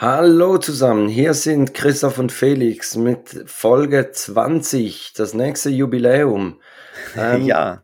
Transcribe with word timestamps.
Hallo 0.00 0.58
zusammen, 0.58 1.08
hier 1.08 1.34
sind 1.34 1.74
Christoph 1.74 2.20
und 2.20 2.30
Felix 2.30 2.94
mit 2.94 3.42
Folge 3.46 4.12
20, 4.12 5.12
das 5.16 5.34
nächste 5.34 5.70
Jubiläum. 5.70 6.60
Ähm, 7.16 7.46
ja. 7.46 7.82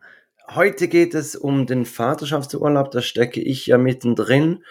Heute 0.54 0.86
geht 0.86 1.14
es 1.14 1.34
um 1.34 1.66
den 1.66 1.86
Vaterschaftsurlaub, 1.86 2.92
da 2.92 3.00
stecke 3.00 3.40
ich 3.40 3.66
ja 3.66 3.78
mittendrin. 3.78 4.62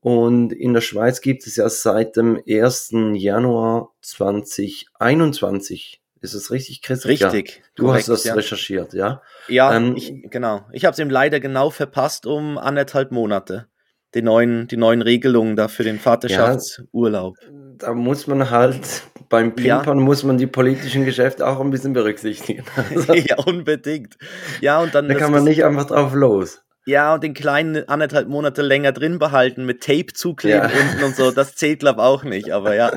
Und 0.00 0.52
in 0.52 0.72
der 0.72 0.80
Schweiz 0.80 1.20
gibt 1.20 1.46
es 1.46 1.56
ja 1.56 1.68
seit 1.68 2.16
dem 2.16 2.40
1. 2.48 2.94
Januar 3.14 3.90
2021. 4.00 6.00
Ist 6.20 6.34
es 6.34 6.50
richtig, 6.50 6.82
Christoph? 6.82 7.10
Richtig. 7.10 7.56
Ja. 7.56 7.62
Du 7.74 7.86
korrekt, 7.86 8.02
hast 8.02 8.08
das 8.08 8.24
ja. 8.24 8.34
recherchiert, 8.34 8.94
ja? 8.94 9.20
Ja, 9.48 9.74
ähm, 9.74 9.96
ich, 9.96 10.14
genau. 10.30 10.64
Ich 10.72 10.86
habe 10.86 10.92
es 10.92 10.98
ihm 10.98 11.10
leider 11.10 11.40
genau 11.40 11.70
verpasst 11.70 12.26
um 12.26 12.56
anderthalb 12.56 13.12
Monate 13.12 13.66
die 14.14 14.22
neuen, 14.22 14.66
die 14.68 14.76
neuen 14.76 15.02
Regelungen 15.02 15.56
da 15.56 15.68
für 15.68 15.84
den 15.84 15.98
Vaterschaftsurlaub. 15.98 17.36
Ja, 17.42 17.48
da 17.78 17.94
muss 17.94 18.26
man 18.26 18.50
halt 18.50 19.02
beim 19.28 19.54
Pimpern 19.54 19.98
ja. 19.98 20.04
muss 20.04 20.22
man 20.22 20.38
die 20.38 20.46
politischen 20.46 21.04
Geschäfte 21.04 21.46
auch 21.46 21.60
ein 21.60 21.70
bisschen 21.70 21.92
berücksichtigen. 21.92 22.64
Also, 22.90 23.14
ja, 23.14 23.36
unbedingt. 23.44 24.16
Ja, 24.60 24.80
und 24.80 24.94
dann. 24.94 25.08
Da 25.08 25.14
kann 25.14 25.32
man 25.32 25.44
nicht 25.44 25.64
einfach 25.64 25.86
drauf 25.86 26.14
los. 26.14 26.62
Ja, 26.86 27.14
und 27.14 27.24
den 27.24 27.34
kleinen 27.34 27.88
anderthalb 27.88 28.28
Monate 28.28 28.62
länger 28.62 28.92
drin 28.92 29.18
behalten, 29.18 29.66
mit 29.66 29.82
Tape 29.82 30.12
zukleben 30.14 30.70
ja. 30.70 30.80
unten 30.80 31.04
und 31.04 31.16
so, 31.16 31.32
das 31.32 31.56
zählt, 31.56 31.80
glaube 31.80 32.00
ich, 32.00 32.06
auch 32.06 32.22
nicht, 32.22 32.52
aber 32.52 32.76
ja. 32.76 32.92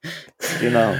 genau. 0.60 0.94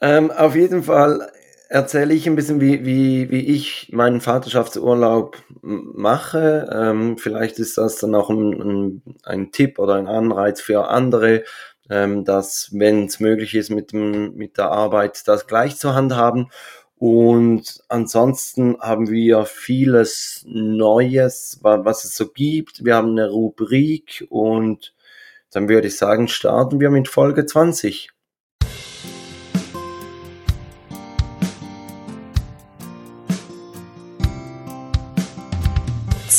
Ähm, 0.00 0.30
auf 0.30 0.56
jeden 0.56 0.82
Fall 0.82 1.30
erzähle 1.68 2.14
ich 2.14 2.26
ein 2.26 2.36
bisschen, 2.36 2.60
wie, 2.60 2.84
wie, 2.84 3.30
wie 3.30 3.46
ich 3.54 3.90
meinen 3.92 4.20
Vaterschaftsurlaub 4.20 5.36
mache. 5.62 6.68
Ähm, 6.72 7.18
vielleicht 7.18 7.58
ist 7.58 7.78
das 7.78 7.96
dann 7.96 8.14
auch 8.14 8.30
ein, 8.30 8.52
ein, 8.60 9.02
ein, 9.24 9.52
Tipp 9.52 9.78
oder 9.78 9.94
ein 9.94 10.06
Anreiz 10.06 10.60
für 10.60 10.88
andere, 10.88 11.44
ähm, 11.90 12.24
dass, 12.24 12.70
wenn 12.72 13.06
es 13.06 13.20
möglich 13.20 13.54
ist, 13.54 13.70
mit, 13.70 13.92
dem, 13.92 14.34
mit 14.34 14.58
der 14.58 14.70
Arbeit 14.70 15.26
das 15.26 15.46
gleich 15.46 15.76
zu 15.76 15.94
handhaben. 15.94 16.50
Und 16.96 17.82
ansonsten 17.88 18.78
haben 18.80 19.10
wir 19.10 19.44
vieles 19.44 20.44
Neues, 20.46 21.58
was 21.62 22.04
es 22.04 22.14
so 22.14 22.30
gibt. 22.30 22.84
Wir 22.84 22.94
haben 22.96 23.10
eine 23.10 23.28
Rubrik 23.28 24.26
und 24.30 24.94
dann 25.50 25.68
würde 25.68 25.88
ich 25.88 25.96
sagen, 25.96 26.28
starten 26.28 26.80
wir 26.80 26.90
mit 26.90 27.08
Folge 27.08 27.46
20. 27.46 28.13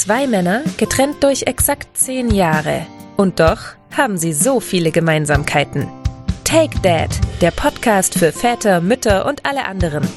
Zwei 0.05 0.27
Männer, 0.27 0.61
getrennt 0.77 1.23
durch 1.23 1.47
exakt 1.47 1.97
zehn 1.97 2.29
Jahre. 2.29 2.85
Und 3.17 3.39
doch 3.39 3.73
haben 3.97 4.19
sie 4.19 4.33
so 4.33 4.59
viele 4.59 4.91
Gemeinsamkeiten. 4.91 5.87
Take 6.43 6.79
Dad, 6.81 7.09
der 7.41 7.49
Podcast 7.49 8.13
für 8.13 8.31
Väter, 8.31 8.81
Mütter 8.81 9.25
und 9.25 9.47
alle 9.47 9.65
anderen. 9.65 10.07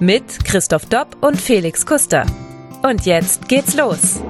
Mit 0.00 0.44
Christoph 0.44 0.84
Dopp 0.84 1.16
und 1.22 1.40
Felix 1.40 1.86
Kuster. 1.86 2.26
Und 2.82 3.06
jetzt 3.06 3.48
geht's 3.48 3.74
los. 3.74 4.22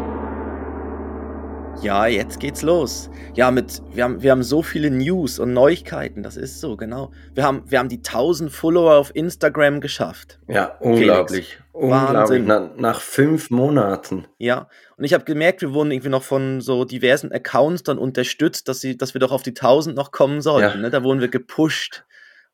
Ja, 1.83 2.07
jetzt 2.07 2.39
geht's 2.39 2.63
los. 2.63 3.11
Ja, 3.39 3.53
mit, 3.53 3.81
wir 3.93 4.03
haben, 4.03 4.21
wir 4.21 4.33
haben 4.33 4.43
so 4.43 4.65
viele 4.65 4.91
News 4.91 5.39
und 5.39 5.53
Neuigkeiten, 5.53 6.25
das 6.25 6.37
ist 6.37 6.59
so, 6.59 6.77
genau. 6.77 7.13
Wir 7.35 7.45
haben, 7.45 7.63
wir 7.71 7.79
haben 7.79 7.89
die 7.89 7.99
1000 7.99 8.51
Follower 8.51 8.97
auf 8.97 9.15
Instagram 9.15 9.81
geschafft. 9.81 10.41
Ja, 10.49 10.77
unglaublich. 10.81 11.51
Felix. 11.51 11.71
Unglaublich. 11.73 12.45
Nach, 12.45 12.75
nach, 12.77 13.01
fünf 13.01 13.51
Monaten. 13.51 14.27
Ja, 14.39 14.69
und 14.97 15.05
ich 15.05 15.15
habe 15.15 15.23
gemerkt, 15.23 15.61
wir 15.61 15.73
wurden 15.73 15.93
irgendwie 15.93 16.09
noch 16.09 16.25
von 16.25 16.61
so 16.61 16.85
diversen 16.85 17.31
Accounts 17.31 17.85
dann 17.85 17.97
unterstützt, 17.97 18.67
dass, 18.67 18.81
sie, 18.81 18.97
dass 18.97 19.15
wir 19.15 19.21
doch 19.21 19.31
auf 19.31 19.45
die 19.45 19.51
1000 19.51 19.95
noch 19.95 20.11
kommen 20.11 20.41
sollten. 20.41 20.79
Ja. 20.79 20.83
Ne? 20.83 20.91
Da 20.91 21.05
wurden 21.05 21.21
wir 21.21 21.29
gepusht. 21.29 22.07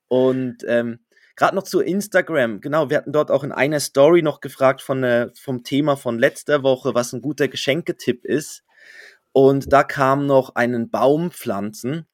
Und 0.09 0.59
ähm, 0.69 0.99
gerade 1.35 1.57
noch 1.57 1.63
zu 1.63 1.81
Instagram, 1.81 2.61
genau, 2.61 2.91
wir 2.91 2.99
hatten 2.99 3.13
dort 3.13 3.31
auch 3.31 3.43
in 3.43 3.53
einer 3.53 3.81
Story 3.81 4.21
noch 4.21 4.43
gefragt 4.43 4.83
von, 4.83 5.03
äh, 5.03 5.31
vom 5.35 5.65
Thema 5.65 5.97
von 5.97 6.19
letzter 6.19 6.63
Woche, 6.63 6.95
was 6.95 7.15
ein 7.15 7.23
guter 7.23 7.49
Geschenketipp 7.49 8.27
ist. 8.27 8.65
Und 9.35 9.73
da 9.73 9.85
kam 9.85 10.27
noch 10.27 10.55
einen 10.55 10.91
Baum 10.91 11.31
pflanzen 11.31 12.07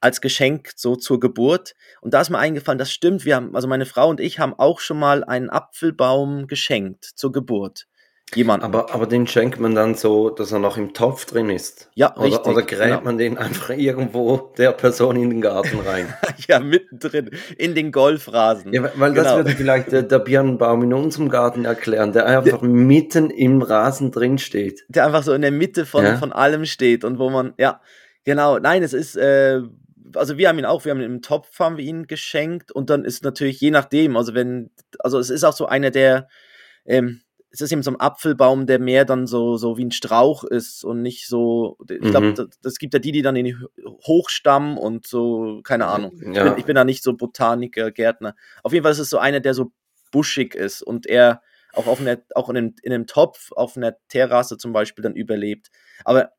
als 0.00 0.20
Geschenk 0.22 0.72
so 0.76 0.96
zur 0.96 1.20
Geburt. 1.20 1.74
Und 2.00 2.14
da 2.14 2.20
ist 2.22 2.30
mir 2.30 2.38
eingefallen, 2.38 2.78
das 2.78 2.92
stimmt, 2.92 3.24
wir 3.24 3.36
haben, 3.36 3.54
also 3.54 3.68
meine 3.68 3.86
Frau 3.86 4.08
und 4.08 4.20
ich 4.20 4.38
haben 4.40 4.54
auch 4.54 4.80
schon 4.80 4.98
mal 4.98 5.24
einen 5.24 5.50
Apfelbaum 5.50 6.46
geschenkt 6.48 7.04
zur 7.04 7.32
Geburt. 7.32 7.86
Jemand. 8.34 8.62
Aber, 8.62 8.94
aber 8.94 9.06
den 9.06 9.26
schenkt 9.26 9.58
man 9.58 9.74
dann 9.74 9.94
so, 9.94 10.30
dass 10.30 10.52
er 10.52 10.58
noch 10.58 10.76
im 10.76 10.94
Topf 10.94 11.24
drin 11.24 11.50
ist. 11.50 11.90
Ja, 11.94 12.14
oder, 12.16 12.24
richtig. 12.24 12.46
Oder 12.46 12.62
gräbt 12.62 12.82
genau. 12.82 13.00
man 13.02 13.18
den 13.18 13.38
einfach 13.38 13.70
irgendwo 13.70 14.52
der 14.56 14.72
Person 14.72 15.16
in 15.16 15.30
den 15.30 15.40
Garten 15.40 15.80
rein? 15.80 16.14
ja, 16.48 16.60
mittendrin, 16.60 17.30
in 17.58 17.74
den 17.74 17.92
Golfrasen. 17.92 18.72
Ja, 18.72 18.90
weil 18.94 19.12
genau. 19.12 19.24
das 19.24 19.36
würde 19.36 19.50
vielleicht 19.50 19.92
der, 19.92 20.02
der 20.02 20.18
Birnenbaum 20.18 20.82
in 20.82 20.92
unserem 20.92 21.28
Garten 21.28 21.64
erklären, 21.64 22.12
der 22.12 22.26
einfach 22.26 22.60
der, 22.60 22.68
mitten 22.68 23.30
im 23.30 23.62
Rasen 23.62 24.10
drin 24.10 24.38
steht. 24.38 24.84
Der 24.88 25.06
einfach 25.06 25.22
so 25.22 25.32
in 25.32 25.42
der 25.42 25.52
Mitte 25.52 25.86
von, 25.86 26.04
ja. 26.04 26.16
von 26.16 26.32
allem 26.32 26.64
steht 26.66 27.04
und 27.04 27.18
wo 27.18 27.30
man, 27.30 27.54
ja, 27.58 27.80
genau, 28.24 28.58
nein, 28.58 28.82
es 28.82 28.92
ist, 28.92 29.16
äh, 29.16 29.60
also 30.14 30.38
wir 30.38 30.48
haben 30.48 30.58
ihn 30.58 30.64
auch, 30.64 30.84
wir 30.84 30.90
haben 30.90 31.00
ihn 31.00 31.06
im 31.06 31.22
Topf 31.22 31.58
haben 31.58 31.76
wir 31.76 31.84
ihn 31.84 32.06
geschenkt 32.06 32.72
und 32.72 32.90
dann 32.90 33.04
ist 33.04 33.24
natürlich 33.24 33.60
je 33.60 33.70
nachdem, 33.70 34.16
also 34.16 34.34
wenn, 34.34 34.70
also 34.98 35.18
es 35.18 35.30
ist 35.30 35.44
auch 35.44 35.52
so 35.52 35.66
einer 35.66 35.90
der, 35.90 36.28
ähm, 36.84 37.20
es 37.52 37.60
ist 37.60 37.72
eben 37.72 37.82
so 37.82 37.90
ein 37.90 38.00
Apfelbaum, 38.00 38.66
der 38.66 38.78
mehr 38.78 39.04
dann 39.04 39.26
so, 39.26 39.56
so 39.56 39.76
wie 39.76 39.84
ein 39.84 39.90
Strauch 39.90 40.44
ist 40.44 40.84
und 40.84 41.02
nicht 41.02 41.26
so, 41.26 41.76
ich 41.88 42.00
glaube, 42.00 42.28
mhm. 42.28 42.34
das, 42.36 42.48
das, 42.62 42.78
gibt 42.78 42.94
ja 42.94 43.00
die, 43.00 43.12
die 43.12 43.22
dann 43.22 43.34
in 43.34 43.44
die 43.44 43.56
Hochstamm 44.06 44.78
und 44.78 45.06
so, 45.06 45.60
keine 45.64 45.86
Ahnung. 45.86 46.12
Ja. 46.20 46.28
Ich, 46.28 46.50
bin, 46.50 46.58
ich 46.58 46.64
bin 46.66 46.74
da 46.76 46.84
nicht 46.84 47.02
so 47.02 47.14
Botaniker, 47.14 47.90
Gärtner. 47.90 48.36
Auf 48.62 48.72
jeden 48.72 48.84
Fall 48.84 48.92
ist 48.92 49.00
es 49.00 49.10
so 49.10 49.18
einer, 49.18 49.40
der 49.40 49.54
so 49.54 49.72
buschig 50.12 50.54
ist 50.54 50.82
und 50.82 51.06
er 51.06 51.42
auch 51.72 51.86
auf 51.86 52.00
einer, 52.00 52.18
auch 52.34 52.48
in 52.48 52.56
einem, 52.56 52.74
in 52.82 52.92
einem 52.92 53.06
Topf, 53.06 53.52
auf 53.52 53.76
einer 53.76 53.96
Terrasse 54.08 54.56
zum 54.56 54.72
Beispiel 54.72 55.02
dann 55.02 55.14
überlebt. 55.14 55.70
Aber 56.04 56.32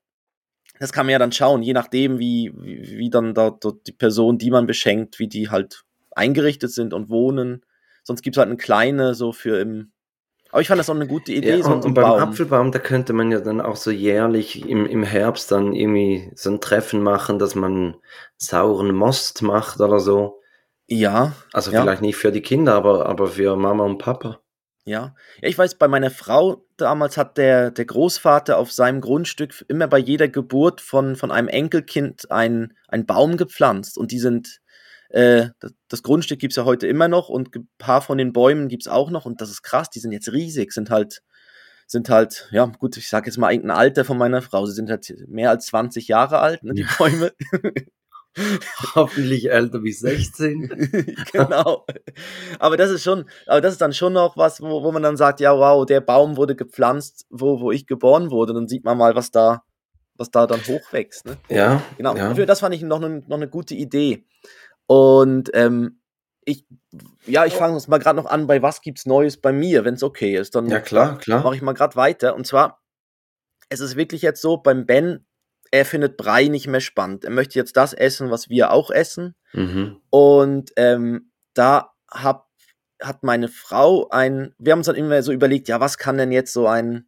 das 0.79 0.91
kann 0.91 1.05
man 1.05 1.13
ja 1.13 1.19
dann 1.19 1.31
schauen, 1.31 1.61
je 1.61 1.73
nachdem, 1.73 2.19
wie, 2.19 2.51
wie, 2.55 2.97
wie 2.97 3.09
dann 3.09 3.33
da, 3.33 3.51
da 3.51 3.71
die 3.85 3.91
Person, 3.91 4.37
die 4.37 4.51
man 4.51 4.65
beschenkt, 4.65 5.19
wie 5.19 5.27
die 5.27 5.49
halt 5.49 5.83
eingerichtet 6.11 6.71
sind 6.71 6.93
und 6.93 7.09
wohnen. 7.09 7.65
Sonst 8.03 8.21
gibt 8.21 8.35
es 8.35 8.39
halt 8.39 8.47
eine 8.47 8.57
kleine, 8.57 9.13
so 9.13 9.31
für 9.31 9.59
im. 9.59 9.91
Aber 10.51 10.61
ich 10.61 10.67
fand 10.67 10.79
das 10.79 10.89
auch 10.89 10.95
eine 10.95 11.07
gute 11.07 11.31
Idee. 11.31 11.57
Ja, 11.57 11.63
so 11.63 11.71
und, 11.71 11.85
und 11.85 11.93
beim 11.93 12.03
Baum. 12.03 12.19
Apfelbaum, 12.19 12.71
da 12.71 12.79
könnte 12.79 13.13
man 13.13 13.31
ja 13.31 13.39
dann 13.39 13.61
auch 13.61 13.75
so 13.77 13.91
jährlich 13.91 14.67
im, 14.67 14.85
im 14.85 15.03
Herbst 15.03 15.51
dann 15.51 15.73
irgendwie 15.73 16.31
so 16.35 16.49
ein 16.49 16.61
Treffen 16.61 17.01
machen, 17.01 17.39
dass 17.39 17.55
man 17.55 17.95
sauren 18.37 18.93
Most 18.93 19.41
macht 19.41 19.79
oder 19.79 19.99
so. 19.99 20.41
Ja. 20.87 21.33
Also 21.53 21.71
ja. 21.71 21.81
vielleicht 21.81 22.01
nicht 22.01 22.17
für 22.17 22.31
die 22.31 22.41
Kinder, 22.41 22.73
aber, 22.73 23.05
aber 23.05 23.27
für 23.27 23.55
Mama 23.55 23.85
und 23.85 23.97
Papa. 23.97 24.39
Ja. 24.83 25.15
ja, 25.41 25.47
ich 25.47 25.57
weiß, 25.57 25.75
bei 25.75 25.87
meiner 25.87 26.09
Frau 26.09 26.65
damals 26.75 27.15
hat 27.15 27.37
der, 27.37 27.71
der 27.71 27.85
Großvater 27.85 28.57
auf 28.57 28.71
seinem 28.71 28.99
Grundstück 28.99 29.63
immer 29.67 29.87
bei 29.87 29.99
jeder 29.99 30.27
Geburt 30.27 30.81
von, 30.81 31.15
von 31.15 31.31
einem 31.31 31.47
Enkelkind 31.47 32.31
einen 32.31 32.73
Baum 33.05 33.37
gepflanzt. 33.37 33.97
Und 33.97 34.11
die 34.11 34.19
sind, 34.19 34.60
äh, 35.11 35.49
das, 35.59 35.73
das 35.89 36.03
Grundstück 36.03 36.39
gibt 36.39 36.53
es 36.53 36.57
ja 36.57 36.65
heute 36.65 36.87
immer 36.87 37.07
noch 37.07 37.29
und 37.29 37.53
ein 37.55 37.69
paar 37.77 38.01
von 38.01 38.17
den 38.17 38.31
Bäumen 38.31 38.69
gibt 38.69 38.83
es 38.83 38.87
auch 38.91 39.09
noch. 39.09 39.25
Und 39.25 39.41
das 39.41 39.49
ist 39.49 39.61
krass, 39.61 39.89
die 39.89 39.99
sind 39.99 40.13
jetzt 40.13 40.31
riesig, 40.31 40.71
sind 40.71 40.89
halt, 40.89 41.21
sind 41.85 42.09
halt, 42.09 42.47
ja 42.51 42.65
gut, 42.65 42.95
ich 42.95 43.09
sage 43.09 43.27
jetzt 43.27 43.37
mal 43.37 43.51
irgendein 43.51 43.77
Alter 43.77 44.05
von 44.05 44.17
meiner 44.17 44.41
Frau. 44.41 44.65
Sie 44.65 44.73
sind 44.73 44.89
halt 44.89 45.13
mehr 45.27 45.49
als 45.49 45.65
20 45.67 46.07
Jahre 46.07 46.39
alt, 46.39 46.63
ne, 46.63 46.73
die 46.73 46.85
Bäume. 46.97 47.33
Hoffentlich 48.95 49.51
älter 49.51 49.83
wie 49.83 49.91
16. 49.91 51.15
genau. 51.33 51.85
Aber 52.59 52.77
das 52.77 52.89
ist 52.89 53.03
schon, 53.03 53.25
aber 53.45 53.59
das 53.59 53.73
ist 53.73 53.81
dann 53.81 53.93
schon 53.93 54.13
noch 54.13 54.37
was, 54.37 54.61
wo, 54.61 54.83
wo 54.83 54.93
man 54.93 55.03
dann 55.03 55.17
sagt, 55.17 55.41
ja, 55.41 55.57
wow, 55.57 55.85
der 55.85 55.99
Baum 55.99 56.37
wurde 56.37 56.55
gepflanzt, 56.55 57.25
wo, 57.29 57.59
wo 57.59 57.71
ich 57.73 57.87
geboren 57.87 58.31
wurde. 58.31 58.53
Dann 58.53 58.69
sieht 58.69 58.85
man 58.85 58.97
mal, 58.97 59.15
was 59.15 59.31
da, 59.31 59.63
was 60.15 60.31
da 60.31 60.47
dann 60.47 60.61
hochwächst. 60.65 61.25
Ne? 61.25 61.35
Ja. 61.49 61.81
Genau. 61.97 62.15
Ja. 62.15 62.33
Das 62.45 62.61
fand 62.61 62.73
ich 62.73 62.83
noch, 62.83 63.01
noch 63.01 63.25
eine 63.29 63.49
gute 63.49 63.75
Idee. 63.75 64.25
Und 64.91 65.51
ähm, 65.53 66.01
ich, 66.43 66.65
ja, 67.25 67.45
ich 67.45 67.53
fange 67.53 67.75
uns 67.75 67.87
mal 67.87 67.97
gerade 67.97 68.17
noch 68.17 68.25
an, 68.25 68.45
bei 68.45 68.61
was 68.61 68.81
gibt's 68.81 69.05
Neues 69.05 69.37
bei 69.37 69.53
mir, 69.53 69.85
wenn 69.85 69.93
es 69.93 70.03
okay 70.03 70.35
ist. 70.35 70.53
Dann 70.53 70.67
ja, 70.67 70.81
klar, 70.81 71.17
klar. 71.17 71.43
mache 71.45 71.55
ich 71.55 71.61
mal 71.61 71.71
gerade 71.71 71.95
weiter. 71.95 72.35
Und 72.35 72.45
zwar, 72.45 72.83
es 73.69 73.79
ist 73.79 73.95
wirklich 73.95 74.21
jetzt 74.21 74.41
so, 74.41 74.57
beim 74.57 74.85
Ben 74.85 75.25
er 75.71 75.85
findet 75.85 76.17
Brei 76.17 76.49
nicht 76.49 76.67
mehr 76.67 76.81
spannend. 76.81 77.23
Er 77.23 77.31
möchte 77.31 77.57
jetzt 77.57 77.77
das 77.77 77.93
essen, 77.93 78.31
was 78.31 78.49
wir 78.49 78.73
auch 78.73 78.91
essen. 78.91 79.33
Mhm. 79.53 80.01
Und 80.09 80.71
ähm, 80.75 81.31
da 81.53 81.93
hab, 82.09 82.49
hat 83.01 83.23
meine 83.23 83.47
Frau 83.47 84.09
ein, 84.09 84.53
wir 84.59 84.73
haben 84.73 84.79
uns 84.79 84.87
dann 84.87 84.97
immer 84.97 85.23
so 85.23 85.31
überlegt, 85.31 85.69
ja, 85.69 85.79
was 85.79 85.97
kann 85.97 86.17
denn 86.17 86.33
jetzt 86.33 86.51
so 86.51 86.67
ein 86.67 87.07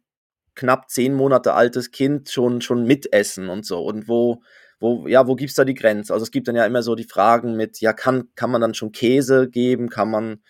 knapp 0.54 0.88
zehn 0.88 1.12
Monate 1.12 1.52
altes 1.52 1.90
Kind 1.90 2.30
schon, 2.30 2.62
schon 2.62 2.84
mitessen 2.84 3.50
und 3.50 3.66
so? 3.66 3.84
Und 3.84 4.08
wo, 4.08 4.42
wo, 4.84 5.08
ja, 5.08 5.26
wo 5.26 5.34
gibt's 5.34 5.54
da 5.54 5.64
die 5.64 5.74
Grenze? 5.74 6.12
Also 6.12 6.24
es 6.24 6.30
gibt 6.30 6.46
dann 6.46 6.56
ja 6.56 6.66
immer 6.66 6.82
so 6.82 6.94
die 6.94 7.04
Fragen 7.04 7.56
mit, 7.56 7.80
ja, 7.80 7.94
kann, 7.94 8.28
kann 8.34 8.50
man 8.50 8.60
dann 8.60 8.74
schon 8.74 8.92
Käse 8.92 9.48
geben? 9.48 9.88
Kann 9.88 10.10
man, 10.10 10.42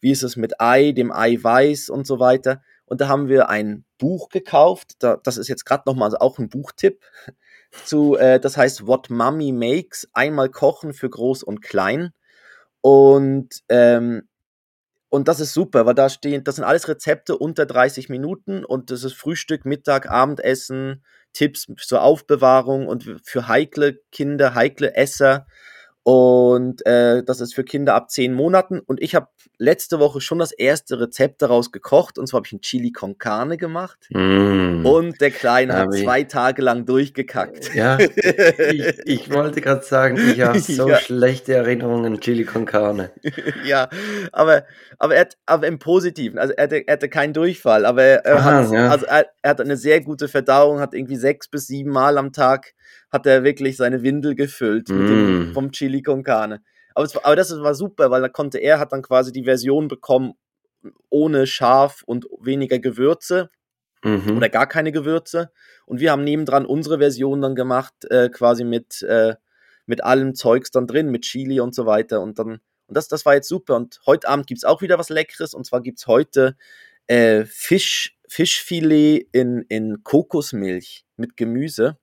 wie 0.00 0.10
ist 0.10 0.22
es 0.22 0.36
mit 0.36 0.60
Ei, 0.60 0.92
dem 0.92 1.10
Eiweiß 1.10 1.88
und 1.88 2.06
so 2.06 2.20
weiter? 2.20 2.62
Und 2.84 3.00
da 3.00 3.08
haben 3.08 3.28
wir 3.28 3.48
ein 3.48 3.84
Buch 3.98 4.28
gekauft. 4.28 4.96
Da, 4.98 5.16
das 5.16 5.38
ist 5.38 5.48
jetzt 5.48 5.64
gerade 5.64 5.84
nochmal 5.86 6.14
auch 6.14 6.38
ein 6.38 6.50
Buchtipp. 6.50 7.00
zu, 7.86 8.16
äh, 8.16 8.38
das 8.38 8.56
heißt 8.56 8.86
What 8.86 9.08
Mommy 9.08 9.52
Makes, 9.52 10.08
einmal 10.12 10.50
kochen 10.50 10.92
für 10.92 11.08
groß 11.08 11.42
und 11.42 11.62
klein. 11.62 12.12
Und, 12.82 13.62
ähm, 13.70 14.28
und 15.10 15.28
das 15.28 15.40
ist 15.40 15.52
super, 15.52 15.86
weil 15.86 15.94
da 15.94 16.08
stehen, 16.08 16.44
das 16.44 16.56
sind 16.56 16.64
alles 16.64 16.88
Rezepte 16.88 17.36
unter 17.36 17.66
30 17.66 18.08
Minuten 18.08 18.64
und 18.64 18.90
das 18.90 19.04
ist 19.04 19.14
Frühstück, 19.14 19.64
Mittag, 19.66 20.10
Abendessen, 20.10 21.04
Tipps 21.32 21.66
zur 21.78 22.02
Aufbewahrung 22.02 22.86
und 22.88 23.20
für 23.24 23.48
heikle 23.48 24.00
Kinder, 24.12 24.54
heikle 24.54 24.94
Esser. 24.94 25.46
Und 26.02 26.84
äh, 26.86 27.22
das 27.22 27.40
ist 27.40 27.54
für 27.54 27.62
Kinder 27.62 27.94
ab 27.94 28.10
zehn 28.10 28.32
Monaten. 28.32 28.80
Und 28.80 29.02
ich 29.02 29.14
habe 29.14 29.28
letzte 29.58 29.98
Woche 29.98 30.22
schon 30.22 30.38
das 30.38 30.50
erste 30.50 30.98
Rezept 30.98 31.42
daraus 31.42 31.72
gekocht. 31.72 32.18
Und 32.18 32.26
zwar 32.26 32.38
habe 32.38 32.46
ich 32.46 32.52
ein 32.54 32.62
Chili 32.62 32.90
con 32.90 33.18
Carne 33.18 33.58
gemacht. 33.58 34.08
Mm. 34.08 34.86
Und 34.86 35.20
der 35.20 35.30
Kleine 35.30 35.74
hat 35.74 35.92
zwei 35.92 36.24
Tage 36.24 36.62
lang 36.62 36.86
durchgekackt. 36.86 37.74
Ja, 37.74 37.98
ich, 38.70 38.98
ich 39.04 39.30
wollte 39.30 39.60
gerade 39.60 39.84
sagen, 39.84 40.16
ich 40.16 40.40
habe 40.40 40.58
so 40.58 40.88
ja. 40.88 40.96
schlechte 40.96 41.52
Erinnerungen 41.52 42.14
an 42.14 42.20
Chili 42.20 42.44
con 42.44 42.64
Carne. 42.64 43.10
ja, 43.64 43.90
aber, 44.32 44.64
aber, 44.98 45.14
er, 45.14 45.28
aber 45.44 45.66
im 45.66 45.78
Positiven. 45.78 46.38
Also 46.38 46.54
er 46.54 46.64
hatte, 46.64 46.88
er 46.88 46.92
hatte 46.94 47.10
keinen 47.10 47.34
Durchfall, 47.34 47.84
aber 47.84 48.02
er, 48.02 48.36
Aha, 48.36 48.64
hat, 48.64 48.72
ja. 48.72 48.88
also 48.88 49.04
er, 49.04 49.26
er 49.42 49.50
hat 49.50 49.60
eine 49.60 49.76
sehr 49.76 50.00
gute 50.00 50.28
Verdauung, 50.28 50.80
hat 50.80 50.94
irgendwie 50.94 51.16
sechs 51.16 51.48
bis 51.48 51.66
sieben 51.66 51.90
Mal 51.90 52.16
am 52.16 52.32
Tag 52.32 52.72
hat 53.10 53.26
er 53.26 53.44
wirklich 53.44 53.76
seine 53.76 54.02
Windel 54.02 54.34
gefüllt 54.34 54.88
mm. 54.88 55.06
dem, 55.06 55.54
vom 55.54 55.72
Chili 55.72 56.02
con 56.02 56.22
Carne. 56.22 56.62
Aber, 56.94 57.04
es, 57.04 57.16
aber 57.16 57.36
das 57.36 57.50
war 57.60 57.74
super, 57.74 58.10
weil 58.10 58.20
da 58.20 58.28
konnte 58.28 58.58
er 58.58 58.78
hat 58.78 58.92
dann 58.92 59.02
quasi 59.02 59.32
die 59.32 59.44
Version 59.44 59.88
bekommen 59.88 60.34
ohne 61.08 61.46
Schaf 61.46 62.02
und 62.04 62.26
weniger 62.40 62.78
Gewürze 62.78 63.50
mhm. 64.02 64.36
oder 64.36 64.48
gar 64.48 64.66
keine 64.66 64.92
Gewürze. 64.92 65.50
Und 65.86 66.00
wir 66.00 66.12
haben 66.12 66.24
nebendran 66.24 66.66
unsere 66.66 66.98
Version 66.98 67.40
dann 67.40 67.54
gemacht, 67.54 67.94
äh, 68.10 68.28
quasi 68.28 68.64
mit, 68.64 69.02
äh, 69.02 69.34
mit 69.86 70.04
allem 70.04 70.34
Zeugs 70.34 70.70
dann 70.70 70.86
drin, 70.86 71.10
mit 71.10 71.22
Chili 71.22 71.60
und 71.60 71.74
so 71.74 71.86
weiter. 71.86 72.20
Und 72.20 72.38
dann, 72.38 72.60
und 72.86 72.96
das, 72.96 73.08
das 73.08 73.26
war 73.26 73.34
jetzt 73.34 73.48
super. 73.48 73.76
Und 73.76 74.00
heute 74.06 74.28
Abend 74.28 74.46
gibt 74.46 74.58
es 74.58 74.64
auch 74.64 74.82
wieder 74.82 74.98
was 74.98 75.10
Leckeres. 75.10 75.54
Und 75.54 75.66
zwar 75.66 75.80
gibt 75.80 75.98
es 75.98 76.06
heute 76.06 76.56
äh, 77.06 77.44
Fisch, 77.44 78.16
Fischfilet 78.28 79.28
in, 79.32 79.64
in 79.68 80.02
Kokosmilch 80.02 81.04
mit 81.16 81.36
Gemüse. 81.36 81.98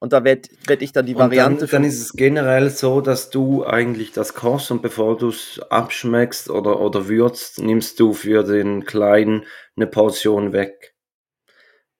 Und 0.00 0.14
da 0.14 0.24
werde 0.24 0.48
werd 0.66 0.80
ich 0.80 0.92
dann 0.92 1.04
die 1.04 1.14
Variante. 1.14 1.66
Dann, 1.66 1.82
dann, 1.82 1.84
ist 1.84 2.00
es 2.00 2.14
generell 2.14 2.70
so, 2.70 3.02
dass 3.02 3.28
du 3.28 3.66
eigentlich 3.66 4.12
das 4.12 4.32
kochst 4.32 4.70
und 4.70 4.80
bevor 4.80 5.18
du 5.18 5.28
es 5.28 5.60
abschmeckst 5.68 6.48
oder, 6.48 6.80
oder 6.80 7.06
würzt, 7.06 7.60
nimmst 7.60 8.00
du 8.00 8.14
für 8.14 8.42
den 8.42 8.86
Kleinen 8.86 9.44
eine 9.76 9.86
Portion 9.86 10.54
weg. 10.54 10.94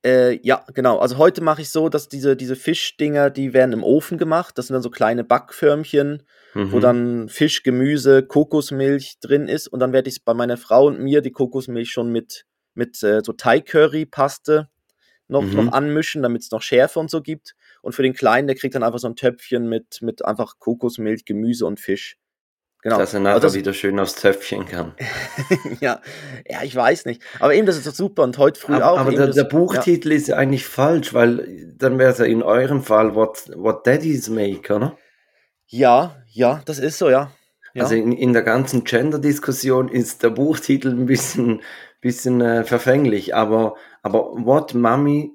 Äh, 0.02 0.41
ja, 0.43 0.64
genau. 0.73 0.99
Also 0.99 1.19
heute 1.19 1.43
mache 1.43 1.61
ich 1.61 1.69
so, 1.69 1.91
dass 1.91 2.08
diese, 2.08 2.37
diese 2.37 2.56
Fischdinger, 2.56 3.29
die 3.29 3.52
werden 3.52 3.75
im 3.75 3.85
Ofen 3.85 4.17
gemacht. 4.17 4.56
Das 4.56 4.69
sind 4.69 4.75
dann 4.75 4.82
so 4.82 4.88
kleine 4.88 5.23
Backförmchen, 5.23 6.23
mhm. 6.55 6.73
wo 6.73 6.81
dann 6.81 7.29
Fisch, 7.29 7.62
Gemüse, 7.62 8.23
Kokosmilch 8.23 9.19
drin 9.20 9.46
ist. 9.46 9.69
Und 9.69 9.81
dann 9.81 9.93
werde 9.93 10.08
ich 10.08 10.25
bei 10.25 10.32
meiner 10.32 10.56
Frau 10.56 10.87
und 10.87 11.00
mir 11.00 11.20
die 11.20 11.32
Kokosmilch 11.32 11.91
schon 11.91 12.11
mit, 12.11 12.46
mit 12.73 13.03
äh, 13.03 13.20
so 13.23 13.35
Thai-Curry-Paste 13.35 14.70
noch, 15.29 15.43
mhm. 15.43 15.67
noch 15.67 15.73
anmischen, 15.73 16.23
damit 16.23 16.43
es 16.43 16.50
noch 16.50 16.62
Schärfe 16.62 16.99
und 16.99 17.11
so 17.11 17.20
gibt. 17.20 17.55
Und 17.82 17.94
für 17.94 18.03
den 18.03 18.15
Kleinen, 18.15 18.47
der 18.47 18.56
kriegt 18.56 18.75
dann 18.75 18.82
einfach 18.82 18.99
so 18.99 19.09
ein 19.09 19.17
Töpfchen 19.17 19.69
mit, 19.69 20.03
mit 20.03 20.25
einfach 20.25 20.59
Kokosmilch, 20.59 21.25
Gemüse 21.25 21.67
und 21.67 21.81
Fisch. 21.81 22.17
Genau. 22.82 22.97
Dass 22.97 23.12
er 23.12 23.21
nachher 23.21 23.43
also 23.43 23.55
wieder 23.55 23.75
schön 23.75 23.99
aufs 24.00 24.15
Töpfchen 24.15 24.65
kann. 24.65 24.94
ja, 25.81 26.00
ja, 26.49 26.62
ich 26.62 26.75
weiß 26.75 27.05
nicht. 27.05 27.23
Aber 27.38 27.55
eben, 27.55 27.67
das 27.67 27.77
ist 27.77 27.87
doch 27.87 27.93
super. 27.93 28.23
Und 28.23 28.38
heute 28.38 28.59
früh 28.59 28.75
aber, 28.75 28.91
auch. 28.91 28.99
Aber 28.99 29.11
der, 29.11 29.27
das, 29.27 29.37
der, 29.37 29.44
Buchtitel 29.44 30.11
ja. 30.11 30.17
ist 30.17 30.29
ja 30.29 30.37
eigentlich 30.37 30.65
falsch, 30.65 31.12
weil 31.12 31.75
dann 31.77 31.99
wäre 31.99 32.12
es 32.12 32.19
ja 32.19 32.25
in 32.25 32.43
eurem 32.43 32.82
Fall 32.82 33.15
What, 33.15 33.50
what 33.55 33.87
Daddies 33.87 34.31
Make, 34.31 34.75
oder? 34.75 34.97
Ja, 35.67 36.17
ja, 36.27 36.62
das 36.65 36.79
ist 36.79 36.99
so, 36.99 37.11
ja. 37.11 37.31
ja. 37.75 37.82
Also 37.82 37.97
in, 37.97 38.12
in 38.12 38.32
der 38.32 38.43
ganzen 38.43 38.85
Gender-Diskussion 38.85 39.88
ist 39.88 40.23
der 40.23 40.31
Buchtitel 40.31 40.88
ein 40.88 41.05
bisschen, 41.05 41.61
bisschen 42.00 42.41
äh, 42.41 42.65
verfänglich, 42.65 43.35
aber, 43.35 43.77
aber 44.03 44.32
What 44.32 44.73
Mommy, 44.73 45.32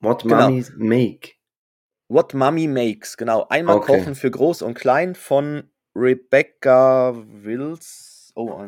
What 0.00 0.22
genau. 0.22 0.48
Mummies 0.48 0.72
Make. 0.76 1.37
What 2.08 2.34
Mommy 2.34 2.66
Makes, 2.66 3.16
genau. 3.16 3.46
Einmal 3.48 3.76
okay. 3.76 3.98
kochen 3.98 4.14
für 4.14 4.30
groß 4.30 4.62
und 4.62 4.74
klein 4.74 5.14
von 5.14 5.70
Rebecca 5.94 7.14
Wills. 7.14 8.32
Oh, 8.34 8.64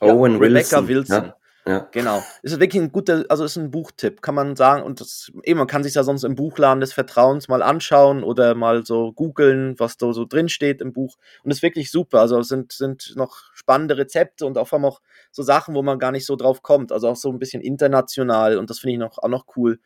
ja, 0.00 0.12
Owen 0.12 0.36
Rebecca 0.36 0.86
Wilson. 0.86 0.88
Wilson. 0.88 1.24
Ja. 1.24 1.36
Ja. 1.68 1.88
Genau. 1.90 2.22
Ist 2.42 2.60
wirklich 2.60 2.80
ein 2.80 2.92
guter, 2.92 3.24
also 3.28 3.44
ist 3.44 3.56
ein 3.56 3.72
Buchtipp, 3.72 4.22
kann 4.22 4.36
man 4.36 4.54
sagen. 4.54 4.84
Und 4.84 5.00
das, 5.00 5.32
eben, 5.42 5.58
man 5.58 5.66
kann 5.66 5.82
sich 5.82 5.94
ja 5.94 6.04
sonst 6.04 6.22
im 6.22 6.36
Buchladen 6.36 6.80
des 6.80 6.92
Vertrauens 6.92 7.48
mal 7.48 7.60
anschauen 7.60 8.22
oder 8.22 8.54
mal 8.54 8.86
so 8.86 9.12
googeln, 9.12 9.74
was 9.78 9.96
da 9.96 10.12
so 10.12 10.26
drin 10.26 10.48
steht 10.48 10.80
im 10.80 10.92
Buch. 10.92 11.16
Und 11.42 11.50
ist 11.50 11.62
wirklich 11.62 11.90
super. 11.90 12.20
Also 12.20 12.40
sind, 12.42 12.72
sind 12.72 13.14
noch 13.16 13.52
spannende 13.52 13.96
Rezepte 13.96 14.46
und 14.46 14.58
auch 14.58 14.68
vor 14.68 14.78
allem 14.78 14.84
auch 14.84 15.00
so 15.32 15.42
Sachen, 15.42 15.74
wo 15.74 15.82
man 15.82 15.98
gar 15.98 16.12
nicht 16.12 16.24
so 16.24 16.36
drauf 16.36 16.62
kommt. 16.62 16.92
Also 16.92 17.08
auch 17.08 17.16
so 17.16 17.30
ein 17.30 17.40
bisschen 17.40 17.62
international 17.62 18.58
und 18.58 18.70
das 18.70 18.78
finde 18.78 18.92
ich 18.92 19.00
noch, 19.00 19.18
auch 19.18 19.28
noch 19.28 19.46
cool 19.56 19.80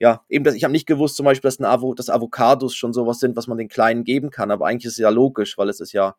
ja, 0.00 0.22
eben, 0.28 0.44
das, 0.44 0.54
ich 0.54 0.64
habe 0.64 0.72
nicht 0.72 0.86
gewusst 0.86 1.16
zum 1.16 1.24
Beispiel, 1.24 1.48
dass, 1.48 1.58
ein 1.58 1.64
Avo, 1.64 1.94
dass 1.94 2.10
Avocados 2.10 2.74
schon 2.74 2.92
sowas 2.92 3.20
sind, 3.20 3.36
was 3.36 3.46
man 3.46 3.58
den 3.58 3.68
Kleinen 3.68 4.04
geben 4.04 4.30
kann, 4.30 4.50
aber 4.50 4.66
eigentlich 4.66 4.86
ist 4.86 4.92
es 4.92 4.98
ja 4.98 5.10
logisch, 5.10 5.56
weil 5.56 5.68
es 5.68 5.80
ist 5.80 5.92
ja 5.92 6.16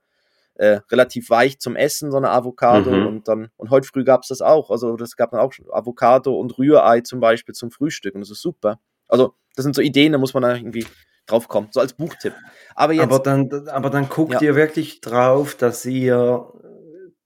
äh, 0.55 0.79
relativ 0.89 1.29
weich 1.29 1.59
zum 1.59 1.75
Essen, 1.75 2.11
so 2.11 2.17
eine 2.17 2.29
Avocado. 2.29 2.91
Mhm. 2.91 3.07
Und 3.07 3.27
dann, 3.27 3.49
und 3.57 3.69
heute 3.69 3.87
früh 3.87 4.03
gab 4.03 4.23
es 4.23 4.29
das 4.29 4.41
auch. 4.41 4.71
Also 4.71 4.95
das 4.95 5.15
gab 5.15 5.31
dann 5.31 5.41
auch 5.41 5.51
schon 5.51 5.65
Avocado 5.69 6.39
und 6.39 6.57
Rührei 6.57 7.01
zum 7.01 7.19
Beispiel 7.19 7.53
zum 7.53 7.71
Frühstück 7.71 8.15
und 8.15 8.21
das 8.21 8.31
ist 8.31 8.41
super. 8.41 8.79
Also, 9.07 9.33
das 9.55 9.63
sind 9.63 9.75
so 9.75 9.81
Ideen, 9.81 10.13
da 10.13 10.17
muss 10.17 10.33
man 10.33 10.43
da 10.43 10.55
irgendwie 10.55 10.85
drauf 11.27 11.47
kommen, 11.47 11.69
so 11.71 11.79
als 11.79 11.93
Buchtipp. 11.93 12.33
Aber, 12.75 12.93
jetzt, 12.93 13.03
aber 13.03 13.19
dann, 13.19 13.67
aber 13.69 13.89
dann 13.89 14.09
guckt 14.09 14.33
ja. 14.33 14.41
ihr 14.41 14.55
wirklich 14.55 15.01
drauf, 15.01 15.55
dass 15.55 15.85
ihr, 15.85 16.51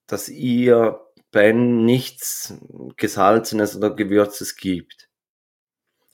dass 0.07 0.30
ihr 0.30 1.00
Ben 1.31 1.86
nichts 1.86 2.56
Gesalzenes 2.98 3.75
oder 3.75 3.92
Gewürzes 3.96 4.56
gibt. 4.56 5.09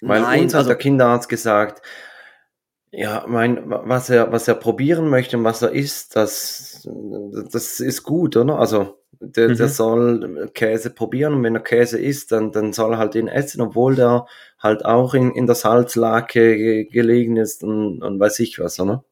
Weil 0.01 0.21
Nein, 0.21 0.43
uns 0.43 0.53
hat 0.53 0.59
also, 0.59 0.69
der 0.69 0.77
Kinderarzt 0.77 1.29
gesagt, 1.29 1.81
ja, 2.91 3.25
mein, 3.27 3.69
was 3.69 4.09
er, 4.09 4.31
was 4.31 4.47
er 4.47 4.55
probieren 4.55 5.09
möchte 5.09 5.37
und 5.37 5.43
was 5.43 5.61
er 5.61 5.71
isst, 5.71 6.15
das, 6.15 6.87
das 7.51 7.79
ist 7.79 8.03
gut, 8.03 8.37
oder? 8.37 8.57
Also, 8.57 8.99
der, 9.19 9.49
mhm. 9.49 9.57
der 9.57 9.67
soll 9.69 10.49
Käse 10.53 10.89
probieren 10.89 11.33
und 11.33 11.43
wenn 11.43 11.55
er 11.55 11.61
Käse 11.61 11.99
isst, 11.99 12.31
dann, 12.31 12.51
dann 12.51 12.73
soll 12.73 12.93
er 12.93 12.97
halt 12.97 13.15
ihn 13.15 13.27
essen, 13.27 13.61
obwohl 13.61 13.95
der 13.95 14.27
halt 14.59 14.85
auch 14.85 15.13
in, 15.13 15.31
in 15.31 15.45
der 15.45 15.55
Salzlake 15.55 16.85
gelegen 16.85 17.37
ist 17.37 17.63
und, 17.63 18.01
und 18.01 18.19
weiß 18.19 18.39
ich 18.39 18.59
was, 18.59 18.79
oder? 18.79 19.03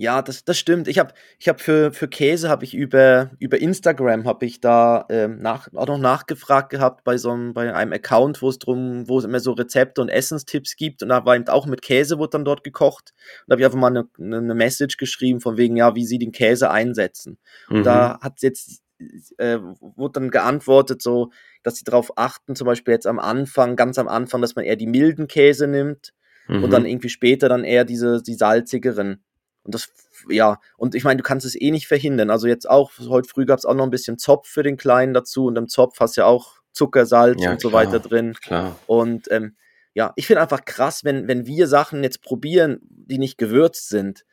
Ja, 0.00 0.22
das, 0.22 0.44
das 0.44 0.56
stimmt. 0.56 0.86
Ich 0.86 1.00
habe 1.00 1.12
ich 1.40 1.48
hab 1.48 1.60
für, 1.60 1.92
für 1.92 2.06
Käse 2.06 2.48
habe 2.48 2.64
ich 2.64 2.72
über, 2.72 3.32
über 3.40 3.60
Instagram 3.60 4.28
habe 4.28 4.46
ich 4.46 4.60
da 4.60 5.04
ähm, 5.08 5.40
nach, 5.40 5.66
auch 5.74 5.88
noch 5.88 5.98
nachgefragt 5.98 6.70
gehabt 6.70 7.02
bei 7.02 7.18
so 7.18 7.32
einem, 7.32 7.52
bei 7.52 7.74
einem 7.74 7.92
Account, 7.92 8.40
wo 8.40 8.48
es 8.48 8.60
drum, 8.60 9.08
wo 9.08 9.18
es 9.18 9.24
immer 9.24 9.40
so 9.40 9.50
Rezepte 9.50 10.00
und 10.00 10.08
Essenstipps 10.08 10.76
gibt. 10.76 11.02
Und 11.02 11.08
da 11.08 11.24
war 11.24 11.34
eben 11.34 11.48
auch 11.48 11.66
mit 11.66 11.82
Käse 11.82 12.16
wurde 12.18 12.30
dann 12.30 12.44
dort 12.44 12.62
gekocht. 12.62 13.12
Und 13.12 13.48
da 13.48 13.54
habe 13.54 13.62
ich 13.62 13.66
einfach 13.66 13.80
mal 13.80 13.88
eine, 13.88 14.08
eine 14.20 14.54
Message 14.54 14.98
geschrieben 14.98 15.40
von 15.40 15.56
wegen, 15.56 15.76
ja, 15.76 15.96
wie 15.96 16.06
sie 16.06 16.20
den 16.20 16.30
Käse 16.30 16.70
einsetzen. 16.70 17.36
Und 17.68 17.80
mhm. 17.80 17.82
da 17.82 18.20
hat 18.20 18.40
jetzt 18.42 18.84
äh, 19.38 19.58
wurde 19.80 20.20
dann 20.20 20.30
geantwortet, 20.30 21.02
so, 21.02 21.32
dass 21.64 21.74
sie 21.74 21.84
darauf 21.84 22.16
achten, 22.16 22.54
zum 22.54 22.66
Beispiel 22.66 22.94
jetzt 22.94 23.08
am 23.08 23.18
Anfang, 23.18 23.74
ganz 23.74 23.98
am 23.98 24.06
Anfang, 24.06 24.42
dass 24.42 24.54
man 24.54 24.64
eher 24.64 24.76
die 24.76 24.86
milden 24.86 25.26
Käse 25.26 25.66
nimmt 25.66 26.12
mhm. 26.46 26.62
und 26.62 26.70
dann 26.70 26.86
irgendwie 26.86 27.08
später 27.08 27.48
dann 27.48 27.64
eher 27.64 27.84
diese, 27.84 28.22
die 28.22 28.34
salzigeren. 28.34 29.24
Und 29.62 29.74
das, 29.74 29.88
ja, 30.28 30.58
und 30.76 30.94
ich 30.94 31.04
meine, 31.04 31.18
du 31.18 31.22
kannst 31.22 31.46
es 31.46 31.60
eh 31.60 31.70
nicht 31.70 31.86
verhindern. 31.86 32.30
Also 32.30 32.46
jetzt 32.46 32.68
auch, 32.68 32.92
heute 33.08 33.28
früh 33.28 33.46
gab 33.46 33.58
es 33.58 33.64
auch 33.64 33.74
noch 33.74 33.84
ein 33.84 33.90
bisschen 33.90 34.18
Zopf 34.18 34.48
für 34.48 34.62
den 34.62 34.76
Kleinen 34.76 35.14
dazu 35.14 35.46
und 35.46 35.56
im 35.56 35.68
Zopf 35.68 36.00
hast 36.00 36.16
du 36.16 36.22
ja 36.22 36.26
auch 36.26 36.58
Zucker, 36.72 37.06
Salz 37.06 37.42
ja, 37.42 37.50
und 37.50 37.60
so 37.60 37.72
weiter 37.72 37.98
drin. 37.98 38.34
Klar. 38.34 38.78
Und 38.86 39.30
ähm, 39.30 39.56
ja, 39.94 40.12
ich 40.16 40.26
finde 40.26 40.42
einfach 40.42 40.64
krass, 40.64 41.04
wenn, 41.04 41.26
wenn 41.26 41.46
wir 41.46 41.66
Sachen 41.66 42.02
jetzt 42.02 42.22
probieren, 42.22 42.78
die 42.82 43.18
nicht 43.18 43.36
gewürzt 43.36 43.88
sind, 43.88 44.24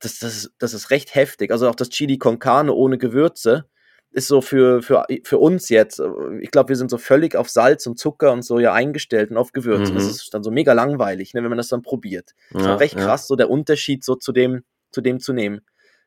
das, 0.00 0.18
das, 0.18 0.50
das 0.58 0.74
ist 0.74 0.90
recht 0.90 1.14
heftig. 1.14 1.50
Also 1.50 1.68
auch 1.68 1.74
das 1.74 1.88
Chili 1.88 2.18
con 2.18 2.38
Carne 2.38 2.72
ohne 2.72 2.98
Gewürze 2.98 3.66
ist 4.10 4.28
so 4.28 4.40
für, 4.40 4.80
für, 4.82 5.06
für 5.24 5.38
uns 5.38 5.68
jetzt, 5.70 6.00
ich 6.40 6.50
glaube, 6.50 6.68
wir 6.68 6.76
sind 6.76 6.90
so 6.90 6.98
völlig 6.98 7.34
auf 7.34 7.48
Salz 7.48 7.86
und 7.86 7.98
Zucker 7.98 8.32
und 8.32 8.42
so 8.42 8.60
ja 8.60 8.72
eingestellt 8.72 9.30
und 9.30 9.36
auf 9.36 9.52
Gewürze. 9.52 9.92
Mhm. 9.92 9.96
Das 9.96 10.06
ist 10.06 10.32
dann 10.32 10.44
so 10.44 10.52
mega 10.52 10.72
langweilig, 10.72 11.34
ne, 11.34 11.42
wenn 11.42 11.48
man 11.48 11.58
das 11.58 11.68
dann 11.68 11.82
probiert. 11.82 12.32
Das 12.52 12.62
ja, 12.62 12.74
ist 12.74 12.80
recht 12.80 12.96
krass, 12.96 13.22
ja. 13.22 13.26
so 13.26 13.36
der 13.36 13.50
Unterschied 13.50 14.04
so 14.04 14.14
zu 14.14 14.30
dem, 14.32 14.62
zu 14.94 15.00
dem 15.00 15.20
zu 15.20 15.32
nehmen. 15.32 15.60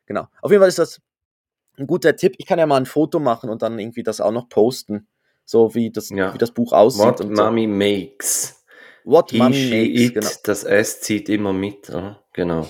Genau. 0.06 0.28
Auf 0.42 0.52
jeden 0.52 0.62
Fall 0.62 0.70
ist 0.70 0.80
das 0.80 1.02
ein 1.78 1.86
guter 1.86 2.16
Tipp. 2.16 2.36
Ich 2.38 2.46
kann 2.46 2.58
ja 2.58 2.66
mal 2.66 2.78
ein 2.78 2.86
Foto 2.86 3.20
machen 3.20 3.50
und 3.50 3.62
dann 3.62 3.78
irgendwie 3.78 4.04
das 4.04 4.22
auch 4.22 4.32
noch 4.32 4.50
posten. 4.50 5.08
So 5.46 5.76
wie 5.76 5.92
das, 5.92 6.10
ja. 6.10 6.34
wie 6.34 6.38
das 6.38 6.52
Buch 6.52 6.74
aussieht. 6.74 7.06
What 7.06 7.22
und 7.22 7.34
Mommy 7.34 7.66
so. 7.66 7.70
Makes. 7.70 8.66
What 9.04 9.32
He, 9.32 9.38
Mommy 9.38 9.70
Makes. 9.70 10.02
It, 10.02 10.14
genau. 10.16 10.30
Das 10.44 10.64
S 10.64 11.02
zieht 11.02 11.30
immer 11.30 11.54
mit, 11.54 11.90
oder? 11.90 12.24
genau. 12.34 12.68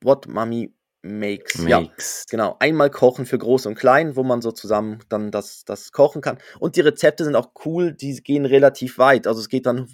What 0.00 0.26
Mommy 0.26 0.74
Makes. 1.02 1.58
Makes. 1.58 2.24
Ja, 2.24 2.30
genau. 2.30 2.56
Einmal 2.60 2.90
kochen 2.90 3.26
für 3.26 3.36
groß 3.36 3.66
und 3.66 3.74
klein, 3.74 4.16
wo 4.16 4.22
man 4.22 4.40
so 4.40 4.52
zusammen 4.52 5.00
dann 5.10 5.30
das, 5.30 5.64
das 5.64 5.92
kochen 5.92 6.22
kann. 6.22 6.38
Und 6.58 6.76
die 6.76 6.80
Rezepte 6.80 7.24
sind 7.24 7.36
auch 7.36 7.50
cool, 7.66 7.92
die 7.92 8.14
gehen 8.22 8.46
relativ 8.46 8.96
weit. 8.98 9.26
Also 9.26 9.40
es 9.40 9.50
geht 9.50 9.66
dann 9.66 9.88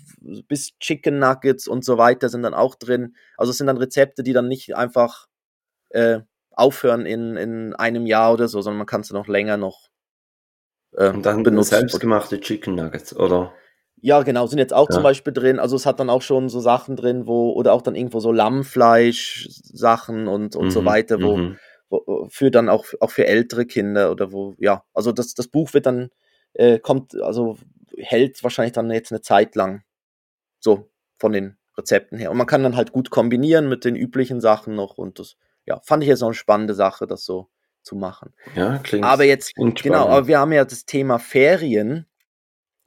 bis 0.46 0.78
Chicken 0.78 1.18
Nuggets 1.18 1.66
und 1.66 1.84
so 1.84 1.98
weiter 1.98 2.28
sind 2.28 2.42
dann 2.42 2.54
auch 2.54 2.76
drin. 2.76 3.16
Also 3.36 3.50
es 3.50 3.58
sind 3.58 3.66
dann 3.66 3.76
Rezepte, 3.76 4.22
die 4.22 4.32
dann 4.32 4.46
nicht 4.46 4.76
einfach 4.76 5.26
äh, 5.90 6.20
aufhören 6.50 7.06
in, 7.06 7.36
in 7.36 7.74
einem 7.74 8.06
Jahr 8.06 8.32
oder 8.32 8.48
so, 8.48 8.60
sondern 8.60 8.78
man 8.78 8.86
kann 8.86 9.02
es 9.02 9.12
auch 9.12 9.28
länger 9.28 9.56
noch 9.56 9.88
äh, 10.92 11.10
und 11.10 11.24
dann 11.24 11.42
benutzen. 11.42 11.70
selbstgemachte 11.70 12.40
Chicken 12.40 12.74
Nuggets, 12.74 13.14
oder? 13.14 13.52
Ja, 14.02 14.22
genau, 14.22 14.46
sind 14.46 14.58
jetzt 14.58 14.72
auch 14.72 14.88
ja. 14.88 14.94
zum 14.94 15.02
Beispiel 15.02 15.32
drin. 15.32 15.58
Also 15.58 15.76
es 15.76 15.84
hat 15.84 16.00
dann 16.00 16.08
auch 16.08 16.22
schon 16.22 16.48
so 16.48 16.60
Sachen 16.60 16.96
drin, 16.96 17.26
wo, 17.26 17.52
oder 17.52 17.74
auch 17.74 17.82
dann 17.82 17.94
irgendwo 17.94 18.20
so 18.20 18.32
Lammfleisch-Sachen 18.32 20.26
und, 20.26 20.56
und 20.56 20.66
mhm, 20.66 20.70
so 20.70 20.84
weiter, 20.86 21.20
wo, 21.22 21.36
mhm. 21.36 21.58
wo, 21.90 22.26
für 22.30 22.50
dann 22.50 22.70
auch, 22.70 22.86
auch 23.00 23.10
für 23.10 23.26
ältere 23.26 23.66
Kinder 23.66 24.10
oder 24.10 24.32
wo, 24.32 24.54
ja, 24.58 24.84
also 24.94 25.12
das, 25.12 25.34
das 25.34 25.48
Buch 25.48 25.74
wird 25.74 25.84
dann, 25.86 26.08
äh, 26.54 26.78
kommt, 26.78 27.14
also 27.20 27.58
hält 27.98 28.42
wahrscheinlich 28.42 28.72
dann 28.72 28.90
jetzt 28.90 29.12
eine 29.12 29.20
Zeit 29.20 29.54
lang. 29.54 29.82
So, 30.60 30.90
von 31.18 31.32
den 31.32 31.58
Rezepten 31.76 32.18
her. 32.18 32.30
Und 32.30 32.38
man 32.38 32.46
kann 32.46 32.62
dann 32.62 32.76
halt 32.76 32.92
gut 32.92 33.10
kombinieren 33.10 33.68
mit 33.68 33.84
den 33.84 33.96
üblichen 33.96 34.40
Sachen 34.40 34.74
noch 34.74 34.96
und 34.98 35.18
das, 35.18 35.36
ja, 35.70 35.80
fand 35.84 36.02
ich 36.02 36.08
jetzt 36.08 36.22
auch 36.22 36.28
eine 36.28 36.34
spannende 36.34 36.74
Sache, 36.74 37.06
das 37.06 37.24
so 37.24 37.48
zu 37.82 37.94
machen. 37.94 38.34
Ja, 38.56 38.78
klingt. 38.78 39.04
Aber 39.04 39.24
jetzt, 39.24 39.54
genau, 39.54 40.08
aber 40.08 40.26
wir 40.26 40.38
haben 40.40 40.52
ja 40.52 40.64
das 40.64 40.84
Thema 40.84 41.18
Ferien 41.18 42.06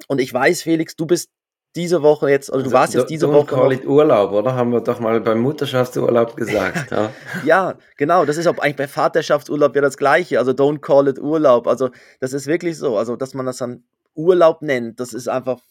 und 0.08 0.20
ich 0.20 0.34
weiß, 0.34 0.64
Felix, 0.64 0.96
du 0.96 1.06
bist 1.06 1.32
diese 1.76 2.04
Woche 2.04 2.30
jetzt, 2.30 2.52
also, 2.52 2.60
also 2.60 2.70
du 2.70 2.74
warst 2.74 2.94
jetzt 2.94 3.10
diese 3.10 3.26
don't 3.26 3.34
Woche. 3.34 3.56
Call 3.56 3.72
it 3.72 3.86
Urlaub, 3.86 4.32
oder? 4.34 4.54
Haben 4.54 4.74
wir 4.74 4.82
doch 4.82 5.00
mal 5.00 5.20
beim 5.22 5.40
Mutterschaftsurlaub 5.40 6.36
gesagt. 6.36 6.92
ja. 6.92 7.10
ja, 7.46 7.76
genau. 7.98 8.26
Das 8.26 8.38
ist 8.38 8.48
auch 8.48 8.58
eigentlich 8.60 8.76
bei 8.76 8.88
Vaterschaftsurlaub 8.88 9.74
ja 9.76 9.82
das 9.82 9.98
Gleiche. 9.98 10.38
Also 10.38 10.52
don't 10.52 10.80
call 10.82 11.08
it 11.08 11.18
Urlaub. 11.18 11.68
Also 11.68 11.90
das 12.20 12.34
ist 12.34 12.46
wirklich 12.46 12.78
so. 12.78 12.98
Also, 12.98 13.16
dass 13.16 13.34
man 13.34 13.46
das 13.46 13.58
dann 13.58 13.86
Urlaub 14.14 14.62
nennt, 14.62 15.00
das 15.00 15.14
ist 15.14 15.28
einfach 15.28 15.62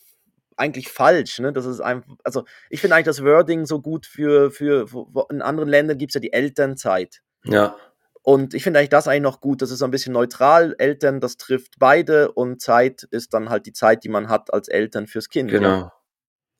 eigentlich 0.56 0.88
falsch. 0.88 1.38
Ne? 1.38 1.52
Das 1.52 1.66
ist 1.66 1.80
einfach, 1.80 2.14
also 2.24 2.44
ich 2.70 2.80
finde 2.80 2.96
eigentlich 2.96 3.06
das 3.06 3.24
Wording 3.24 3.66
so 3.66 3.80
gut 3.80 4.06
für, 4.06 4.50
für, 4.50 4.86
in 5.30 5.42
anderen 5.42 5.68
Ländern 5.68 5.98
gibt 5.98 6.10
es 6.10 6.14
ja 6.14 6.20
die 6.20 6.32
Elternzeit. 6.32 7.22
Ja. 7.44 7.76
Und 8.22 8.54
ich 8.54 8.62
finde 8.62 8.78
eigentlich 8.78 8.90
das 8.90 9.08
eigentlich 9.08 9.22
noch 9.22 9.40
gut. 9.40 9.62
Das 9.62 9.70
ist 9.70 9.80
so 9.80 9.84
ein 9.84 9.90
bisschen 9.90 10.12
neutral. 10.12 10.76
Eltern, 10.78 11.20
das 11.20 11.36
trifft 11.36 11.74
beide 11.78 12.30
und 12.30 12.60
Zeit 12.60 13.02
ist 13.10 13.34
dann 13.34 13.50
halt 13.50 13.66
die 13.66 13.72
Zeit, 13.72 14.04
die 14.04 14.08
man 14.08 14.28
hat 14.28 14.52
als 14.52 14.68
Eltern 14.68 15.06
fürs 15.06 15.28
Kind. 15.28 15.50
Genau. 15.50 15.68
Ja. 15.68 15.92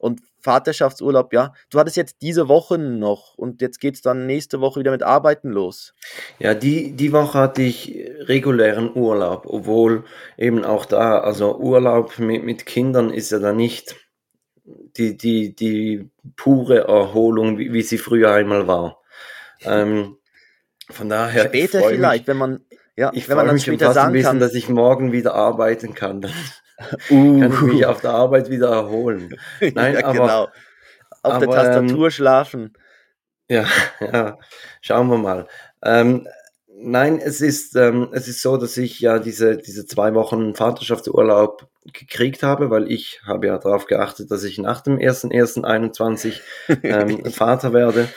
Und 0.03 0.21
Vaterschaftsurlaub, 0.41 1.33
ja. 1.33 1.53
Du 1.71 1.79
hattest 1.79 1.97
jetzt 1.97 2.17
diese 2.23 2.49
Woche 2.49 2.77
noch 2.77 3.35
und 3.37 3.61
jetzt 3.61 3.79
geht 3.79 3.95
es 3.95 4.03
dann 4.03 4.27
nächste 4.27 4.61
Woche 4.61 4.81
wieder 4.81 4.91
mit 4.91 5.05
Arbeiten 5.05 5.51
los. 5.51 5.95
Ja, 6.41 6.55
die, 6.55 6.91
die 6.91 7.13
Woche 7.13 7.39
hatte 7.39 7.63
ich 7.63 8.11
regulären 8.23 8.91
Urlaub, 8.97 9.47
obwohl 9.47 10.03
eben 10.37 10.65
auch 10.65 10.87
da, 10.87 11.21
also 11.21 11.57
Urlaub 11.57 12.19
mit, 12.19 12.43
mit 12.43 12.67
Kindern 12.67 13.11
ist 13.11 13.31
ja 13.31 13.39
da 13.39 13.53
nicht 13.53 13.95
die, 14.65 15.17
die, 15.17 15.55
die 15.55 16.11
pure 16.35 16.89
Erholung, 16.89 17.59
wie, 17.59 17.73
wie 17.73 17.83
sie 17.83 17.99
früher 17.99 18.33
einmal 18.33 18.67
war. 18.67 19.01
Ähm, 19.63 20.17
von 20.91 21.09
daher. 21.09 21.45
Später 21.45 21.81
vielleicht, 21.81 22.23
mich, 22.23 22.27
wenn 22.27 22.37
man, 22.39 22.65
ja, 22.97 23.13
ich 23.15 23.29
wenn 23.29 23.37
man 23.37 23.47
dann 23.47 23.55
mich 23.55 23.63
später 23.67 23.93
sagen 23.93 24.15
wissen, 24.15 24.25
kann, 24.25 24.41
dass 24.41 24.55
ich 24.55 24.69
morgen 24.69 25.13
wieder 25.13 25.37
arbeiten 25.37 25.95
kann. 25.95 26.27
Uh. 27.11 27.41
kann 27.41 27.53
ich 27.53 27.61
mich 27.61 27.87
auf 27.87 28.01
der 28.01 28.11
Arbeit 28.11 28.51
wieder 28.51 28.71
erholen. 28.71 29.37
Nein, 29.61 29.95
ja, 29.95 30.05
aber, 30.05 30.13
genau. 30.13 30.43
Auf 31.23 31.35
aber, 31.35 31.47
der 31.47 31.55
Tastatur 31.55 32.05
ähm, 32.07 32.11
schlafen. 32.11 32.73
Ja, 33.49 33.67
ja, 34.01 34.39
schauen 34.81 35.09
wir 35.09 35.19
mal. 35.19 35.47
Ähm, 35.85 36.27
nein, 36.67 37.19
es 37.19 37.41
ist, 37.41 37.77
ähm, 37.77 38.09
es 38.13 38.29
ist 38.29 38.43
so, 38.43 38.57
dass 38.57 38.77
ich 38.77 39.01
ja 39.01 39.19
diese, 39.19 39.57
diese 39.57 39.87
zwei 39.87 40.15
Wochen 40.15 40.55
Vaterschaftsurlaub 40.55 41.69
gekriegt 41.93 42.43
habe, 42.43 42.71
weil 42.71 42.91
ich 42.91 43.21
habe 43.27 43.49
ja 43.49 43.59
darauf 43.59 43.87
geachtet, 43.87 44.31
dass 44.31 44.45
ich 44.45 44.59
nach 44.59 44.81
dem 44.81 44.99
1.1.21 44.99 46.41
ähm, 46.83 47.25
Vater 47.31 47.73
werde. 47.73 48.09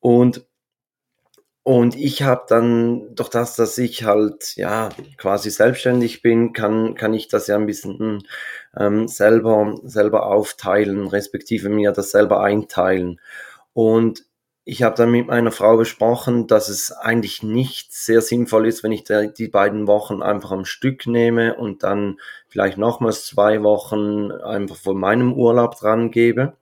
Und 0.00 0.44
und 1.64 1.96
ich 1.96 2.22
habe 2.22 2.44
dann, 2.48 3.14
durch 3.14 3.28
das, 3.28 3.54
dass 3.54 3.78
ich 3.78 4.04
halt 4.04 4.56
ja 4.56 4.88
quasi 5.16 5.50
selbstständig 5.50 6.20
bin, 6.22 6.52
kann, 6.52 6.94
kann 6.96 7.14
ich 7.14 7.28
das 7.28 7.46
ja 7.46 7.56
ein 7.56 7.66
bisschen 7.66 8.26
ähm, 8.76 9.06
selber, 9.06 9.76
selber 9.84 10.26
aufteilen, 10.26 11.06
respektive 11.06 11.68
mir 11.68 11.92
das 11.92 12.10
selber 12.10 12.40
einteilen. 12.42 13.20
Und 13.74 14.24
ich 14.64 14.82
habe 14.82 14.96
dann 14.96 15.10
mit 15.12 15.28
meiner 15.28 15.52
Frau 15.52 15.76
besprochen, 15.76 16.46
dass 16.48 16.68
es 16.68 16.92
eigentlich 16.92 17.42
nicht 17.42 17.92
sehr 17.92 18.22
sinnvoll 18.22 18.66
ist, 18.66 18.82
wenn 18.82 18.92
ich 18.92 19.04
die 19.04 19.48
beiden 19.48 19.86
Wochen 19.86 20.22
einfach 20.22 20.52
am 20.52 20.64
Stück 20.64 21.06
nehme 21.06 21.56
und 21.56 21.82
dann 21.84 22.18
vielleicht 22.48 22.78
nochmals 22.78 23.26
zwei 23.26 23.62
Wochen 23.62 24.32
einfach 24.32 24.76
von 24.76 24.98
meinem 24.98 25.32
Urlaub 25.32 25.76
dran 25.76 26.10
gebe 26.10 26.54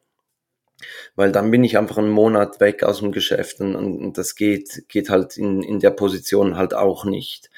weil 1.17 1.33
dann 1.33 1.51
bin 1.51 1.65
ich 1.65 1.79
einfach 1.79 1.99
einen 1.99 2.11
Monat 2.11 2.61
weg 2.61 2.83
aus 2.83 3.01
dem 3.01 3.13
Geschäft 3.13 3.61
und, 3.61 3.75
und 3.77 4.19
das 4.19 4.35
geht, 4.35 4.85
geht 4.89 5.11
halt 5.11 5.37
in, 5.37 5.63
in 5.63 5.81
der 5.81 5.91
Position 5.91 6.57
halt 6.57 6.75
auch 6.75 7.05
nicht. 7.05 7.51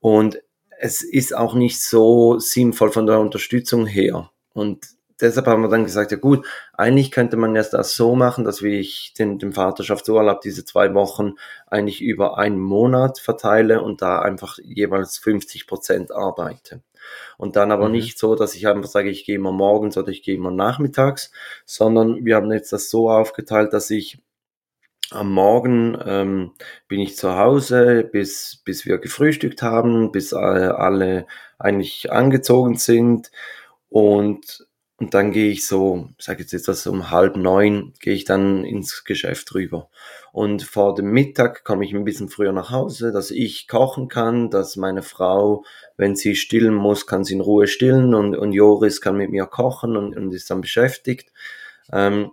Und 0.00 0.40
es 0.80 1.02
ist 1.02 1.36
auch 1.36 1.54
nicht 1.54 1.80
so 1.82 2.38
sinnvoll 2.38 2.92
von 2.92 3.06
der 3.06 3.18
Unterstützung 3.18 3.86
her. 3.86 4.30
Und 4.52 4.86
deshalb 5.20 5.46
haben 5.46 5.62
wir 5.62 5.68
dann 5.68 5.84
gesagt, 5.84 6.12
ja 6.12 6.16
gut, 6.16 6.46
eigentlich 6.72 7.10
könnte 7.10 7.36
man 7.36 7.54
jetzt 7.54 7.74
das 7.74 7.94
so 7.94 8.14
machen, 8.14 8.44
dass 8.44 8.62
wir 8.62 8.78
ich 8.78 9.14
den, 9.18 9.38
den 9.38 9.52
Vaterschaftsurlaub 9.52 10.40
diese 10.40 10.64
zwei 10.64 10.94
Wochen 10.94 11.34
eigentlich 11.66 12.00
über 12.00 12.38
einen 12.38 12.60
Monat 12.60 13.18
verteile 13.18 13.82
und 13.82 14.02
da 14.02 14.20
einfach 14.20 14.58
jeweils 14.62 15.18
50 15.18 15.66
Prozent 15.66 16.12
arbeite. 16.12 16.82
Und 17.36 17.56
dann 17.56 17.72
aber 17.72 17.86
mhm. 17.86 17.92
nicht 17.92 18.18
so, 18.18 18.34
dass 18.34 18.54
ich 18.54 18.66
einfach 18.66 18.88
sage, 18.88 19.10
ich 19.10 19.24
gehe 19.24 19.36
immer 19.36 19.52
morgens 19.52 19.96
oder 19.96 20.08
ich 20.08 20.22
gehe 20.22 20.36
immer 20.36 20.50
nachmittags, 20.50 21.30
sondern 21.64 22.24
wir 22.24 22.36
haben 22.36 22.52
jetzt 22.52 22.72
das 22.72 22.90
so 22.90 23.10
aufgeteilt, 23.10 23.72
dass 23.72 23.90
ich 23.90 24.18
am 25.10 25.32
Morgen 25.32 25.96
ähm, 26.04 26.52
bin 26.86 27.00
ich 27.00 27.16
zu 27.16 27.36
Hause, 27.36 28.04
bis, 28.04 28.60
bis 28.64 28.84
wir 28.84 28.98
gefrühstückt 28.98 29.62
haben, 29.62 30.12
bis 30.12 30.34
alle, 30.34 30.78
alle 30.78 31.26
eigentlich 31.58 32.12
angezogen 32.12 32.76
sind 32.76 33.30
und 33.88 34.67
und 34.98 35.14
dann 35.14 35.30
gehe 35.30 35.50
ich 35.50 35.64
so, 35.64 36.08
sage 36.18 36.42
jetzt 36.42 36.52
etwas 36.52 36.84
um 36.88 37.12
halb 37.12 37.36
neun, 37.36 37.94
gehe 38.00 38.14
ich 38.14 38.24
dann 38.24 38.64
ins 38.64 39.04
Geschäft 39.04 39.54
rüber. 39.54 39.88
Und 40.32 40.64
vor 40.64 40.96
dem 40.96 41.12
Mittag 41.12 41.62
komme 41.62 41.84
ich 41.84 41.94
ein 41.94 42.04
bisschen 42.04 42.28
früher 42.28 42.52
nach 42.52 42.70
Hause, 42.70 43.12
dass 43.12 43.30
ich 43.30 43.68
kochen 43.68 44.08
kann, 44.08 44.50
dass 44.50 44.74
meine 44.74 45.02
Frau, 45.02 45.64
wenn 45.96 46.16
sie 46.16 46.34
stillen 46.34 46.74
muss, 46.74 47.06
kann 47.06 47.22
sie 47.22 47.34
in 47.34 47.40
Ruhe 47.40 47.68
stillen 47.68 48.12
und, 48.12 48.36
und 48.36 48.52
Joris 48.52 49.00
kann 49.00 49.16
mit 49.16 49.30
mir 49.30 49.46
kochen 49.46 49.96
und, 49.96 50.16
und 50.16 50.34
ist 50.34 50.50
dann 50.50 50.62
beschäftigt. 50.62 51.30
Ähm, 51.92 52.32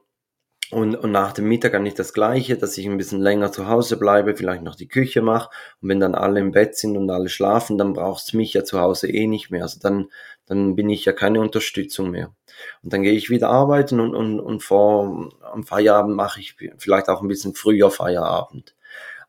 und, 0.72 0.96
und 0.96 1.12
nach 1.12 1.34
dem 1.34 1.48
Mittag 1.48 1.76
eigentlich 1.76 1.94
das 1.94 2.14
Gleiche, 2.14 2.58
dass 2.58 2.78
ich 2.78 2.88
ein 2.88 2.98
bisschen 2.98 3.22
länger 3.22 3.52
zu 3.52 3.68
Hause 3.68 3.98
bleibe, 3.98 4.36
vielleicht 4.36 4.64
noch 4.64 4.76
die 4.76 4.88
Küche 4.88 5.22
mache. 5.22 5.50
Und 5.82 5.90
wenn 5.90 6.00
dann 6.00 6.16
alle 6.16 6.40
im 6.40 6.52
Bett 6.52 6.76
sind 6.76 6.98
und 6.98 7.10
alle 7.12 7.30
schlafen, 7.30 7.78
dann 7.78 7.94
braucht's 7.94 8.34
mich 8.34 8.54
ja 8.54 8.64
zu 8.64 8.80
Hause 8.80 9.08
eh 9.08 9.28
nicht 9.28 9.52
mehr. 9.52 9.64
Also 9.64 9.80
dann, 9.80 10.10
dann 10.46 10.76
bin 10.76 10.90
ich 10.90 11.06
ja 11.06 11.14
keine 11.14 11.40
Unterstützung 11.40 12.10
mehr. 12.10 12.34
Und 12.82 12.94
dann 12.94 13.04
gehe 13.04 13.14
ich 13.14 13.30
wieder 13.30 13.50
arbeiten 13.50 14.00
und, 14.00 14.16
und, 14.16 14.40
und 14.40 14.64
vor 14.64 15.32
am 15.42 15.64
Feierabend 15.64 16.16
mache 16.16 16.40
ich 16.40 16.56
vielleicht 16.78 17.10
auch 17.10 17.22
ein 17.22 17.28
bisschen 17.28 17.54
früher 17.54 17.92
Feierabend. 17.92 18.76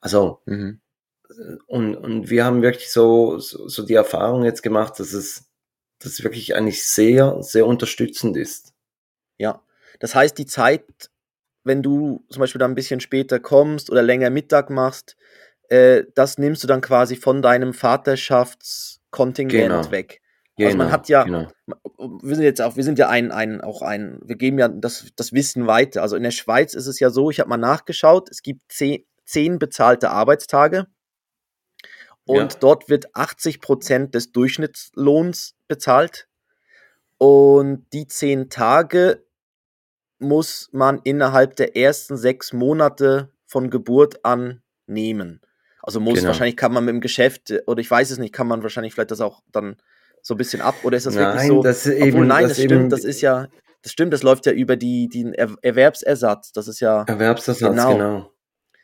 Also 0.00 0.40
mhm. 0.46 0.80
und, 1.66 1.96
und 1.96 2.30
wir 2.30 2.46
haben 2.46 2.62
wirklich 2.62 2.90
so, 2.90 3.38
so, 3.38 3.68
so 3.68 3.84
die 3.84 3.94
Erfahrung 3.94 4.44
jetzt 4.44 4.62
gemacht, 4.62 4.98
dass 5.00 5.12
es, 5.12 5.50
dass 5.98 6.12
es 6.12 6.24
wirklich 6.24 6.54
eigentlich 6.54 6.86
sehr, 6.86 7.42
sehr 7.42 7.66
unterstützend 7.66 8.36
ist. 8.38 8.72
Ja, 9.36 9.60
das 9.98 10.14
heißt, 10.14 10.38
die 10.38 10.46
Zeit 10.46 11.10
wenn 11.66 11.82
du 11.82 12.24
zum 12.30 12.40
Beispiel 12.40 12.58
dann 12.58 12.72
ein 12.72 12.76
bisschen 12.76 13.00
später 13.00 13.40
kommst 13.40 13.90
oder 13.90 14.02
länger 14.02 14.30
Mittag 14.30 14.70
machst, 14.70 15.16
äh, 15.68 16.04
das 16.14 16.38
nimmst 16.38 16.62
du 16.62 16.68
dann 16.68 16.80
quasi 16.80 17.16
von 17.16 17.42
deinem 17.42 17.74
Vaterschaftskontingent 17.74 19.68
genau. 19.68 19.90
weg. 19.90 20.22
Genau, 20.56 20.68
also 20.68 20.78
man 20.78 20.90
hat 20.90 21.08
ja, 21.08 21.24
genau. 21.24 21.48
wir 22.22 22.34
sind 22.34 22.44
jetzt 22.44 22.62
auch, 22.62 22.76
wir 22.76 22.84
sind 22.84 22.98
ja 22.98 23.08
ein, 23.08 23.30
ein, 23.30 23.60
auch 23.60 23.82
ein, 23.82 24.20
wir 24.24 24.36
geben 24.36 24.58
ja 24.58 24.68
das, 24.68 25.08
das 25.16 25.32
Wissen 25.32 25.66
weiter. 25.66 26.02
Also 26.02 26.16
in 26.16 26.22
der 26.22 26.30
Schweiz 26.30 26.72
ist 26.72 26.86
es 26.86 26.98
ja 26.98 27.10
so, 27.10 27.30
ich 27.30 27.40
habe 27.40 27.50
mal 27.50 27.58
nachgeschaut, 27.58 28.30
es 28.30 28.42
gibt 28.42 28.62
zehn, 28.72 29.04
zehn 29.24 29.58
bezahlte 29.58 30.10
Arbeitstage 30.10 30.86
und 32.26 32.54
ja. 32.54 32.58
dort 32.60 32.88
wird 32.88 33.14
80 33.14 33.60
Prozent 33.60 34.14
des 34.14 34.32
Durchschnittslohns 34.32 35.56
bezahlt. 35.68 36.28
Und 37.18 37.86
die 37.92 38.06
zehn 38.06 38.50
Tage 38.50 39.25
muss 40.18 40.68
man 40.72 41.00
innerhalb 41.04 41.56
der 41.56 41.76
ersten 41.76 42.16
sechs 42.16 42.52
Monate 42.52 43.30
von 43.46 43.70
Geburt 43.70 44.24
an 44.24 44.62
nehmen. 44.86 45.40
Also 45.82 46.00
muss, 46.00 46.16
genau. 46.16 46.28
wahrscheinlich 46.28 46.56
kann 46.56 46.72
man 46.72 46.84
mit 46.84 46.94
dem 46.94 47.00
Geschäft, 47.00 47.54
oder 47.66 47.80
ich 47.80 47.90
weiß 47.90 48.10
es 48.10 48.18
nicht, 48.18 48.34
kann 48.34 48.48
man 48.48 48.62
wahrscheinlich 48.62 48.94
vielleicht 48.94 49.12
das 49.12 49.20
auch 49.20 49.42
dann 49.52 49.76
so 50.20 50.34
ein 50.34 50.38
bisschen 50.38 50.60
ab, 50.60 50.74
oder 50.82 50.96
ist 50.96 51.06
das 51.06 51.14
nein, 51.14 51.24
wirklich 51.24 51.46
so? 51.46 51.62
Das 51.62 51.86
Obwohl, 51.86 52.06
eben, 52.06 52.26
nein, 52.26 52.42
das, 52.42 52.56
das 52.56 52.64
stimmt, 52.64 52.92
das 52.92 53.04
ist 53.04 53.20
ja, 53.20 53.46
das 53.82 53.92
stimmt, 53.92 54.12
das 54.12 54.24
läuft 54.24 54.46
ja 54.46 54.52
über 54.52 54.76
die, 54.76 55.08
den 55.08 55.32
er 55.32 55.54
Erwerbsersatz, 55.62 56.50
das 56.52 56.66
ist 56.66 56.80
ja. 56.80 57.04
Erwerbsersatz, 57.06 57.70
genau. 57.70 57.92
genau. 57.92 58.32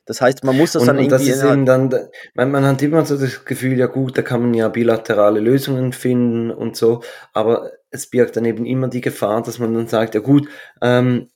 Das 0.04 0.20
heißt, 0.20 0.44
man 0.44 0.56
muss 0.56 0.72
das 0.72 0.82
und, 0.82 0.88
dann 0.88 0.98
und 0.98 1.04
irgendwie. 1.04 1.28
Das 1.28 1.36
ist 1.38 1.44
eben 1.44 1.66
dann, 1.66 1.90
man, 2.34 2.50
man 2.50 2.64
hat 2.64 2.82
immer 2.82 3.04
so 3.04 3.16
das 3.16 3.44
Gefühl, 3.44 3.78
ja 3.78 3.86
gut, 3.86 4.18
da 4.18 4.22
kann 4.22 4.40
man 4.40 4.54
ja 4.54 4.68
bilaterale 4.68 5.40
Lösungen 5.40 5.92
finden 5.92 6.50
und 6.50 6.76
so, 6.76 7.02
aber 7.32 7.70
es 7.92 8.08
birgt 8.08 8.36
dann 8.36 8.44
eben 8.44 8.66
immer 8.66 8.88
die 8.88 9.00
Gefahr, 9.00 9.42
dass 9.42 9.58
man 9.58 9.74
dann 9.74 9.86
sagt, 9.86 10.14
ja 10.14 10.20
gut, 10.20 10.48
ähm, 10.80 11.28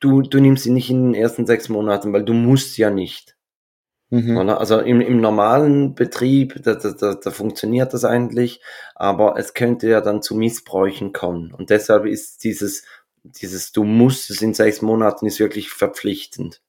du, 0.00 0.22
du 0.22 0.40
nimmst 0.40 0.64
sie 0.64 0.70
nicht 0.70 0.90
in 0.90 1.12
den 1.12 1.14
ersten 1.14 1.46
sechs 1.46 1.68
Monaten, 1.68 2.12
weil 2.12 2.24
du 2.24 2.34
musst 2.34 2.76
ja 2.78 2.90
nicht. 2.90 3.36
Mhm. 4.10 4.38
Also 4.38 4.78
im, 4.80 5.00
im 5.00 5.20
normalen 5.20 5.94
Betrieb, 5.94 6.62
da, 6.62 6.74
da, 6.74 6.92
da, 6.92 7.14
da 7.14 7.30
funktioniert 7.30 7.92
das 7.92 8.04
eigentlich, 8.04 8.62
aber 8.94 9.38
es 9.38 9.52
könnte 9.52 9.88
ja 9.88 10.00
dann 10.00 10.22
zu 10.22 10.34
Missbräuchen 10.34 11.12
kommen. 11.12 11.52
Und 11.52 11.70
deshalb 11.70 12.06
ist 12.06 12.44
dieses, 12.44 12.84
dieses 13.22 13.72
Du 13.72 13.84
musst 13.84 14.30
es 14.30 14.40
in 14.40 14.54
sechs 14.54 14.80
Monaten 14.80 15.26
ist 15.26 15.40
wirklich 15.40 15.70
verpflichtend. 15.70 16.62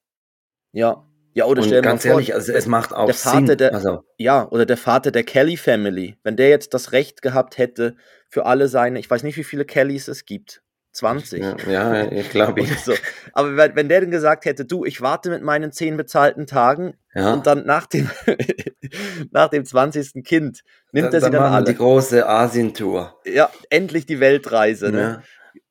Ja. 0.72 1.06
Ja, 1.32 1.44
oder 1.44 1.62
dir 1.62 1.80
ganz 1.80 2.02
vor, 2.02 2.10
ehrlich, 2.10 2.34
also 2.34 2.52
es 2.52 2.66
macht 2.66 2.92
auch 2.92 3.06
der 3.06 3.14
Vater 3.14 3.46
Sinn. 3.46 3.58
Der, 3.58 3.72
also. 3.72 4.02
Ja, 4.18 4.48
oder 4.50 4.66
der 4.66 4.76
Vater 4.76 5.12
der 5.12 5.22
Kelly 5.22 5.56
Family, 5.56 6.16
wenn 6.24 6.36
der 6.36 6.48
jetzt 6.48 6.74
das 6.74 6.90
Recht 6.90 7.22
gehabt 7.22 7.56
hätte 7.56 7.96
für 8.30 8.46
alle 8.46 8.68
seine, 8.68 8.98
ich 8.98 9.10
weiß 9.10 9.22
nicht, 9.22 9.36
wie 9.36 9.44
viele 9.44 9.64
Kellys 9.64 10.08
es 10.08 10.24
gibt, 10.24 10.62
20. 10.92 11.42
Ja, 11.42 11.56
ja 11.68 12.04
ich 12.12 12.30
glaube 12.30 12.60
ich. 12.60 12.80
So. 12.80 12.94
Aber 13.32 13.56
wenn, 13.56 13.88
der 13.88 14.00
dann 14.00 14.10
gesagt 14.10 14.44
hätte, 14.44 14.64
du, 14.64 14.84
ich 14.84 15.02
warte 15.02 15.30
mit 15.30 15.42
meinen 15.42 15.72
zehn 15.72 15.96
bezahlten 15.96 16.46
Tagen 16.46 16.94
ja. 17.14 17.32
und 17.32 17.46
dann 17.46 17.66
nach 17.66 17.86
dem, 17.86 18.08
nach 19.30 19.48
dem 19.48 19.64
20. 19.64 20.24
Kind 20.24 20.62
nimmt 20.92 21.08
dann, 21.08 21.14
er 21.14 21.20
sie 21.20 21.30
dann, 21.30 21.42
dann 21.42 21.52
alle. 21.52 21.64
die 21.66 21.76
große 21.76 22.26
Asien-Tour. 22.26 23.20
Ja, 23.26 23.50
endlich 23.68 24.06
die 24.06 24.20
Weltreise. 24.20 24.90
Ne? 24.90 25.00
Ja. 25.00 25.22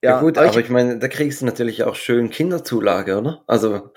Ja, 0.02 0.20
gut, 0.22 0.38
aber 0.38 0.50
ich, 0.50 0.56
ich 0.56 0.70
meine, 0.70 0.98
da 0.98 1.10
kriegst 1.10 1.42
du 1.42 1.46
natürlich 1.46 1.84
auch 1.84 1.96
schön 1.96 2.30
Kinderzulage, 2.30 3.18
oder? 3.18 3.44
Also. 3.48 3.92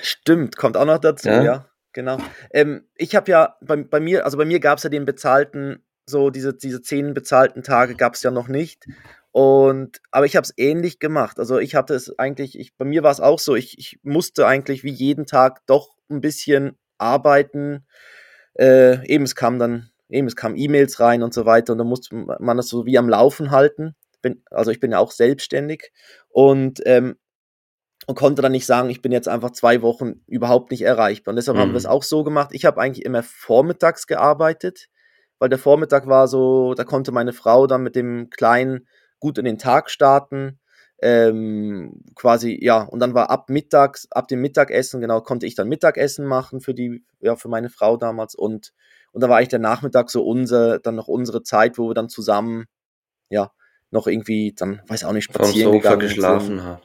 Stimmt, 0.00 0.56
kommt 0.56 0.76
auch 0.76 0.84
noch 0.84 0.98
dazu, 0.98 1.28
ja. 1.28 1.42
ja 1.42 1.68
genau. 1.92 2.18
Ähm, 2.52 2.86
ich 2.94 3.16
habe 3.16 3.30
ja 3.30 3.56
bei, 3.62 3.76
bei 3.76 4.00
mir, 4.00 4.24
also 4.24 4.36
bei 4.36 4.44
mir 4.44 4.60
gab 4.60 4.78
es 4.78 4.84
ja 4.84 4.90
den 4.90 5.06
bezahlten, 5.06 5.82
so 6.06 6.30
diese, 6.30 6.54
diese 6.54 6.82
zehn 6.82 7.14
bezahlten 7.14 7.62
Tage 7.62 7.94
gab 7.94 8.14
es 8.14 8.22
ja 8.22 8.30
noch 8.30 8.48
nicht. 8.48 8.84
Und, 9.32 10.00
aber 10.12 10.26
ich 10.26 10.36
habe 10.36 10.44
es 10.44 10.54
ähnlich 10.56 11.00
gemacht. 11.00 11.40
Also 11.40 11.58
ich 11.58 11.74
hatte 11.74 11.94
es 11.94 12.16
eigentlich, 12.18 12.56
ich, 12.58 12.76
bei 12.76 12.84
mir 12.84 13.02
war 13.02 13.10
es 13.10 13.20
auch 13.20 13.40
so, 13.40 13.56
ich, 13.56 13.78
ich 13.78 13.98
musste 14.04 14.46
eigentlich 14.46 14.84
wie 14.84 14.92
jeden 14.92 15.26
Tag 15.26 15.66
doch 15.66 15.96
ein 16.08 16.20
bisschen 16.20 16.78
arbeiten. 16.98 17.84
Äh, 18.54 19.04
eben 19.08 19.24
es 19.24 19.34
kam 19.34 19.58
dann, 19.58 19.90
eben 20.08 20.28
es 20.28 20.36
kamen 20.36 20.56
E-Mails 20.56 21.00
rein 21.00 21.22
und 21.24 21.34
so 21.34 21.46
weiter 21.46 21.72
und 21.72 21.78
dann 21.78 21.88
musste 21.88 22.14
man 22.14 22.56
das 22.56 22.68
so 22.68 22.86
wie 22.86 22.96
am 22.96 23.08
Laufen 23.08 23.50
halten. 23.50 23.96
Bin, 24.22 24.42
also 24.50 24.70
ich 24.70 24.78
bin 24.78 24.92
ja 24.92 24.98
auch 24.98 25.10
selbstständig 25.10 25.90
und, 26.28 26.80
ähm, 26.86 27.16
und 28.06 28.14
konnte 28.14 28.40
dann 28.40 28.52
nicht 28.52 28.66
sagen, 28.66 28.88
ich 28.88 29.02
bin 29.02 29.10
jetzt 29.10 29.28
einfach 29.28 29.50
zwei 29.50 29.82
Wochen 29.82 30.22
überhaupt 30.26 30.70
nicht 30.70 30.82
erreichbar. 30.82 31.32
Und 31.32 31.36
deshalb 31.36 31.56
mhm. 31.56 31.62
haben 31.62 31.72
wir 31.72 31.78
es 31.78 31.86
auch 31.86 32.02
so 32.04 32.22
gemacht. 32.22 32.50
Ich 32.52 32.64
habe 32.64 32.80
eigentlich 32.80 33.04
immer 33.04 33.22
vormittags 33.24 34.06
gearbeitet, 34.06 34.88
weil 35.38 35.48
der 35.48 35.58
Vormittag 35.58 36.06
war 36.06 36.28
so, 36.28 36.74
da 36.74 36.84
konnte 36.84 37.12
meine 37.12 37.32
Frau 37.32 37.66
dann 37.66 37.82
mit 37.82 37.96
dem 37.96 38.30
Kleinen 38.30 38.86
gut 39.18 39.38
in 39.38 39.44
den 39.44 39.58
Tag 39.58 39.90
starten. 39.90 40.58
Ähm, 41.02 42.02
quasi, 42.14 42.58
ja, 42.62 42.82
und 42.82 43.00
dann 43.00 43.14
war 43.14 43.28
ab 43.28 43.50
mittags, 43.50 44.06
ab 44.10 44.28
dem 44.28 44.40
Mittagessen, 44.40 45.00
genau, 45.00 45.20
konnte 45.20 45.44
ich 45.44 45.54
dann 45.54 45.68
Mittagessen 45.68 46.24
machen 46.24 46.60
für 46.60 46.72
die, 46.72 47.04
ja, 47.20 47.36
für 47.36 47.48
meine 47.48 47.68
Frau 47.68 47.96
damals 47.96 48.34
und, 48.34 48.72
und 49.12 49.20
da 49.22 49.28
war 49.28 49.36
eigentlich 49.36 49.48
der 49.48 49.58
Nachmittag 49.58 50.08
so 50.08 50.24
unser, 50.24 50.78
dann 50.78 50.94
noch 50.94 51.08
unsere 51.08 51.42
Zeit, 51.42 51.78
wo 51.78 51.88
wir 51.88 51.94
dann 51.94 52.08
zusammen, 52.08 52.66
ja, 53.28 53.50
noch 53.90 54.06
irgendwie, 54.06 54.54
dann, 54.56 54.82
weiß 54.86 55.04
auch 55.04 55.12
nicht, 55.12 55.24
spazieren 55.24 55.72
Vom 55.72 55.82
Sofa 55.82 55.96
geschlafen 55.96 56.62
haben. 56.62 56.82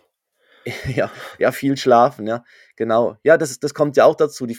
Ja, 0.95 1.11
ja, 1.37 1.51
viel 1.51 1.77
schlafen, 1.77 2.27
ja, 2.27 2.43
genau. 2.75 3.17
Ja, 3.23 3.37
das, 3.37 3.59
das 3.59 3.73
kommt 3.73 3.97
ja 3.97 4.05
auch 4.05 4.15
dazu. 4.15 4.45
Die 4.45 4.57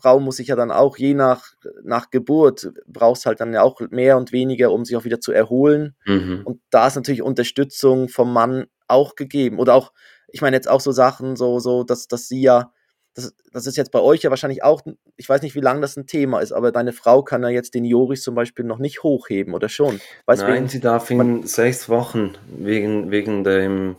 Frau 0.00 0.20
muss 0.20 0.36
sich 0.36 0.48
ja 0.48 0.56
dann 0.56 0.70
auch, 0.70 0.96
je 0.96 1.14
nach, 1.14 1.52
nach 1.82 2.10
Geburt, 2.10 2.72
brauchst 2.86 3.26
halt 3.26 3.40
dann 3.40 3.52
ja 3.52 3.62
auch 3.62 3.80
mehr 3.90 4.16
und 4.16 4.32
weniger, 4.32 4.72
um 4.72 4.84
sich 4.84 4.96
auch 4.96 5.04
wieder 5.04 5.20
zu 5.20 5.32
erholen. 5.32 5.96
Mhm. 6.06 6.42
Und 6.44 6.60
da 6.70 6.86
ist 6.86 6.96
natürlich 6.96 7.22
Unterstützung 7.22 8.08
vom 8.08 8.32
Mann 8.32 8.66
auch 8.88 9.14
gegeben. 9.16 9.58
Oder 9.58 9.74
auch, 9.74 9.92
ich 10.28 10.40
meine 10.40 10.56
jetzt 10.56 10.68
auch 10.68 10.80
so 10.80 10.92
Sachen, 10.92 11.36
so, 11.36 11.58
so, 11.58 11.84
dass, 11.84 12.08
dass 12.08 12.28
sie 12.28 12.42
ja 12.42 12.72
das, 13.14 13.32
das 13.52 13.66
ist 13.66 13.76
jetzt 13.76 13.92
bei 13.92 14.00
euch 14.00 14.22
ja 14.22 14.30
wahrscheinlich 14.30 14.62
auch, 14.64 14.82
ich 15.16 15.28
weiß 15.28 15.42
nicht, 15.42 15.54
wie 15.54 15.60
lange 15.60 15.80
das 15.80 15.96
ein 15.96 16.06
Thema 16.06 16.40
ist, 16.40 16.52
aber 16.52 16.72
deine 16.72 16.92
Frau 16.92 17.22
kann 17.22 17.42
ja 17.42 17.48
jetzt 17.48 17.74
den 17.74 17.84
Joris 17.84 18.22
zum 18.22 18.34
Beispiel 18.34 18.64
noch 18.64 18.78
nicht 18.78 19.02
hochheben 19.02 19.54
oder 19.54 19.68
schon? 19.68 20.00
Weißt 20.26 20.42
Nein, 20.42 20.54
wegen, 20.54 20.68
sie 20.68 20.80
darf 20.80 21.10
in 21.10 21.46
sechs 21.46 21.88
Wochen, 21.88 22.34
wegen, 22.48 23.10
wegen, 23.10 23.44
dem, 23.44 23.96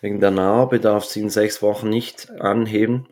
wegen 0.00 0.20
der 0.20 0.30
Narbe 0.30 0.80
darf 0.80 1.04
sie 1.04 1.20
in 1.20 1.30
sechs 1.30 1.60
Wochen 1.60 1.90
nicht 1.90 2.30
anheben. 2.40 3.06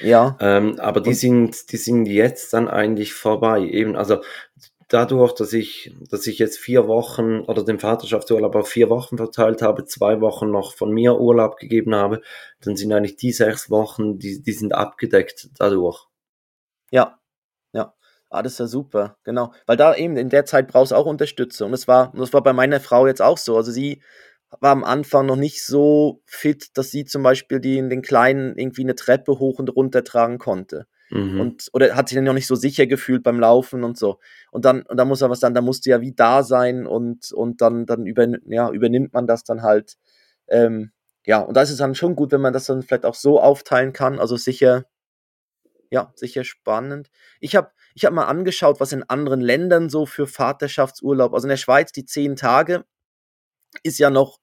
Ja. 0.00 0.36
Ähm, 0.40 0.78
aber 0.80 1.00
die 1.00 1.14
sind, 1.14 1.70
die 1.72 1.76
sind 1.76 2.06
jetzt 2.06 2.52
dann 2.54 2.68
eigentlich 2.68 3.12
vorbei. 3.12 3.60
Eben, 3.60 3.96
also 3.96 4.22
dadurch, 4.92 5.32
dass 5.32 5.52
ich, 5.52 5.94
dass 6.10 6.26
ich 6.26 6.38
jetzt 6.38 6.58
vier 6.58 6.86
Wochen 6.86 7.40
oder 7.40 7.64
den 7.64 7.78
Vaterschaftsurlaub 7.80 8.54
auf 8.54 8.68
vier 8.68 8.90
Wochen 8.90 9.16
verteilt 9.16 9.62
habe, 9.62 9.86
zwei 9.86 10.20
Wochen 10.20 10.50
noch 10.50 10.74
von 10.74 10.92
mir 10.92 11.18
Urlaub 11.18 11.56
gegeben 11.56 11.94
habe, 11.94 12.20
dann 12.60 12.76
sind 12.76 12.92
eigentlich 12.92 13.16
die 13.16 13.32
sechs 13.32 13.70
Wochen, 13.70 14.18
die, 14.18 14.42
die 14.42 14.52
sind 14.52 14.74
abgedeckt 14.74 15.48
dadurch. 15.58 16.06
Ja, 16.90 17.18
ja. 17.72 17.94
Ah, 18.30 18.42
das 18.42 18.54
ist 18.54 18.60
ja 18.60 18.66
super, 18.66 19.18
genau. 19.24 19.52
Weil 19.66 19.76
da 19.76 19.94
eben 19.94 20.16
in 20.16 20.30
der 20.30 20.46
Zeit 20.46 20.68
brauchst 20.68 20.92
du 20.92 20.96
auch 20.96 21.06
Unterstützung. 21.06 21.72
Das 21.72 21.88
war, 21.88 22.12
das 22.16 22.32
war 22.32 22.42
bei 22.42 22.52
meiner 22.52 22.80
Frau 22.80 23.06
jetzt 23.06 23.22
auch 23.22 23.38
so. 23.38 23.56
Also 23.56 23.72
sie 23.72 24.02
war 24.60 24.72
am 24.72 24.84
Anfang 24.84 25.26
noch 25.26 25.36
nicht 25.36 25.64
so 25.64 26.22
fit, 26.26 26.76
dass 26.76 26.90
sie 26.90 27.04
zum 27.04 27.22
Beispiel 27.22 27.60
die 27.60 27.78
in 27.78 27.90
den 27.90 28.02
Kleinen 28.02 28.56
irgendwie 28.58 28.82
eine 28.82 28.94
Treppe 28.94 29.38
hoch 29.38 29.58
und 29.58 29.74
runter 29.74 30.04
tragen 30.04 30.38
konnte. 30.38 30.86
Mhm. 31.12 31.40
Und, 31.40 31.68
oder 31.74 31.94
hat 31.94 32.08
sich 32.08 32.16
dann 32.16 32.24
noch 32.24 32.32
nicht 32.32 32.46
so 32.46 32.54
sicher 32.54 32.86
gefühlt 32.86 33.22
beim 33.22 33.38
Laufen 33.38 33.84
und 33.84 33.98
so. 33.98 34.18
Und 34.50 34.64
dann, 34.64 34.80
und 34.82 34.96
dann 34.96 35.08
muss 35.08 35.20
er 35.20 35.28
was 35.28 35.40
dann, 35.40 35.52
da 35.52 35.60
musste 35.60 35.90
ja 35.90 36.00
wie 36.00 36.12
da 36.14 36.42
sein 36.42 36.86
und, 36.86 37.32
und 37.32 37.60
dann, 37.60 37.84
dann 37.84 38.06
über, 38.06 38.26
ja, 38.46 38.70
übernimmt 38.70 39.12
man 39.12 39.26
das 39.26 39.44
dann 39.44 39.62
halt. 39.62 39.98
Ähm, 40.48 40.90
ja, 41.26 41.40
und 41.40 41.54
da 41.54 41.62
ist 41.62 41.70
es 41.70 41.76
dann 41.76 41.94
schon 41.94 42.16
gut, 42.16 42.32
wenn 42.32 42.40
man 42.40 42.54
das 42.54 42.64
dann 42.64 42.82
vielleicht 42.82 43.04
auch 43.04 43.14
so 43.14 43.40
aufteilen 43.40 43.92
kann. 43.92 44.18
Also 44.18 44.38
sicher, 44.38 44.86
ja, 45.90 46.12
sicher 46.16 46.44
spannend. 46.44 47.10
Ich 47.40 47.56
habe 47.56 47.70
ich 47.94 48.06
hab 48.06 48.14
mal 48.14 48.24
angeschaut, 48.24 48.80
was 48.80 48.92
in 48.92 49.02
anderen 49.02 49.42
Ländern 49.42 49.90
so 49.90 50.06
für 50.06 50.26
Vaterschaftsurlaub, 50.26 51.34
also 51.34 51.44
in 51.44 51.50
der 51.50 51.58
Schweiz 51.58 51.92
die 51.92 52.06
zehn 52.06 52.36
Tage 52.36 52.86
ist 53.82 53.98
ja 53.98 54.08
noch, 54.08 54.38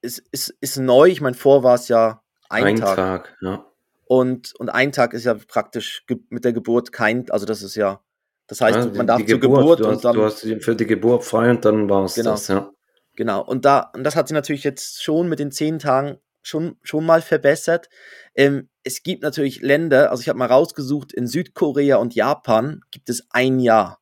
ist, 0.00 0.20
ist, 0.30 0.56
ist 0.60 0.78
neu. 0.78 1.08
Ich 1.08 1.20
meine, 1.20 1.36
vor 1.36 1.62
war 1.62 1.74
es 1.74 1.88
ja 1.88 2.22
ein, 2.48 2.64
ein 2.64 2.76
Tag. 2.76 2.96
Tag 2.96 3.36
ja. 3.42 3.66
Und, 4.06 4.54
und 4.58 4.68
ein 4.68 4.92
Tag 4.92 5.14
ist 5.14 5.24
ja 5.24 5.34
praktisch 5.34 6.04
mit 6.28 6.44
der 6.44 6.52
Geburt 6.52 6.92
kein, 6.92 7.30
also 7.30 7.46
das 7.46 7.62
ist 7.62 7.74
ja, 7.74 8.00
das 8.46 8.60
heißt, 8.60 8.76
ja, 8.76 8.86
man 8.94 9.06
darf 9.06 9.24
zur 9.24 9.40
Geburt, 9.40 9.80
hast, 9.80 9.86
und 9.86 10.04
dann, 10.04 10.14
du 10.14 10.24
hast 10.24 10.40
für 10.40 10.76
die 10.76 10.86
Geburt 10.86 11.24
frei 11.24 11.50
und 11.50 11.64
dann 11.64 11.88
war 11.88 12.04
es 12.04 12.14
genau, 12.14 12.32
das, 12.32 12.48
ja. 12.48 12.70
Genau, 13.16 13.42
und 13.42 13.64
da, 13.64 13.90
und 13.94 14.04
das 14.04 14.16
hat 14.16 14.28
sich 14.28 14.34
natürlich 14.34 14.64
jetzt 14.64 15.02
schon 15.02 15.28
mit 15.28 15.38
den 15.38 15.52
zehn 15.52 15.78
Tagen 15.78 16.18
schon, 16.42 16.76
schon 16.82 17.06
mal 17.06 17.22
verbessert. 17.22 17.88
Ähm, 18.34 18.68
es 18.82 19.02
gibt 19.02 19.22
natürlich 19.22 19.62
Länder, 19.62 20.10
also 20.10 20.20
ich 20.20 20.28
habe 20.28 20.38
mal 20.38 20.48
rausgesucht, 20.48 21.12
in 21.12 21.26
Südkorea 21.26 21.96
und 21.96 22.14
Japan 22.14 22.82
gibt 22.90 23.08
es 23.08 23.26
ein 23.30 23.58
Jahr. 23.58 24.00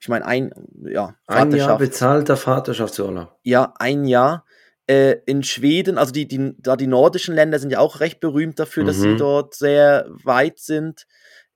Ich 0.00 0.08
meine, 0.08 0.26
ein, 0.26 0.52
ja, 0.88 1.14
Ein 1.26 1.52
Jahr 1.52 1.78
bezahlter 1.78 2.36
Vaterschaftsurlaub. 2.36 3.38
Ja, 3.44 3.72
ein 3.78 4.04
Jahr 4.04 4.44
äh, 4.86 5.16
in 5.26 5.42
Schweden, 5.42 5.98
also 5.98 6.12
die, 6.12 6.26
die, 6.26 6.54
da 6.58 6.76
die 6.76 6.86
nordischen 6.86 7.34
Länder 7.34 7.58
sind 7.58 7.70
ja 7.70 7.78
auch 7.78 8.00
recht 8.00 8.20
berühmt 8.20 8.58
dafür, 8.58 8.82
mhm. 8.82 8.86
dass 8.86 9.00
sie 9.00 9.08
mhm. 9.08 9.18
dort 9.18 9.54
sehr 9.54 10.06
weit 10.24 10.58
sind. 10.58 11.06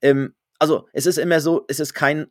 Ähm, 0.00 0.34
also 0.58 0.86
es 0.92 1.06
ist 1.06 1.18
immer 1.18 1.40
so, 1.40 1.64
es 1.68 1.80
ist 1.80 1.92
kein, 1.92 2.26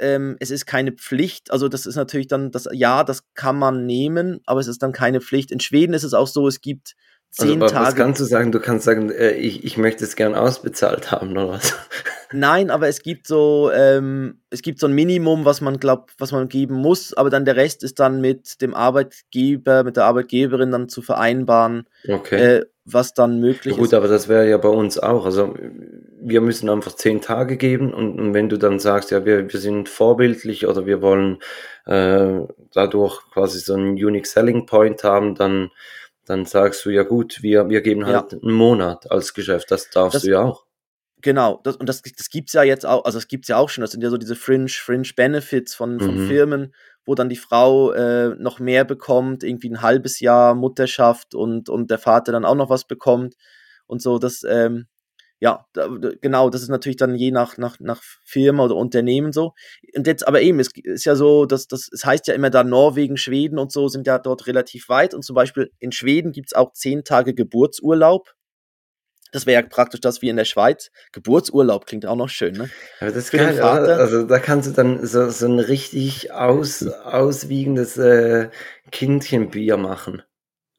ähm, 0.00 0.36
es 0.40 0.50
ist 0.50 0.66
keine 0.66 0.92
Pflicht. 0.92 1.50
Also 1.50 1.68
das 1.68 1.86
ist 1.86 1.96
natürlich 1.96 2.28
dann 2.28 2.50
das 2.50 2.68
Ja, 2.72 3.04
das 3.04 3.24
kann 3.34 3.58
man 3.58 3.86
nehmen, 3.86 4.40
aber 4.46 4.60
es 4.60 4.68
ist 4.68 4.82
dann 4.82 4.92
keine 4.92 5.20
Pflicht. 5.20 5.50
In 5.50 5.60
Schweden 5.60 5.94
ist 5.94 6.04
es 6.04 6.14
auch 6.14 6.28
so, 6.28 6.46
es 6.46 6.60
gibt 6.60 6.94
zehn 7.30 7.62
also, 7.62 7.74
Tage. 7.74 7.86
Was 7.86 7.96
kannst 7.96 8.20
du 8.20 8.24
sagen? 8.24 8.52
Du 8.52 8.60
kannst 8.60 8.84
sagen, 8.84 9.10
äh, 9.10 9.32
ich, 9.32 9.64
ich 9.64 9.76
möchte 9.76 10.04
es 10.04 10.16
gern 10.16 10.34
ausbezahlt 10.34 11.10
haben 11.10 11.32
oder 11.32 11.48
was? 11.48 11.74
Nein, 12.32 12.70
aber 12.70 12.88
es 12.88 13.02
gibt 13.02 13.26
so, 13.26 13.70
ähm, 13.74 14.40
es 14.50 14.60
gibt 14.60 14.80
so 14.80 14.86
ein 14.86 14.92
Minimum, 14.92 15.44
was 15.44 15.60
man 15.60 15.78
glaubt, 15.78 16.12
was 16.18 16.32
man 16.32 16.48
geben 16.48 16.74
muss, 16.74 17.14
aber 17.14 17.30
dann 17.30 17.46
der 17.46 17.56
Rest 17.56 17.82
ist 17.82 17.98
dann 18.00 18.20
mit 18.20 18.60
dem 18.60 18.74
Arbeitgeber, 18.74 19.82
mit 19.82 19.96
der 19.96 20.04
Arbeitgeberin 20.04 20.70
dann 20.70 20.88
zu 20.88 21.00
vereinbaren, 21.00 21.88
okay. 22.06 22.36
äh, 22.36 22.66
was 22.84 23.14
dann 23.14 23.40
möglich 23.40 23.72
ja, 23.72 23.78
gut, 23.78 23.86
ist. 23.86 23.90
Gut, 23.90 23.94
aber 23.94 24.08
das 24.08 24.28
wäre 24.28 24.48
ja 24.48 24.58
bei 24.58 24.68
uns 24.68 24.98
auch. 24.98 25.24
Also 25.24 25.54
wir 26.20 26.40
müssen 26.40 26.68
einfach 26.68 26.92
zehn 26.92 27.20
Tage 27.20 27.56
geben 27.56 27.94
und, 27.94 28.18
und 28.18 28.34
wenn 28.34 28.48
du 28.48 28.58
dann 28.58 28.78
sagst, 28.78 29.10
ja, 29.10 29.24
wir, 29.24 29.50
wir 29.50 29.60
sind 29.60 29.88
vorbildlich 29.88 30.66
oder 30.66 30.84
wir 30.84 31.00
wollen 31.00 31.38
äh, 31.86 32.40
dadurch 32.74 33.20
quasi 33.32 33.58
so 33.58 33.74
einen 33.74 33.92
Unique 33.92 34.26
Selling 34.26 34.66
Point 34.66 35.02
haben, 35.04 35.34
dann 35.34 35.70
dann 36.28 36.44
sagst 36.44 36.84
du 36.84 36.90
ja 36.90 37.02
gut, 37.02 37.42
wir, 37.42 37.68
wir 37.68 37.80
geben 37.80 38.06
halt 38.06 38.32
ja. 38.32 38.38
einen 38.38 38.54
Monat 38.54 39.10
als 39.10 39.34
Geschäft. 39.34 39.70
Das 39.70 39.90
darfst 39.90 40.16
das, 40.16 40.22
du 40.22 40.30
ja 40.30 40.42
auch. 40.42 40.64
Genau, 41.20 41.60
das, 41.64 41.76
und 41.76 41.88
das, 41.88 42.02
das 42.02 42.30
gibt 42.30 42.50
es 42.50 42.52
ja 42.52 42.62
jetzt 42.62 42.86
auch, 42.86 43.04
also 43.04 43.18
das 43.18 43.26
gibt 43.26 43.44
es 43.44 43.48
ja 43.48 43.56
auch 43.56 43.68
schon, 43.68 43.82
das 43.82 43.90
sind 43.90 44.02
ja 44.02 44.10
so 44.10 44.18
diese 44.18 44.36
Fringe, 44.36 44.68
Fringe 44.68 45.08
Benefits 45.16 45.74
von, 45.74 45.98
von 45.98 46.24
mhm. 46.24 46.28
Firmen, 46.28 46.74
wo 47.04 47.14
dann 47.14 47.28
die 47.28 47.36
Frau 47.36 47.90
äh, 47.92 48.36
noch 48.36 48.60
mehr 48.60 48.84
bekommt, 48.84 49.42
irgendwie 49.42 49.70
ein 49.70 49.82
halbes 49.82 50.20
Jahr 50.20 50.54
Mutterschaft 50.54 51.34
und, 51.34 51.68
und 51.68 51.90
der 51.90 51.98
Vater 51.98 52.30
dann 52.30 52.44
auch 52.44 52.54
noch 52.54 52.70
was 52.70 52.86
bekommt 52.86 53.34
und 53.86 54.00
so, 54.00 54.18
das, 54.18 54.44
ähm, 54.48 54.86
ja, 55.40 55.64
genau, 56.20 56.50
das 56.50 56.62
ist 56.62 56.68
natürlich 56.68 56.96
dann 56.96 57.14
je 57.14 57.30
nach, 57.30 57.58
nach, 57.58 57.78
nach 57.78 58.02
Firma 58.24 58.64
oder 58.64 58.74
Unternehmen 58.74 59.32
so. 59.32 59.54
Und 59.94 60.06
jetzt, 60.06 60.26
aber 60.26 60.40
eben, 60.40 60.58
es 60.58 60.70
ist 60.82 61.04
ja 61.04 61.14
so, 61.14 61.46
dass 61.46 61.68
das, 61.68 61.88
es 61.92 62.04
heißt 62.04 62.26
ja 62.26 62.34
immer 62.34 62.50
da, 62.50 62.64
Norwegen, 62.64 63.16
Schweden 63.16 63.58
und 63.58 63.70
so 63.70 63.88
sind 63.88 64.06
ja 64.06 64.18
dort 64.18 64.48
relativ 64.48 64.88
weit. 64.88 65.14
Und 65.14 65.24
zum 65.24 65.34
Beispiel 65.34 65.70
in 65.78 65.92
Schweden 65.92 66.32
gibt's 66.32 66.54
auch 66.54 66.72
zehn 66.72 67.04
Tage 67.04 67.34
Geburtsurlaub. 67.34 68.34
Das 69.30 69.46
wäre 69.46 69.62
ja 69.62 69.68
praktisch 69.68 70.00
das 70.00 70.22
wie 70.22 70.28
in 70.28 70.36
der 70.36 70.46
Schweiz. 70.46 70.90
Geburtsurlaub 71.12 71.86
klingt 71.86 72.06
auch 72.06 72.16
noch 72.16 72.30
schön, 72.30 72.54
ne? 72.54 72.70
Aber 72.98 73.10
das 73.10 73.24
ist 73.24 73.30
geil, 73.30 73.60
Also 73.60 74.24
da 74.24 74.38
kannst 74.40 74.68
du 74.68 74.72
dann 74.72 75.06
so, 75.06 75.28
so 75.28 75.46
ein 75.46 75.60
richtig 75.60 76.32
aus, 76.32 76.84
auswiegendes 76.86 77.96
äh, 77.98 78.48
Kindchenbier 78.90 79.76
machen. 79.76 80.22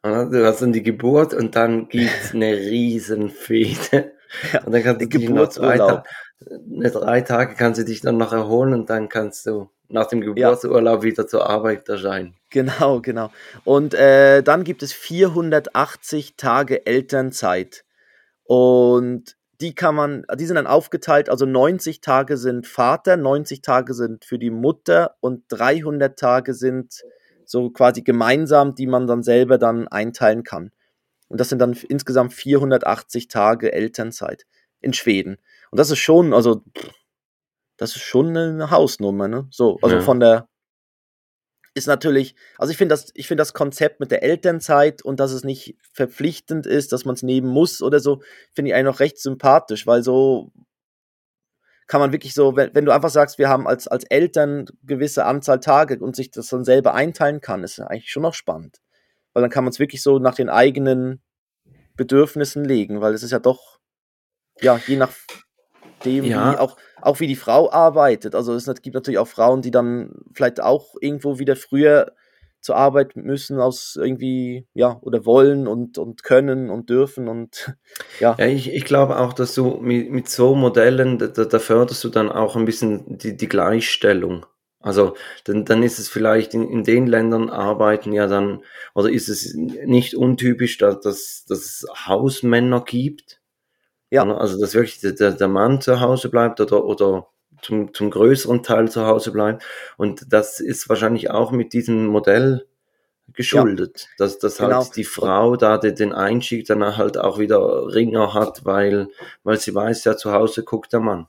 Du 0.04 0.45
hast 0.45 0.62
dann 0.62 0.74
die 0.74 0.84
Geburt 0.84 1.34
und 1.34 1.56
dann 1.56 1.88
gibt's 1.89 2.34
eine 2.34 2.54
riesen 2.58 3.30
Fete. 3.30 4.13
Ja, 4.54 4.63
und 4.63 4.72
dann 4.72 4.84
kannst 4.84 5.02
du 5.02 5.08
dich 5.08 5.30
noch 5.30 5.50
zwei, 5.50 5.78
Tage, 5.78 6.04
drei 6.39 7.22
Tage 7.22 7.56
kannst 7.56 7.80
du 7.80 7.86
dich 7.86 8.02
dann 8.02 8.18
noch 8.18 8.34
erholen 8.34 8.74
und 8.74 8.89
dann 8.89 9.10
kannst 9.10 9.46
du 9.46 9.70
nach 9.89 10.08
dem 10.08 10.22
Geburtsurlaub 10.22 11.00
ja. 11.00 11.04
wieder 11.04 11.28
zur 11.28 11.50
Arbeit 11.50 11.89
erscheinen. 11.89 12.36
Genau, 12.50 13.02
genau. 13.02 13.32
Und 13.63 13.94
äh, 13.94 14.44
dann 14.44 14.63
gibt 14.63 14.84
es 14.84 14.94
480 14.94 16.36
Tage 16.38 16.86
Elternzeit. 16.86 17.84
Und 18.44 19.36
die 19.62 19.76
kann 19.76 19.96
man, 19.96 20.26
die 20.38 20.46
sind 20.46 20.56
dann 20.56 20.68
aufgeteilt, 20.68 21.30
also 21.30 21.46
90 21.46 22.02
Tage 22.02 22.38
sind 22.38 22.65
Vater, 22.65 23.18
90 23.18 23.62
Tage 23.62 23.94
sind 23.94 24.26
für 24.26 24.39
die 24.39 24.52
Mutter 24.52 25.15
und 25.20 25.44
300 25.50 26.18
Tage 26.18 26.54
sind 26.54 27.04
so 27.46 27.70
quasi 27.72 28.02
gemeinsam, 28.02 28.76
die 28.76 28.88
man 28.88 29.06
dann 29.06 29.24
selber 29.24 29.58
dann 29.58 29.88
einteilen 29.88 30.44
kann. 30.44 30.72
Und 31.30 31.39
das 31.39 31.50
sind 31.50 31.60
dann 31.60 31.74
insgesamt 31.74 32.34
480 32.34 33.28
Tage 33.28 33.72
Elternzeit 33.72 34.46
in 34.82 34.94
Schweden. 34.94 35.38
Und 35.72 35.80
das 35.80 35.89
ist 35.92 36.00
schon, 36.00 36.34
also, 36.34 36.63
das 37.78 37.96
ist 37.96 38.02
schon 38.02 38.36
eine 38.36 38.72
Hausnummer, 38.72 39.28
ne? 39.28 39.48
So, 39.52 39.78
also 39.82 39.98
ja. 39.98 40.02
von 40.02 40.20
der, 40.20 40.50
ist 41.76 41.88
natürlich, 41.88 42.36
also 42.58 42.72
ich 42.72 42.78
finde 42.78 42.94
das, 42.94 43.12
ich 43.13 43.28
finde 43.28 43.42
das 43.42 43.54
Konzept 43.54 44.00
mit 44.00 44.12
der 44.12 44.24
Elternzeit 44.24 45.02
und 45.02 45.20
dass 45.20 45.32
es 45.32 45.44
nicht 45.44 45.78
verpflichtend 45.94 46.65
ist, 46.65 46.92
dass 46.92 47.06
man 47.06 47.15
es 47.15 47.24
nehmen 47.24 47.48
muss 47.48 47.82
oder 47.82 48.00
so, 48.00 48.22
finde 48.54 48.70
ich 48.70 48.76
eigentlich 48.76 48.86
noch 48.94 49.00
recht 49.00 49.20
sympathisch, 49.20 49.88
weil 49.88 50.04
so 50.04 50.52
kann 51.88 52.02
man 52.02 52.12
wirklich 52.12 52.34
so, 52.34 52.56
wenn, 52.56 52.74
wenn 52.76 52.86
du 52.86 52.94
einfach 52.94 53.10
sagst, 53.10 53.39
wir 53.39 53.50
haben 53.50 53.68
als, 53.68 53.88
als 53.88 54.04
Eltern 54.06 54.65
gewisse 54.84 55.26
Anzahl 55.26 55.60
Tage 55.60 55.98
und 56.00 56.15
sich 56.15 56.30
das 56.32 56.48
dann 56.50 56.63
selber 56.63 56.94
einteilen 56.94 57.42
kann, 57.42 57.63
ist 57.63 57.80
eigentlich 57.80 58.12
schon 58.12 58.24
noch 58.24 58.36
spannend. 58.36 58.80
Weil 59.34 59.42
dann 59.42 59.52
kann 59.52 59.63
man 59.63 59.72
es 59.72 59.80
wirklich 59.80 60.02
so 60.02 60.20
nach 60.20 60.36
den 60.36 60.50
eigenen 60.50 61.22
Bedürfnissen 61.96 62.63
legen, 62.65 63.02
weil 63.02 63.13
es 63.13 63.24
ist 63.24 63.32
ja 63.32 63.39
doch, 63.39 63.80
ja, 64.62 64.80
je 64.88 64.96
nach 64.96 65.12
dem, 66.06 66.26
ja. 66.26 66.54
wie 66.54 66.58
auch, 66.58 66.78
auch 67.02 67.20
wie 67.20 67.28
die 67.28 67.36
Frau 67.36 67.72
arbeitet. 67.72 68.36
Also 68.36 68.54
es 68.54 68.65
gibt 68.82 68.94
natürlich 68.94 69.20
auch 69.20 69.28
Frauen, 69.28 69.62
die 69.62 69.72
dann 69.72 70.13
vielleicht 70.34 70.62
auch 70.62 70.96
irgendwo 71.02 71.39
wieder 71.39 71.56
früher 71.56 72.13
zur 72.62 72.76
Arbeit 72.76 73.15
müssen 73.15 73.60
aus 73.60 73.98
irgendwie, 74.00 74.68
ja, 74.74 75.00
oder 75.02 75.26
wollen 75.26 75.68
und, 75.68 75.98
und 75.98 76.24
können 76.24 76.70
und 76.70 76.89
dürfen 76.89 77.28
und 77.28 77.74
ja. 78.20 78.36
Ja, 78.38 78.46
ich, 78.46 78.74
ich 78.74 78.86
glaube 78.86 79.18
auch, 79.20 79.34
dass 79.34 79.56
du 79.56 79.78
mit, 79.78 80.12
mit 80.12 80.30
so 80.30 80.56
Modellen, 80.56 81.18
da, 81.18 81.28
da 81.28 81.60
förderst 81.60 82.04
du 82.04 82.10
dann 82.10 82.30
auch 82.32 82.56
ein 82.56 82.65
bisschen 82.65 83.18
die, 83.18 83.38
die 83.38 83.48
Gleichstellung. 83.48 84.46
Also 84.82 85.15
dann, 85.44 85.65
dann 85.65 85.84
ist 85.84 86.00
es 86.00 86.08
vielleicht 86.08 86.54
in, 86.54 86.70
in 86.70 86.84
den 86.84 87.06
Ländern 87.06 87.50
arbeiten 87.50 88.13
ja 88.13 88.28
dann, 88.28 88.63
oder 88.96 89.10
ist 89.10 89.28
es 89.28 89.54
nicht 89.54 90.15
untypisch, 90.15 90.78
dass, 90.78 91.02
dass, 91.02 91.46
dass 91.48 91.60
es 91.60 91.86
Hausmänner 92.06 92.84
gibt. 92.86 93.42
Ja. 94.10 94.24
Also 94.24 94.60
dass 94.60 94.74
wirklich 94.74 95.00
der, 95.02 95.32
der 95.32 95.48
Mann 95.48 95.82
zu 95.82 96.00
Hause 96.00 96.30
bleibt 96.30 96.62
oder, 96.62 96.86
oder 96.86 97.28
zum, 97.62 97.94
zum 97.94 98.10
größeren 98.10 98.63
Teil 98.63 98.89
zu 98.89 99.06
Hause 99.06 99.32
bleibt. 99.32 99.63
Und 99.98 100.32
das 100.32 100.62
ist 100.62 100.88
wahrscheinlich 100.88 101.30
auch 101.30 101.52
mit 101.52 101.74
diesem 101.74 102.08
Modell 102.08 102.65
geschuldet, 103.34 104.08
ja, 104.12 104.26
dass, 104.26 104.39
dass 104.39 104.60
halt 104.60 104.70
genau. 104.70 104.84
halt 104.84 104.96
die 104.96 105.04
Frau 105.04 105.56
da 105.56 105.78
den 105.78 106.13
Einstieg 106.13 106.65
dann 106.65 106.98
halt 106.98 107.18
auch 107.18 107.38
wieder 107.38 107.94
Ringer 107.94 108.34
hat, 108.34 108.65
weil, 108.65 109.10
weil 109.44 109.60
sie 109.60 109.76
weiß, 109.76 110.04
ja, 110.06 110.18
zu 110.18 110.32
Hause 110.32 110.63
guckt 110.63 110.94
der 110.94 111.00
Mann. 111.00 111.28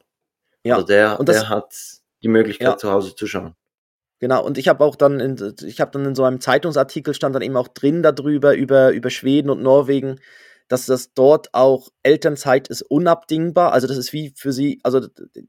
Ja. 0.62 0.76
Oder 0.76 0.86
der, 0.86 1.20
und 1.20 1.28
das, 1.28 1.40
der 1.40 1.48
hat 1.48 1.74
die 2.22 2.28
Möglichkeit, 2.28 2.68
ja. 2.68 2.76
zu 2.76 2.90
Hause 2.90 3.14
zu 3.14 3.26
schauen. 3.26 3.54
Genau, 4.20 4.44
und 4.44 4.58
ich 4.58 4.68
habe 4.68 4.84
auch 4.84 4.96
dann 4.96 5.18
in, 5.18 5.54
ich 5.64 5.80
habe 5.80 5.90
dann 5.92 6.04
in 6.04 6.14
so 6.14 6.24
einem 6.24 6.40
Zeitungsartikel 6.40 7.14
stand 7.14 7.34
dann 7.34 7.42
eben 7.42 7.56
auch 7.56 7.68
drin 7.68 8.02
darüber, 8.02 8.54
über, 8.54 8.92
über 8.92 9.08
Schweden 9.08 9.48
und 9.48 9.62
Norwegen, 9.62 10.20
dass 10.68 10.86
das 10.86 11.14
dort 11.14 11.48
auch 11.54 11.88
Elternzeit 12.02 12.68
ist 12.68 12.82
unabdingbar. 12.82 13.72
Also 13.72 13.86
das 13.86 13.96
ist 13.96 14.12
wie 14.12 14.32
für 14.36 14.52
sie, 14.52 14.78
also 14.82 15.00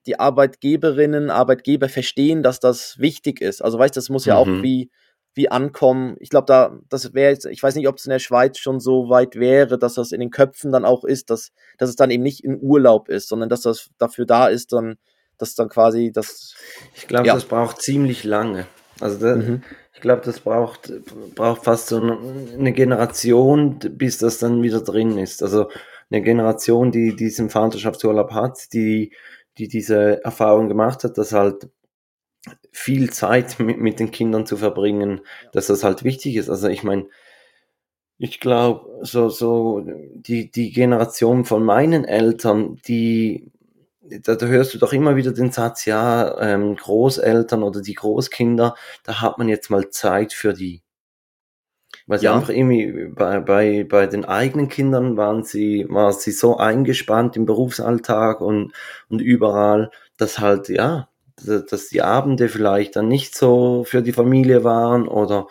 die 0.08 0.20
Arbeitgeberinnen, 0.20 1.30
Arbeitgeber 1.30 1.90
verstehen, 1.90 2.44
dass 2.44 2.62
das 2.62 2.98
wichtig 2.98 3.42
ist. 3.42 3.62
Also 3.62 3.78
weißt, 3.78 3.96
das 3.96 4.10
muss 4.10 4.26
ja 4.26 4.36
mhm. 4.36 4.40
auch 4.40 4.64
wie, 4.64 4.90
wie 5.36 5.52
ankommen. 5.52 6.16
Ich 6.20 6.30
glaube, 6.30 6.46
da, 6.48 6.80
das 6.90 7.14
wäre 7.14 7.32
jetzt, 7.32 7.46
ich 7.46 7.62
weiß 7.62 7.76
nicht, 7.76 7.90
ob 7.90 7.98
es 7.98 8.06
in 8.06 8.12
der 8.12 8.20
Schweiz 8.20 8.58
schon 8.58 8.80
so 8.80 9.10
weit 9.10 9.36
wäre, 9.36 9.78
dass 9.78 9.96
das 9.96 10.14
in 10.14 10.22
den 10.22 10.32
Köpfen 10.32 10.72
dann 10.72 10.86
auch 10.86 11.04
ist, 11.04 11.30
dass, 11.30 11.52
dass 11.78 11.90
es 11.90 11.98
dann 11.98 12.10
eben 12.10 12.24
nicht 12.24 12.44
in 12.44 12.58
Urlaub 12.60 13.10
ist, 13.10 13.28
sondern 13.28 13.50
dass 13.50 13.62
das 13.62 13.90
dafür 13.98 14.26
da 14.26 14.48
ist, 14.48 14.72
dann 14.72 14.96
das 15.42 15.56
dann 15.56 15.70
quasi 15.70 16.12
das. 16.12 16.56
Ich 16.96 17.08
glaube, 17.08 17.28
ja. 17.28 17.34
das 17.34 17.46
braucht 17.46 17.82
ziemlich 17.82 18.24
lange. 18.24 18.68
Also 19.00 19.20
da, 19.20 19.36
mhm. 19.36 19.64
ich 19.94 20.02
glaube, 20.02 20.22
das 20.24 20.40
braucht, 20.40 20.92
braucht 21.36 21.64
fast 21.64 21.88
so 21.88 22.02
eine 22.02 22.72
Generation, 22.72 23.80
bis 23.80 24.20
das 24.20 24.38
dann 24.38 24.62
wieder 24.62 24.82
drin 24.82 25.18
ist. 25.18 25.42
Also 25.42 25.70
eine 26.12 26.22
Generation, 26.22 26.92
die 26.92 27.16
diesen 27.16 27.50
Vaterschaftsurlaub 27.50 28.32
hat, 28.32 28.74
die, 28.74 29.14
die 29.58 29.68
diese 29.68 30.24
Erfahrung 30.24 30.68
gemacht 30.68 31.04
hat, 31.04 31.18
dass 31.18 31.34
halt 31.34 31.70
viel 32.72 33.12
Zeit 33.12 33.60
mit, 33.60 33.80
mit 33.80 34.00
den 34.00 34.12
Kindern 34.12 34.46
zu 34.46 34.58
verbringen, 34.58 35.22
dass 35.52 35.68
das 35.68 35.84
halt 35.84 36.04
wichtig 36.04 36.36
ist. 36.36 36.50
Also 36.50 36.68
ich 36.68 36.84
meine, 36.84 37.08
ich 38.18 38.40
glaube, 38.40 39.00
so, 39.02 39.30
so 39.30 39.84
die, 40.14 40.52
die 40.52 40.72
Generation 40.72 41.44
von 41.44 41.64
meinen 41.64 42.06
Eltern, 42.06 42.80
die 42.88 43.52
da, 44.24 44.36
da 44.36 44.46
hörst 44.46 44.74
du 44.74 44.78
doch 44.78 44.94
immer 44.94 45.16
wieder 45.16 45.32
den 45.32 45.52
Satz, 45.52 45.86
ja, 45.86 46.40
ähm, 46.40 46.76
Großeltern 46.76 47.64
oder 47.64 47.82
die 47.82 47.94
Großkinder, 47.94 48.76
da 49.04 49.22
hat 49.22 49.38
man 49.38 49.48
jetzt 49.48 49.70
mal 49.70 49.90
Zeit 49.90 50.34
für 50.34 50.54
die. 50.54 50.82
Weil 52.08 52.20
sie 52.20 52.26
ja. 52.26 52.36
einfach 52.36 52.50
irgendwie 52.50 53.10
bei, 53.14 53.40
bei, 53.40 53.84
bei 53.84 54.08
den 54.08 54.26
eigenen 54.26 54.70
Kindern 54.70 55.18
waren 55.18 55.44
sie, 55.44 55.86
war 55.90 56.14
sie 56.14 56.32
so 56.32 56.58
eingespannt 56.58 57.36
im 57.36 57.46
Berufsalltag 57.46 58.42
und, 58.42 58.74
und 59.10 59.22
überall, 59.22 59.92
dass 60.18 60.40
halt, 60.40 60.70
ja, 60.70 61.08
dass 61.44 61.88
die 61.90 62.02
Abende 62.02 62.50
vielleicht 62.50 62.96
dann 62.96 63.08
nicht 63.08 63.36
so 63.36 63.84
für 63.84 64.02
die 64.02 64.14
Familie 64.14 64.64
waren 64.64 65.08
oder 65.08 65.48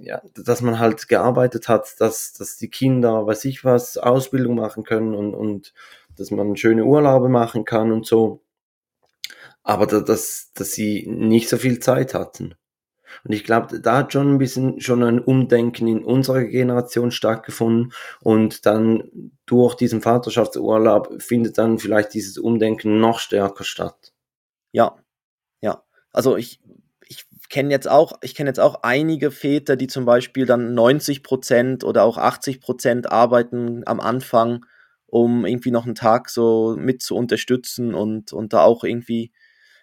ja, 0.00 0.22
dass 0.34 0.60
man 0.60 0.78
halt 0.78 1.08
gearbeitet 1.08 1.68
hat, 1.68 2.00
dass, 2.00 2.32
dass 2.32 2.56
die 2.56 2.68
Kinder, 2.68 3.26
weiß 3.26 3.44
ich 3.46 3.64
was, 3.64 3.98
Ausbildung 3.98 4.54
machen 4.54 4.84
können 4.84 5.14
und, 5.14 5.34
und 5.34 5.72
dass 6.16 6.30
man 6.30 6.56
schöne 6.56 6.84
Urlaube 6.84 7.28
machen 7.28 7.64
kann 7.64 7.92
und 7.92 8.06
so. 8.06 8.42
Aber 9.62 9.86
da, 9.86 10.00
dass, 10.00 10.50
dass 10.54 10.72
sie 10.72 11.06
nicht 11.08 11.48
so 11.48 11.56
viel 11.56 11.78
Zeit 11.78 12.14
hatten. 12.14 12.54
Und 13.24 13.32
ich 13.32 13.44
glaube, 13.44 13.80
da 13.80 13.98
hat 13.98 14.12
schon 14.12 14.34
ein 14.34 14.38
bisschen 14.38 14.80
schon 14.80 15.02
ein 15.02 15.20
Umdenken 15.20 15.86
in 15.86 16.04
unserer 16.04 16.44
Generation 16.44 17.10
stattgefunden 17.10 17.92
und 18.20 18.66
dann 18.66 19.32
durch 19.46 19.74
diesen 19.74 20.00
Vaterschaftsurlaub 20.00 21.20
findet 21.22 21.58
dann 21.58 21.78
vielleicht 21.78 22.14
dieses 22.14 22.38
Umdenken 22.38 23.00
noch 23.00 23.18
stärker 23.18 23.64
statt. 23.64 24.12
Ja, 24.72 24.96
ja. 25.60 25.82
Also 26.12 26.36
ich, 26.36 26.60
ich 27.06 27.26
kenne 27.48 27.70
jetzt 27.70 27.88
auch, 27.88 28.14
ich 28.22 28.34
kenne 28.34 28.50
jetzt 28.50 28.60
auch 28.60 28.82
einige 28.82 29.30
Väter, 29.30 29.76
die 29.76 29.86
zum 29.86 30.04
Beispiel 30.04 30.46
dann 30.46 30.74
90 30.74 31.22
Prozent 31.22 31.84
oder 31.84 32.04
auch 32.04 32.18
80 32.18 32.60
Prozent 32.60 33.12
arbeiten 33.12 33.82
am 33.86 34.00
Anfang 34.00 34.64
um 35.12 35.44
irgendwie 35.44 35.70
noch 35.70 35.84
einen 35.84 35.94
Tag 35.94 36.30
so 36.30 36.74
mit 36.78 37.02
zu 37.02 37.14
unterstützen 37.14 37.92
und, 37.92 38.32
und 38.32 38.54
da 38.54 38.62
auch 38.62 38.82
irgendwie 38.82 39.30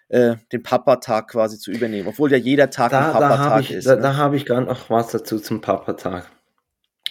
äh, 0.08 0.34
den 0.50 0.64
Papa-Tag 0.64 1.28
quasi 1.28 1.56
zu 1.56 1.70
übernehmen, 1.70 2.08
obwohl 2.08 2.32
ja 2.32 2.36
jeder 2.36 2.68
Tag 2.68 2.90
da, 2.90 3.06
ein 3.06 3.12
Papa-Tag 3.12 3.70
ist. 3.70 3.86
Da, 3.86 3.94
ne? 3.94 4.02
da 4.02 4.16
habe 4.16 4.34
ich 4.34 4.44
gerade 4.44 4.66
noch 4.66 4.90
was 4.90 5.12
dazu 5.12 5.38
zum 5.38 5.60
Papa-Tag. 5.60 6.28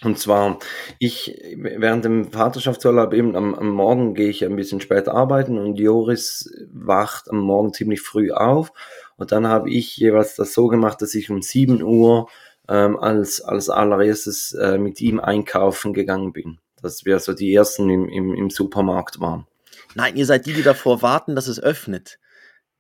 Und 0.04 0.20
zwar, 0.20 0.60
ich, 0.98 1.42
während 1.56 2.04
dem 2.04 2.30
Vaterschaftsurlaub 2.30 3.14
eben 3.14 3.38
am, 3.38 3.56
am 3.56 3.70
Morgen 3.70 4.16
gehe 4.16 4.30
ich 4.30 4.44
ein 4.44 4.58
bisschen 4.58 4.82
später 4.82 5.14
arbeiten 5.14 5.58
und 5.58 5.80
Joris 5.80 6.52
wacht 6.74 7.30
am 7.30 7.40
Morgen 7.40 7.72
ziemlich 7.72 8.02
früh 8.02 8.32
auf. 8.32 8.74
Und 9.16 9.32
dann 9.32 9.48
habe 9.48 9.70
ich 9.70 9.96
jeweils 9.96 10.36
das 10.36 10.54
so 10.54 10.68
gemacht, 10.68 11.02
dass 11.02 11.16
ich 11.16 11.30
um 11.30 11.42
7 11.42 11.82
Uhr 11.82 12.28
ähm, 12.68 13.00
als, 13.00 13.40
als 13.40 13.70
allererstes 13.70 14.52
äh, 14.56 14.78
mit 14.78 15.00
ihm 15.00 15.22
einkaufen 15.22 15.94
gegangen 15.94 16.34
bin 16.34 16.60
dass 16.82 17.06
wir 17.06 17.20
so 17.20 17.34
die 17.34 17.54
ersten 17.54 17.90
im, 17.90 18.10
im, 18.10 18.34
im 18.34 18.50
Supermarkt 18.50 19.20
waren. 19.20 19.48
Nein, 19.96 20.16
ihr 20.16 20.26
seid 20.26 20.46
die, 20.46 20.54
die 20.54 20.64
davor 20.64 21.02
warten, 21.02 21.36
dass 21.36 21.48
es 21.48 21.60
öffnet. 21.60 22.20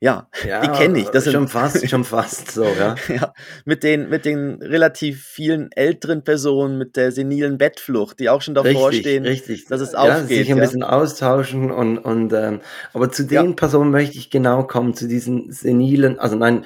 Ja, 0.01 0.29
ja 0.47 0.62
die 0.62 0.69
kenne 0.69 0.99
ich. 0.99 1.09
Das 1.09 1.25
schon 1.25 1.33
sind, 1.33 1.49
fast, 1.49 1.89
schon 1.89 2.05
fast 2.05 2.51
so, 2.51 2.63
ja. 2.63 2.95
ja. 3.09 3.33
Mit 3.65 3.83
den, 3.83 4.07
mit 4.09 4.23
den 4.23 4.62
relativ 4.62 5.25
vielen 5.25 5.71
älteren 5.73 6.23
Personen, 6.23 6.77
mit 6.77 6.95
der 6.95 7.12
senilen 7.12 7.57
Bettflucht, 7.57 8.19
die 8.19 8.29
auch 8.29 8.41
schon 8.41 8.53
davor 8.53 8.89
richtig, 8.89 9.01
stehen, 9.01 9.25
richtig. 9.25 9.65
dass 9.65 9.81
es 9.81 9.91
ja, 9.91 9.99
aufgeht. 9.99 10.38
Sich 10.38 10.51
ein 10.51 10.57
ja. 10.57 10.63
bisschen 10.63 10.83
austauschen 10.83 11.69
und, 11.69 11.97
und 11.97 12.31
ähm, 12.31 12.62
aber 12.93 13.12
zu 13.12 13.25
den 13.25 13.49
ja. 13.49 13.53
Personen 13.53 13.91
möchte 13.91 14.17
ich 14.17 14.29
genau 14.29 14.63
kommen, 14.63 14.93
zu 14.93 15.07
diesen 15.07 15.51
senilen, 15.51 16.17
also 16.17 16.38
nein, 16.38 16.65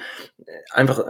einfach 0.70 1.04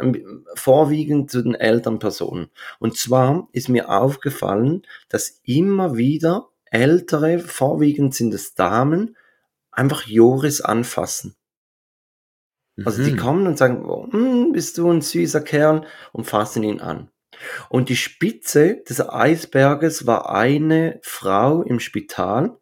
vorwiegend 0.55 1.31
zu 1.31 1.43
den 1.43 1.55
älteren 1.55 1.99
Personen. 1.99 2.49
Und 2.79 2.97
zwar 2.97 3.49
ist 3.53 3.69
mir 3.69 3.91
aufgefallen, 3.91 4.83
dass 5.11 5.41
immer 5.45 5.97
wieder 5.97 6.49
ältere, 6.71 7.39
vorwiegend 7.39 8.15
sind 8.15 8.33
es 8.33 8.55
Damen, 8.55 9.17
einfach 9.71 10.07
Joris 10.07 10.63
anfassen. 10.63 11.37
Also 12.85 13.03
mhm. 13.03 13.07
die 13.07 13.17
kommen 13.17 13.47
und 13.47 13.59
sagen, 13.59 13.85
oh, 13.85 14.09
hm, 14.11 14.53
bist 14.53 14.79
du 14.79 14.91
ein 14.91 15.01
süßer 15.01 15.41
Kerl 15.41 15.87
und 16.13 16.25
fassen 16.25 16.63
ihn 16.63 16.81
an. 16.81 17.11
Und 17.69 17.89
die 17.89 17.97
Spitze 17.97 18.83
des 18.89 19.07
Eisberges 19.07 20.07
war 20.07 20.31
eine 20.31 20.99
Frau 21.03 21.63
im 21.63 21.81
Spital, 21.81 22.57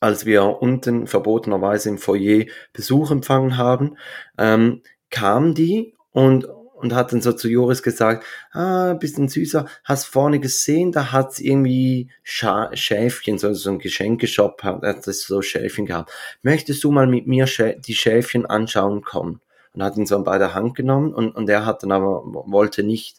als 0.00 0.24
wir 0.24 0.44
unten 0.62 1.06
verbotenerweise 1.06 1.90
im 1.90 1.98
Foyer 1.98 2.46
Besuch 2.72 3.10
empfangen 3.10 3.56
haben, 3.56 3.96
ähm, 4.38 4.82
kam 5.10 5.54
die 5.54 5.94
und 6.12 6.48
und 6.80 6.94
hat 6.94 7.12
dann 7.12 7.22
so 7.22 7.32
zu 7.32 7.48
Joris 7.48 7.82
gesagt, 7.82 8.24
ah, 8.52 8.94
bisschen 8.94 9.28
süßer, 9.28 9.66
hast 9.84 10.06
vorne 10.06 10.40
gesehen, 10.40 10.92
da 10.92 11.12
hat's 11.12 11.38
irgendwie 11.38 12.10
Scha 12.22 12.70
Schäfchen, 12.74 13.38
so, 13.38 13.52
so 13.54 13.70
ein 13.70 13.78
Geschenkeshop 13.78 14.62
hat, 14.62 14.82
hat 14.82 15.06
das 15.06 15.22
so 15.22 15.42
Schäfchen 15.42 15.86
gehabt. 15.86 16.10
Möchtest 16.42 16.82
du 16.84 16.90
mal 16.90 17.06
mit 17.06 17.26
mir 17.26 17.46
die 17.46 17.94
Schäfchen 17.94 18.46
anschauen 18.46 19.02
kommen? 19.02 19.40
Und 19.72 19.84
hat 19.84 19.96
ihn 19.96 20.06
so 20.06 20.20
bei 20.24 20.38
der 20.38 20.54
Hand 20.54 20.74
genommen 20.74 21.14
und, 21.14 21.30
und 21.36 21.48
er 21.48 21.64
hat 21.64 21.84
dann 21.84 21.92
aber, 21.92 22.24
wollte 22.24 22.82
nicht. 22.82 23.18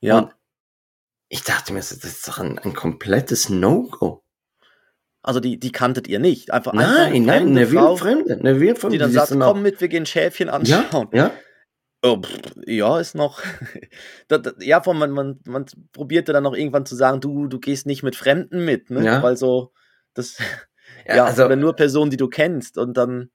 Ja. 0.00 0.18
Und 0.18 0.32
ich 1.28 1.44
dachte 1.44 1.72
mir, 1.72 1.78
das 1.78 1.92
ist 1.92 2.26
doch 2.26 2.38
ein, 2.38 2.58
ein 2.58 2.74
komplettes 2.74 3.48
No-Go. 3.48 4.24
Also 5.22 5.38
die, 5.38 5.60
die 5.60 5.70
kanntet 5.70 6.08
ihr 6.08 6.18
nicht. 6.18 6.50
Einfach, 6.50 6.72
nein, 6.72 6.84
einfach 6.86 7.06
eine 7.06 7.20
nein, 7.20 7.48
eine 7.48 7.66
Frau, 7.66 7.96
Fremde, 7.96 8.34
eine 8.34 8.58
Fremde, 8.74 8.88
die 8.88 8.98
dann 8.98 9.12
sagt, 9.12 9.32
komm 9.38 9.62
mit, 9.62 9.80
wir 9.80 9.88
gehen 9.88 10.06
Schäfchen 10.06 10.48
anschauen. 10.48 11.08
Ja, 11.12 11.26
ja. 11.26 11.30
Oh, 12.02 12.18
pff, 12.20 12.54
ja, 12.66 12.98
ist 12.98 13.14
noch. 13.14 13.42
das, 14.28 14.42
das, 14.42 14.54
ja, 14.60 14.82
von, 14.82 14.98
man, 14.98 15.10
man, 15.10 15.40
man 15.44 15.66
probierte 15.92 16.32
dann 16.32 16.44
noch 16.44 16.54
irgendwann 16.54 16.86
zu 16.86 16.96
sagen, 16.96 17.20
du, 17.20 17.46
du 17.46 17.60
gehst 17.60 17.86
nicht 17.86 18.02
mit 18.02 18.16
Fremden 18.16 18.64
mit, 18.64 18.90
ne? 18.90 19.04
Ja. 19.04 19.22
Weil 19.22 19.36
so, 19.36 19.72
das, 20.14 20.38
ja, 21.06 21.16
ja 21.16 21.24
also, 21.26 21.44
oder 21.44 21.56
nur 21.56 21.76
Personen, 21.76 22.10
die 22.10 22.16
du 22.16 22.28
kennst. 22.28 22.78
Und 22.78 22.96
dann, 22.96 23.30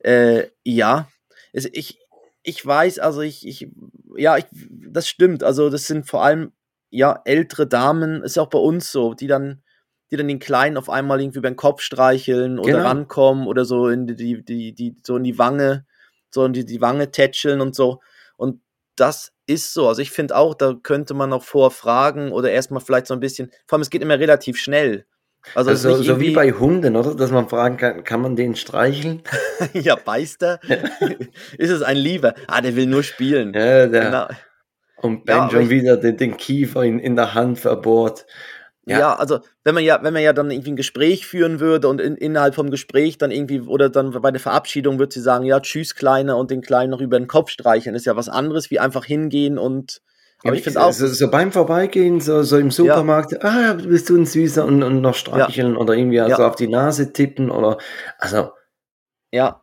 äh, 0.00 0.48
ja, 0.62 1.08
es, 1.52 1.68
ich, 1.72 1.98
ich 2.42 2.64
weiß, 2.64 2.98
also 2.98 3.22
ich, 3.22 3.46
ich, 3.46 3.68
ja, 4.16 4.36
ich, 4.36 4.44
das 4.50 5.08
stimmt. 5.08 5.42
Also, 5.42 5.70
das 5.70 5.86
sind 5.86 6.06
vor 6.06 6.22
allem, 6.22 6.52
ja, 6.90 7.22
ältere 7.24 7.66
Damen, 7.66 8.22
ist 8.22 8.38
auch 8.38 8.50
bei 8.50 8.58
uns 8.58 8.92
so, 8.92 9.14
die 9.14 9.26
dann, 9.26 9.62
die 10.10 10.18
dann 10.18 10.28
den 10.28 10.40
Kleinen 10.40 10.76
auf 10.76 10.90
einmal 10.90 11.22
irgendwie 11.22 11.38
über 11.38 11.50
den 11.50 11.56
Kopf 11.56 11.80
streicheln 11.80 12.58
oder 12.58 12.72
genau. 12.72 12.84
rankommen 12.84 13.46
oder 13.46 13.64
so 13.64 13.88
in 13.88 14.06
die, 14.06 14.44
die, 14.44 14.74
die, 14.74 14.96
so 15.02 15.16
in 15.16 15.24
die 15.24 15.38
Wange 15.38 15.86
so 16.34 16.46
die, 16.48 16.64
die 16.64 16.80
Wange 16.80 17.10
tätscheln 17.10 17.60
und 17.60 17.74
so. 17.74 18.00
Und 18.36 18.60
das 18.96 19.32
ist 19.46 19.72
so. 19.74 19.88
Also 19.88 20.02
ich 20.02 20.10
finde 20.10 20.36
auch, 20.36 20.54
da 20.54 20.74
könnte 20.82 21.14
man 21.14 21.30
noch 21.30 21.42
vorfragen 21.42 22.32
oder 22.32 22.50
erstmal 22.50 22.80
vielleicht 22.80 23.06
so 23.06 23.14
ein 23.14 23.20
bisschen, 23.20 23.50
vor 23.66 23.76
allem 23.76 23.82
es 23.82 23.90
geht 23.90 24.02
immer 24.02 24.18
relativ 24.18 24.58
schnell. 24.58 25.06
Also, 25.54 25.70
also 25.70 26.02
so 26.02 26.20
wie 26.20 26.30
bei 26.30 26.52
Hunden, 26.52 26.94
oder? 26.94 27.16
Dass 27.16 27.32
man 27.32 27.48
fragen 27.48 27.76
kann, 27.76 28.04
kann 28.04 28.20
man 28.20 28.36
den 28.36 28.54
streicheln? 28.54 29.22
ja, 29.72 29.96
beißt 29.96 30.42
er? 30.42 30.60
ist 31.58 31.70
es 31.70 31.82
ein 31.82 31.96
Lieber? 31.96 32.34
Ah, 32.46 32.60
der 32.60 32.76
will 32.76 32.86
nur 32.86 33.02
spielen. 33.02 33.52
Ja, 33.52 33.86
der. 33.86 34.04
Genau. 34.04 34.28
Und 34.98 35.24
Ben 35.24 35.36
ja, 35.36 35.50
schon 35.50 35.68
wieder 35.68 35.96
den, 35.96 36.16
den 36.16 36.36
Kiefer 36.36 36.84
in, 36.84 37.00
in 37.00 37.16
der 37.16 37.34
Hand 37.34 37.58
verbohrt. 37.58 38.24
Ja. 38.84 38.98
ja. 38.98 39.14
also 39.14 39.40
wenn 39.64 39.74
man 39.74 39.84
ja, 39.84 40.02
wenn 40.02 40.12
man 40.12 40.22
ja 40.22 40.32
dann 40.32 40.50
irgendwie 40.50 40.72
ein 40.72 40.76
Gespräch 40.76 41.26
führen 41.26 41.60
würde 41.60 41.88
und 41.88 42.00
in, 42.00 42.16
innerhalb 42.16 42.54
vom 42.54 42.70
Gespräch 42.70 43.18
dann 43.18 43.30
irgendwie 43.30 43.60
oder 43.60 43.88
dann 43.88 44.10
bei 44.10 44.30
der 44.30 44.40
Verabschiedung 44.40 44.98
würde 44.98 45.14
sie 45.14 45.20
sagen, 45.20 45.44
ja, 45.44 45.60
tschüss 45.60 45.94
Kleiner 45.94 46.36
und 46.36 46.50
den 46.50 46.62
Kleinen 46.62 46.90
noch 46.90 47.00
über 47.00 47.18
den 47.18 47.28
Kopf 47.28 47.50
streichen, 47.50 47.94
ist 47.94 48.06
ja 48.06 48.16
was 48.16 48.28
anderes, 48.28 48.70
wie 48.70 48.80
einfach 48.80 49.04
hingehen 49.04 49.58
und 49.58 50.00
aber 50.44 50.54
ja, 50.54 50.58
ich 50.58 50.64
finde 50.64 50.82
auch. 50.82 50.92
So, 50.92 51.06
so, 51.06 51.30
beim 51.30 51.52
Vorbeigehen, 51.52 52.20
so, 52.20 52.42
so 52.42 52.58
im 52.58 52.72
Supermarkt, 52.72 53.30
ja. 53.30 53.38
ah, 53.42 53.74
bist 53.74 54.10
du 54.10 54.16
ein 54.16 54.26
Süßer 54.26 54.64
und, 54.64 54.82
und 54.82 55.00
noch 55.00 55.14
streicheln 55.14 55.76
oder 55.76 55.94
irgendwie 55.94 56.20
also 56.20 56.44
auf 56.44 56.56
die 56.56 56.66
Nase 56.66 57.12
tippen 57.12 57.48
oder, 57.48 57.78
also. 58.18 58.50
Ja, 59.30 59.61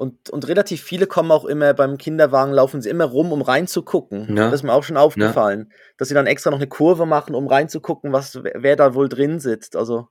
und, 0.00 0.30
und 0.30 0.48
relativ 0.48 0.82
viele 0.82 1.06
kommen 1.06 1.30
auch 1.30 1.44
immer 1.44 1.74
beim 1.74 1.98
Kinderwagen, 1.98 2.54
laufen 2.54 2.80
sie 2.80 2.88
immer 2.88 3.04
rum, 3.04 3.32
um 3.32 3.42
reinzugucken. 3.42 4.34
Ja. 4.34 4.46
Das 4.46 4.54
ist 4.54 4.62
mir 4.62 4.72
auch 4.72 4.82
schon 4.82 4.96
aufgefallen. 4.96 5.66
Ja. 5.68 5.76
Dass 5.98 6.08
sie 6.08 6.14
dann 6.14 6.26
extra 6.26 6.50
noch 6.50 6.56
eine 6.56 6.68
Kurve 6.68 7.04
machen, 7.04 7.34
um 7.34 7.46
reinzugucken, 7.46 8.10
was, 8.10 8.40
wer 8.42 8.76
da 8.76 8.94
wohl 8.94 9.10
drin 9.10 9.40
sitzt. 9.40 9.76
Also. 9.76 10.08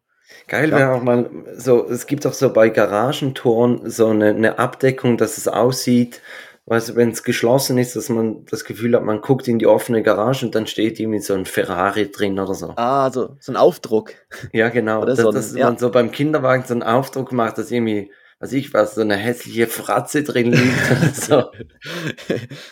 Geil 0.47 0.71
wäre 0.71 0.93
auch 0.93 1.01
mal 1.01 1.31
so, 1.57 1.89
es 1.89 2.05
gibt 2.05 2.27
auch 2.27 2.33
so 2.33 2.53
bei 2.53 2.69
Garagentoren 2.69 3.89
so 3.89 4.09
eine, 4.09 4.27
eine 4.27 4.59
Abdeckung, 4.59 5.17
dass 5.17 5.39
es 5.39 5.47
aussieht, 5.47 6.21
weißt 6.67 6.89
du, 6.89 6.95
wenn 6.95 7.09
es 7.09 7.23
geschlossen 7.23 7.79
ist, 7.79 7.95
dass 7.95 8.09
man 8.09 8.45
das 8.45 8.65
Gefühl 8.65 8.95
hat, 8.95 9.03
man 9.03 9.21
guckt 9.21 9.47
in 9.47 9.57
die 9.57 9.65
offene 9.65 10.03
Garage 10.03 10.45
und 10.45 10.53
dann 10.53 10.67
steht 10.67 10.99
irgendwie 10.99 11.19
so 11.19 11.33
ein 11.33 11.45
Ferrari 11.45 12.11
drin 12.11 12.39
oder 12.39 12.53
so. 12.53 12.73
Ah, 12.75 13.09
so, 13.09 13.37
so 13.39 13.51
ein 13.51 13.55
Aufdruck. 13.55 14.13
Ja, 14.53 14.69
genau. 14.69 15.01
oder 15.01 15.15
das, 15.15 15.21
so 15.21 15.29
ein, 15.29 15.33
dass 15.33 15.55
ja. 15.55 15.65
man 15.65 15.79
so 15.79 15.89
beim 15.89 16.11
Kinderwagen 16.11 16.63
so 16.63 16.75
einen 16.75 16.83
Aufdruck 16.83 17.31
macht, 17.31 17.57
dass 17.57 17.71
irgendwie 17.71 18.11
was 18.39 18.53
ich 18.53 18.73
was, 18.73 18.95
so 18.95 19.01
eine 19.01 19.17
hässliche 19.17 19.67
Fratze 19.67 20.23
drin 20.23 20.51
liegt 20.51 20.91
oder 20.91 21.13
so. 21.13 21.51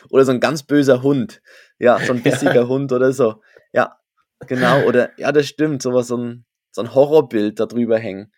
oder 0.10 0.26
so 0.26 0.32
ein 0.32 0.40
ganz 0.40 0.64
böser 0.64 1.04
Hund. 1.04 1.42
Ja, 1.78 2.00
so 2.00 2.14
ein 2.14 2.24
bissiger 2.24 2.56
ja. 2.56 2.68
Hund 2.68 2.92
oder 2.92 3.12
so. 3.12 3.42
Ja, 3.74 4.00
genau. 4.48 4.84
Oder, 4.84 5.12
ja, 5.18 5.32
das 5.32 5.48
stimmt, 5.48 5.82
sowas, 5.82 6.08
so 6.08 6.18
ein, 6.18 6.46
so 6.72 6.82
ein 6.82 6.96
Horrorbild 6.96 7.60
da 7.60 7.66
drüber 7.66 8.00
hängen. 8.00 8.32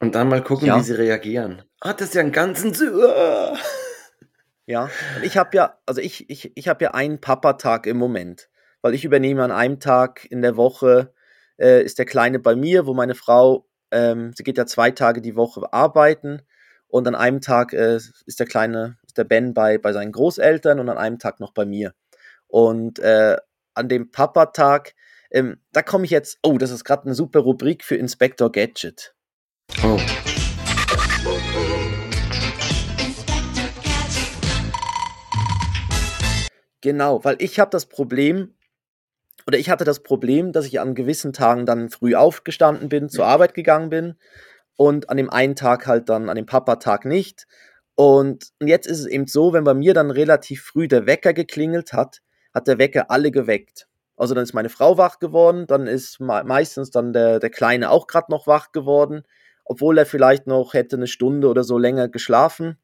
Und 0.00 0.14
dann 0.14 0.28
mal 0.28 0.42
gucken, 0.42 0.66
ja. 0.66 0.78
wie 0.78 0.82
sie 0.82 0.94
reagieren. 0.94 1.62
Ah, 1.80 1.92
das 1.92 2.08
ist 2.08 2.14
ja 2.14 2.22
ein 2.22 2.32
ganzen. 2.32 2.72
Ja, 4.64 4.88
und 5.16 5.24
ich 5.24 5.36
habe 5.36 5.56
ja, 5.56 5.76
also 5.86 6.00
ich, 6.00 6.30
ich, 6.30 6.52
ich 6.54 6.68
habe 6.68 6.84
ja 6.84 6.90
einen 6.92 7.20
Papa-Tag 7.20 7.84
im 7.88 7.96
Moment, 7.96 8.48
weil 8.80 8.94
ich 8.94 9.04
übernehme 9.04 9.42
an 9.42 9.50
einem 9.50 9.80
Tag 9.80 10.24
in 10.30 10.40
der 10.40 10.56
Woche, 10.56 11.12
äh, 11.58 11.82
ist 11.82 11.98
der 11.98 12.06
Kleine 12.06 12.38
bei 12.38 12.54
mir, 12.54 12.86
wo 12.86 12.94
meine 12.94 13.16
Frau 13.16 13.68
ähm, 13.92 14.32
sie 14.34 14.42
geht 14.42 14.58
ja 14.58 14.66
zwei 14.66 14.90
Tage 14.90 15.20
die 15.20 15.36
Woche 15.36 15.72
arbeiten 15.72 16.42
und 16.88 17.06
an 17.06 17.14
einem 17.14 17.40
Tag 17.40 17.72
äh, 17.72 17.96
ist 17.96 18.40
der 18.40 18.46
kleine, 18.46 18.98
ist 19.06 19.16
der 19.16 19.24
Ben 19.24 19.54
bei, 19.54 19.78
bei 19.78 19.92
seinen 19.92 20.12
Großeltern 20.12 20.80
und 20.80 20.88
an 20.88 20.98
einem 20.98 21.18
Tag 21.18 21.40
noch 21.40 21.52
bei 21.52 21.64
mir. 21.64 21.94
Und 22.48 22.98
äh, 22.98 23.36
an 23.74 23.88
dem 23.88 24.10
Papa-Tag, 24.10 24.94
ähm, 25.30 25.58
da 25.72 25.82
komme 25.82 26.04
ich 26.04 26.10
jetzt, 26.10 26.38
oh, 26.42 26.58
das 26.58 26.70
ist 26.70 26.84
gerade 26.84 27.04
eine 27.04 27.14
super 27.14 27.40
Rubrik 27.40 27.84
für 27.84 27.96
Inspector 27.96 28.52
Gadget. 28.52 29.14
Oh. 29.82 29.98
Genau, 36.82 37.24
weil 37.24 37.36
ich 37.38 37.60
habe 37.60 37.70
das 37.70 37.86
Problem, 37.86 38.54
oder 39.46 39.58
ich 39.58 39.70
hatte 39.70 39.84
das 39.84 40.02
Problem, 40.02 40.52
dass 40.52 40.66
ich 40.66 40.80
an 40.80 40.94
gewissen 40.94 41.32
Tagen 41.32 41.66
dann 41.66 41.88
früh 41.90 42.14
aufgestanden 42.14 42.88
bin, 42.88 43.08
zur 43.08 43.26
Arbeit 43.26 43.54
gegangen 43.54 43.90
bin 43.90 44.14
und 44.76 45.10
an 45.10 45.16
dem 45.16 45.30
einen 45.30 45.56
Tag 45.56 45.86
halt 45.86 46.08
dann, 46.08 46.28
an 46.28 46.36
dem 46.36 46.46
Papa-Tag 46.46 47.04
nicht. 47.04 47.46
Und 47.94 48.52
jetzt 48.60 48.86
ist 48.86 49.00
es 49.00 49.06
eben 49.06 49.26
so, 49.26 49.52
wenn 49.52 49.64
bei 49.64 49.74
mir 49.74 49.94
dann 49.94 50.10
relativ 50.10 50.62
früh 50.62 50.88
der 50.88 51.06
Wecker 51.06 51.32
geklingelt 51.32 51.92
hat, 51.92 52.20
hat 52.54 52.66
der 52.66 52.78
Wecker 52.78 53.10
alle 53.10 53.30
geweckt. 53.30 53.86
Also 54.16 54.34
dann 54.34 54.44
ist 54.44 54.54
meine 54.54 54.68
Frau 54.68 54.98
wach 54.98 55.18
geworden, 55.18 55.66
dann 55.66 55.86
ist 55.86 56.20
meistens 56.20 56.90
dann 56.90 57.12
der, 57.12 57.38
der 57.38 57.50
Kleine 57.50 57.90
auch 57.90 58.06
gerade 58.06 58.30
noch 58.30 58.46
wach 58.46 58.72
geworden, 58.72 59.24
obwohl 59.64 59.98
er 59.98 60.06
vielleicht 60.06 60.46
noch 60.46 60.74
hätte 60.74 60.96
eine 60.96 61.06
Stunde 61.06 61.48
oder 61.48 61.64
so 61.64 61.78
länger 61.78 62.08
geschlafen. 62.08 62.78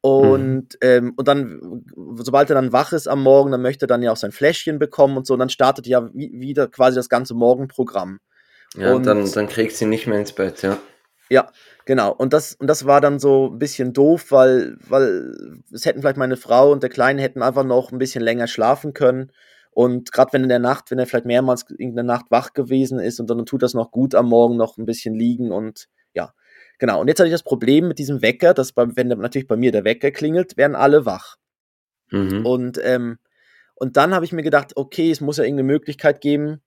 Und, 0.00 0.74
mhm. 0.74 0.78
ähm, 0.80 1.12
und 1.16 1.26
dann, 1.26 1.84
sobald 2.16 2.50
er 2.50 2.54
dann 2.54 2.72
wach 2.72 2.92
ist 2.92 3.08
am 3.08 3.22
Morgen, 3.22 3.50
dann 3.50 3.62
möchte 3.62 3.86
er 3.86 3.88
dann 3.88 4.02
ja 4.02 4.12
auch 4.12 4.16
sein 4.16 4.32
Fläschchen 4.32 4.78
bekommen 4.78 5.16
und 5.16 5.26
so. 5.26 5.34
Und 5.34 5.40
dann 5.40 5.48
startet 5.48 5.86
ja 5.86 6.08
wieder 6.12 6.68
quasi 6.68 6.96
das 6.96 7.08
ganze 7.08 7.34
Morgenprogramm. 7.34 8.20
Ja, 8.76 8.94
und 8.94 9.06
dann, 9.06 9.30
dann 9.30 9.48
kriegt 9.48 9.74
sie 9.74 9.86
nicht 9.86 10.06
mehr 10.06 10.20
ins 10.20 10.32
Bett, 10.32 10.62
ja. 10.62 10.78
Ja, 11.30 11.50
genau. 11.84 12.12
Und 12.12 12.32
das, 12.32 12.54
und 12.54 12.68
das 12.68 12.86
war 12.86 13.00
dann 13.00 13.18
so 13.18 13.50
ein 13.52 13.58
bisschen 13.58 13.92
doof, 13.92 14.30
weil, 14.30 14.76
weil 14.88 15.60
es 15.72 15.84
hätten 15.84 16.00
vielleicht 16.00 16.16
meine 16.16 16.36
Frau 16.36 16.72
und 16.72 16.82
der 16.82 16.90
Kleine 16.90 17.20
hätten 17.20 17.42
einfach 17.42 17.64
noch 17.64 17.92
ein 17.92 17.98
bisschen 17.98 18.22
länger 18.22 18.46
schlafen 18.46 18.94
können. 18.94 19.32
Und 19.70 20.10
gerade 20.10 20.32
wenn 20.32 20.42
in 20.42 20.48
der 20.48 20.58
Nacht, 20.58 20.90
wenn 20.90 20.98
er 20.98 21.06
vielleicht 21.06 21.26
mehrmals 21.26 21.66
in 21.76 21.94
der 21.94 22.04
Nacht 22.04 22.26
wach 22.30 22.52
gewesen 22.52 22.98
ist 22.98 23.20
und 23.20 23.28
dann 23.28 23.44
tut 23.46 23.62
das 23.62 23.74
noch 23.74 23.90
gut 23.90 24.14
am 24.14 24.28
Morgen 24.28 24.56
noch 24.56 24.78
ein 24.78 24.86
bisschen 24.86 25.14
liegen 25.14 25.52
und 25.52 25.88
Genau, 26.78 27.00
und 27.00 27.08
jetzt 27.08 27.18
hatte 27.18 27.28
ich 27.28 27.34
das 27.34 27.42
Problem 27.42 27.88
mit 27.88 27.98
diesem 27.98 28.22
Wecker, 28.22 28.54
dass 28.54 28.72
bei, 28.72 28.86
wenn 28.94 29.08
natürlich 29.08 29.48
bei 29.48 29.56
mir 29.56 29.72
der 29.72 29.84
Wecker 29.84 30.10
klingelt, 30.10 30.56
werden 30.56 30.76
alle 30.76 31.04
wach. 31.04 31.36
Mhm. 32.10 32.46
Und, 32.46 32.80
ähm, 32.82 33.18
und 33.74 33.96
dann 33.96 34.14
habe 34.14 34.24
ich 34.24 34.32
mir 34.32 34.42
gedacht, 34.42 34.76
okay, 34.76 35.10
es 35.10 35.20
muss 35.20 35.38
ja 35.38 35.44
irgendeine 35.44 35.66
Möglichkeit 35.66 36.20
geben, 36.20 36.62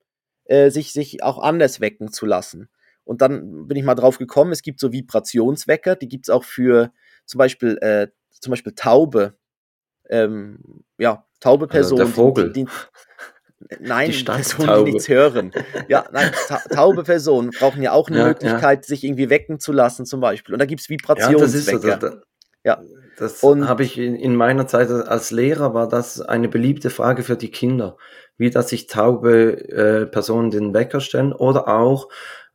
äh, 0.46 0.70
sich, 0.70 0.94
sich 0.94 1.24
auch 1.24 1.40
anders 1.40 1.80
wecken 1.80 2.12
zu 2.12 2.26
lassen. 2.26 2.70
Und 3.04 3.22
dann 3.22 3.68
bin 3.68 3.78
ich 3.78 3.84
mal 3.84 3.96
drauf 3.96 4.18
gekommen, 4.18 4.52
es 4.52 4.62
gibt 4.62 4.80
so 4.80 4.92
Vibrationswecker, 4.92 5.96
die 5.96 6.08
gibt 6.08 6.26
es 6.26 6.30
auch 6.30 6.44
für 6.44 6.92
zum 7.26 7.40
Beispiel 7.40 7.78
äh, 7.82 8.08
zum 8.40 8.52
Beispiel 8.52 8.74
Taube, 8.74 9.36
ähm, 10.10 10.84
ja, 10.98 11.26
taube 11.40 11.68
Personen. 11.68 12.02
Also 12.02 12.14
der 12.14 12.16
Vogel. 12.16 12.54
Die, 12.54 12.66
die, 12.66 12.72
Nein, 13.80 14.12
Personen, 14.26 14.86
die 14.86 14.92
nichts 14.92 15.10
hören. 15.10 15.52
Ja, 15.88 16.06
nein, 16.12 16.32
ta 16.48 16.62
taube 16.74 17.04
Personen 17.04 17.52
brauchen 17.52 17.82
ja 17.82 17.92
auch 17.92 18.10
eine 18.10 18.20
ja, 18.20 18.28
Möglichkeit, 18.28 18.86
ja. 18.86 18.88
sich 18.88 19.04
irgendwie 19.04 19.30
wecken 19.30 19.60
zu 19.60 19.72
lassen, 19.72 20.06
zum 20.06 20.20
Beispiel. 20.20 20.54
Und 20.54 20.60
da 20.60 20.66
gibt 20.66 20.82
es 20.82 20.90
Vibrationswecker. 20.90 21.88
Ja, 21.88 21.98
das 21.98 22.14
ist 22.14 22.22
ja. 22.64 22.82
Das 23.18 23.44
habe 23.44 23.84
ich 23.84 23.98
in, 23.98 24.16
in, 24.16 24.36
meiner 24.36 24.68
Zeit 24.68 24.90
als 24.90 25.32
Lehrer 25.32 25.74
war 25.74 25.88
das 25.88 26.22
eine 26.22 26.48
beliebte 26.48 26.90
Frage 26.90 27.24
für 27.24 27.36
die 27.36 27.52
Kinder, 27.52 27.98
wie 28.38 28.50
dass 28.50 28.70
sich 28.70 28.88
taube 28.88 29.70
äh, 29.70 30.06
Personen 30.08 30.50
den 30.50 30.74
Wecker 30.74 31.02
stellen 31.02 31.34
oder 31.34 31.68
auch 31.68 32.10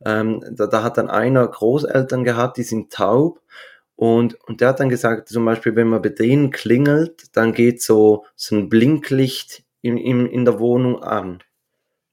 ähm, 0.05 0.43
da, 0.51 0.67
da 0.67 0.83
hat 0.83 0.97
dann 0.97 1.09
einer 1.09 1.47
Großeltern 1.47 2.23
gehabt, 2.23 2.57
die 2.57 2.63
sind 2.63 2.91
taub 2.91 3.41
und, 3.95 4.35
und 4.45 4.61
der 4.61 4.69
hat 4.69 4.79
dann 4.79 4.89
gesagt, 4.89 5.29
zum 5.29 5.43
Beispiel, 5.43 5.75
wenn 5.75 5.87
man 5.87 6.03
bei 6.03 6.09
denen 6.09 6.51
klingelt, 6.51 7.35
dann 7.35 7.51
geht 7.51 7.81
so, 7.81 8.25
so 8.35 8.55
ein 8.55 8.69
Blinklicht 8.69 9.63
in, 9.81 9.97
in, 9.97 10.25
in 10.25 10.45
der 10.45 10.59
Wohnung 10.59 11.01
an. 11.03 11.43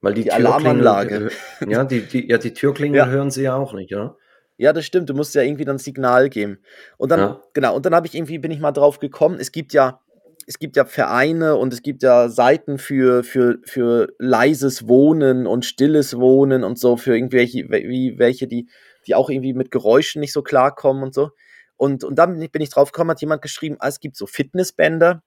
Weil 0.01 0.15
die, 0.15 0.25
die 0.25 0.33
Alarmanlage. 0.33 1.31
Ja, 1.67 1.85
die, 1.85 2.03
die, 2.03 2.29
ja, 2.29 2.39
die 2.39 2.53
Türklingel 2.53 2.99
ja. 2.99 3.07
hören 3.07 3.31
sie 3.31 3.43
ja 3.43 3.57
auch 3.57 3.73
nicht, 3.73 3.91
ja. 3.91 4.17
Ja, 4.57 4.73
das 4.73 4.85
stimmt. 4.85 5.09
Du 5.09 5.15
musst 5.15 5.35
ja 5.35 5.43
irgendwie 5.43 5.65
dann 5.65 5.79
Signal 5.79 6.29
geben. 6.29 6.59
Und 6.97 7.11
dann, 7.11 7.21
ja. 7.21 7.43
genau, 7.55 7.75
und 7.75 7.87
dann 7.87 7.95
habe 7.95 8.07
ich 8.07 8.15
irgendwie, 8.15 8.39
bin 8.39 8.51
ich 8.51 8.61
mal 8.61 8.73
drauf 8.73 8.99
gekommen, 9.01 9.39
es 9.41 9.51
gibt 9.51 9.73
ja, 9.73 10.01
es 10.47 10.59
gibt 10.59 10.77
ja 10.77 10.85
Vereine 10.85 11.57
und 11.57 11.73
es 11.73 11.83
gibt 11.83 12.03
ja 12.03 12.29
Seiten 12.29 12.79
für, 12.79 13.25
für, 13.25 13.59
für 13.65 14.09
leises 14.19 14.87
Wohnen 14.87 15.47
und 15.47 15.65
stilles 15.65 16.19
Wohnen 16.19 16.65
und 16.65 16.79
so, 16.79 16.97
für 16.97 17.15
irgendwelche, 17.15 17.69
wie 17.71 18.19
welche, 18.19 18.47
die, 18.47 18.69
die 19.07 19.15
auch 19.15 19.31
irgendwie 19.31 19.55
mit 19.55 19.71
Geräuschen 19.71 20.21
nicht 20.21 20.33
so 20.33 20.43
klarkommen 20.43 21.03
und 21.03 21.15
so. 21.15 21.31
Und, 21.77 22.05
und 22.05 22.17
dann 22.17 22.39
bin 22.39 22.63
ich 22.63 22.71
drauf 22.71 22.93
gekommen, 22.93 23.11
hat 23.11 23.21
jemand 23.21 23.43
geschrieben, 23.43 23.77
ah, 23.81 23.89
es 23.89 24.01
gibt 24.01 24.17
so 24.17 24.27
Fitnessbänder, 24.27 25.23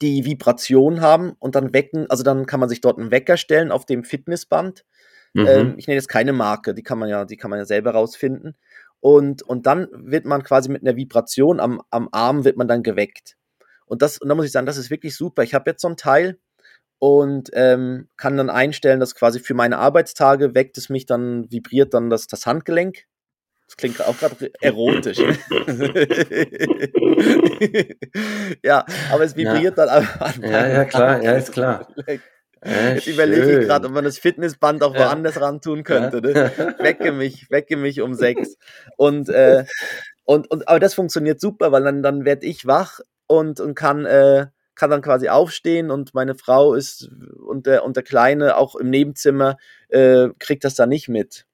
die 0.00 0.24
Vibration 0.24 1.00
haben 1.00 1.32
und 1.38 1.54
dann 1.54 1.72
wecken, 1.72 2.08
also 2.10 2.22
dann 2.22 2.46
kann 2.46 2.60
man 2.60 2.68
sich 2.68 2.80
dort 2.80 2.98
einen 2.98 3.10
Wecker 3.10 3.36
stellen 3.36 3.72
auf 3.72 3.86
dem 3.86 4.04
Fitnessband. 4.04 4.84
Mhm. 5.34 5.46
Ähm, 5.46 5.74
ich 5.78 5.86
nenne 5.86 5.96
jetzt 5.96 6.08
keine 6.08 6.32
Marke, 6.32 6.74
die 6.74 6.82
kann 6.82 6.98
man 6.98 7.08
ja, 7.08 7.24
die 7.24 7.36
kann 7.36 7.50
man 7.50 7.58
ja 7.58 7.64
selber 7.64 7.92
rausfinden. 7.92 8.56
Und, 9.00 9.42
und 9.42 9.66
dann 9.66 9.88
wird 9.92 10.24
man 10.24 10.42
quasi 10.42 10.68
mit 10.70 10.82
einer 10.82 10.96
Vibration 10.96 11.60
am, 11.60 11.82
am 11.90 12.08
Arm 12.12 12.44
wird 12.44 12.56
man 12.56 12.68
dann 12.68 12.82
geweckt. 12.82 13.36
Und 13.86 14.02
das, 14.02 14.18
und 14.18 14.28
da 14.28 14.34
muss 14.34 14.46
ich 14.46 14.52
sagen, 14.52 14.66
das 14.66 14.76
ist 14.76 14.90
wirklich 14.90 15.16
super. 15.16 15.42
Ich 15.42 15.54
habe 15.54 15.70
jetzt 15.70 15.82
so 15.82 15.88
ein 15.88 15.96
Teil 15.96 16.38
und 16.98 17.50
ähm, 17.52 18.08
kann 18.16 18.36
dann 18.36 18.50
einstellen, 18.50 19.00
dass 19.00 19.14
quasi 19.14 19.40
für 19.40 19.54
meine 19.54 19.78
Arbeitstage 19.78 20.54
weckt 20.54 20.78
es 20.78 20.88
mich 20.88 21.06
dann, 21.06 21.50
vibriert 21.50 21.94
dann 21.94 22.10
das, 22.10 22.26
das 22.26 22.44
Handgelenk 22.44 23.04
das 23.68 23.76
klingt 23.76 24.00
auch 24.00 24.18
gerade 24.18 24.50
erotisch. 24.62 25.18
ja, 28.64 28.86
aber 29.12 29.24
es 29.24 29.36
vibriert 29.36 29.76
ja. 29.76 29.86
dann 29.86 30.08
an. 30.18 30.42
Ja, 30.42 30.68
ja, 30.68 30.84
klar, 30.86 31.22
ja, 31.22 31.32
ist 31.32 31.52
klar. 31.52 31.86
Ja, 32.64 32.94
Jetzt 32.94 33.06
überlege 33.06 33.60
ich 33.60 33.66
gerade, 33.66 33.88
ob 33.88 33.92
man 33.92 34.04
das 34.04 34.18
Fitnessband 34.18 34.82
auch 34.82 34.94
ja. 34.94 35.00
woanders 35.00 35.38
ran 35.38 35.60
tun 35.60 35.84
könnte. 35.84 36.22
Ne? 36.22 36.50
Wecke 36.78 37.12
mich, 37.12 37.50
wecke 37.50 37.76
mich 37.76 38.00
um 38.00 38.14
sechs. 38.14 38.56
Und, 38.96 39.28
äh, 39.28 39.66
und, 40.24 40.50
und, 40.50 40.66
aber 40.66 40.80
das 40.80 40.94
funktioniert 40.94 41.38
super, 41.38 41.70
weil 41.70 41.84
dann, 41.84 42.02
dann 42.02 42.24
werde 42.24 42.46
ich 42.46 42.66
wach 42.66 43.00
und, 43.26 43.60
und 43.60 43.74
kann, 43.74 44.06
äh, 44.06 44.46
kann 44.76 44.90
dann 44.90 45.02
quasi 45.02 45.28
aufstehen 45.28 45.90
und 45.90 46.14
meine 46.14 46.34
Frau 46.34 46.72
ist 46.72 47.10
und 47.46 47.66
der, 47.66 47.84
und 47.84 47.96
der 47.96 48.02
Kleine 48.02 48.56
auch 48.56 48.76
im 48.76 48.88
Nebenzimmer 48.88 49.58
äh, 49.88 50.28
kriegt 50.38 50.64
das 50.64 50.74
da 50.74 50.86
nicht 50.86 51.08
mit. 51.08 51.44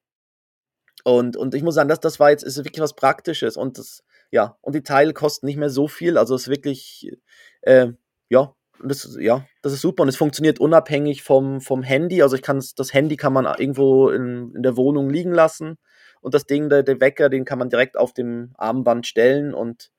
Und, 1.04 1.36
und 1.36 1.54
ich 1.54 1.62
muss 1.62 1.74
sagen, 1.74 1.88
das, 1.88 2.00
das 2.00 2.18
war 2.18 2.30
jetzt 2.30 2.42
ist 2.42 2.56
wirklich 2.64 2.80
was 2.80 2.96
Praktisches 2.96 3.56
und 3.56 3.78
das, 3.78 4.02
ja, 4.30 4.56
und 4.62 4.74
die 4.74 4.82
Teile 4.82 5.12
kosten 5.12 5.46
nicht 5.46 5.58
mehr 5.58 5.70
so 5.70 5.86
viel. 5.86 6.16
Also 6.18 6.34
es 6.34 6.42
ist 6.42 6.48
wirklich, 6.48 7.12
äh, 7.60 7.88
ja, 8.30 8.54
das, 8.82 9.16
ja, 9.20 9.46
das 9.62 9.74
ist 9.74 9.82
super 9.82 10.02
und 10.02 10.08
es 10.08 10.16
funktioniert 10.16 10.58
unabhängig 10.58 11.22
vom, 11.22 11.60
vom 11.60 11.82
Handy. 11.82 12.22
Also 12.22 12.36
ich 12.36 12.42
kann 12.42 12.62
das 12.76 12.94
Handy 12.94 13.16
kann 13.16 13.34
man 13.34 13.44
irgendwo 13.44 14.08
in, 14.08 14.52
in 14.56 14.62
der 14.62 14.76
Wohnung 14.76 15.10
liegen 15.10 15.32
lassen 15.32 15.76
und 16.22 16.32
das 16.32 16.46
Ding, 16.46 16.70
der, 16.70 16.82
der 16.82 17.00
Wecker, 17.00 17.28
den 17.28 17.44
kann 17.44 17.58
man 17.58 17.68
direkt 17.68 17.98
auf 17.98 18.14
dem 18.14 18.54
Armband 18.56 19.06
stellen 19.06 19.52
und 19.52 19.90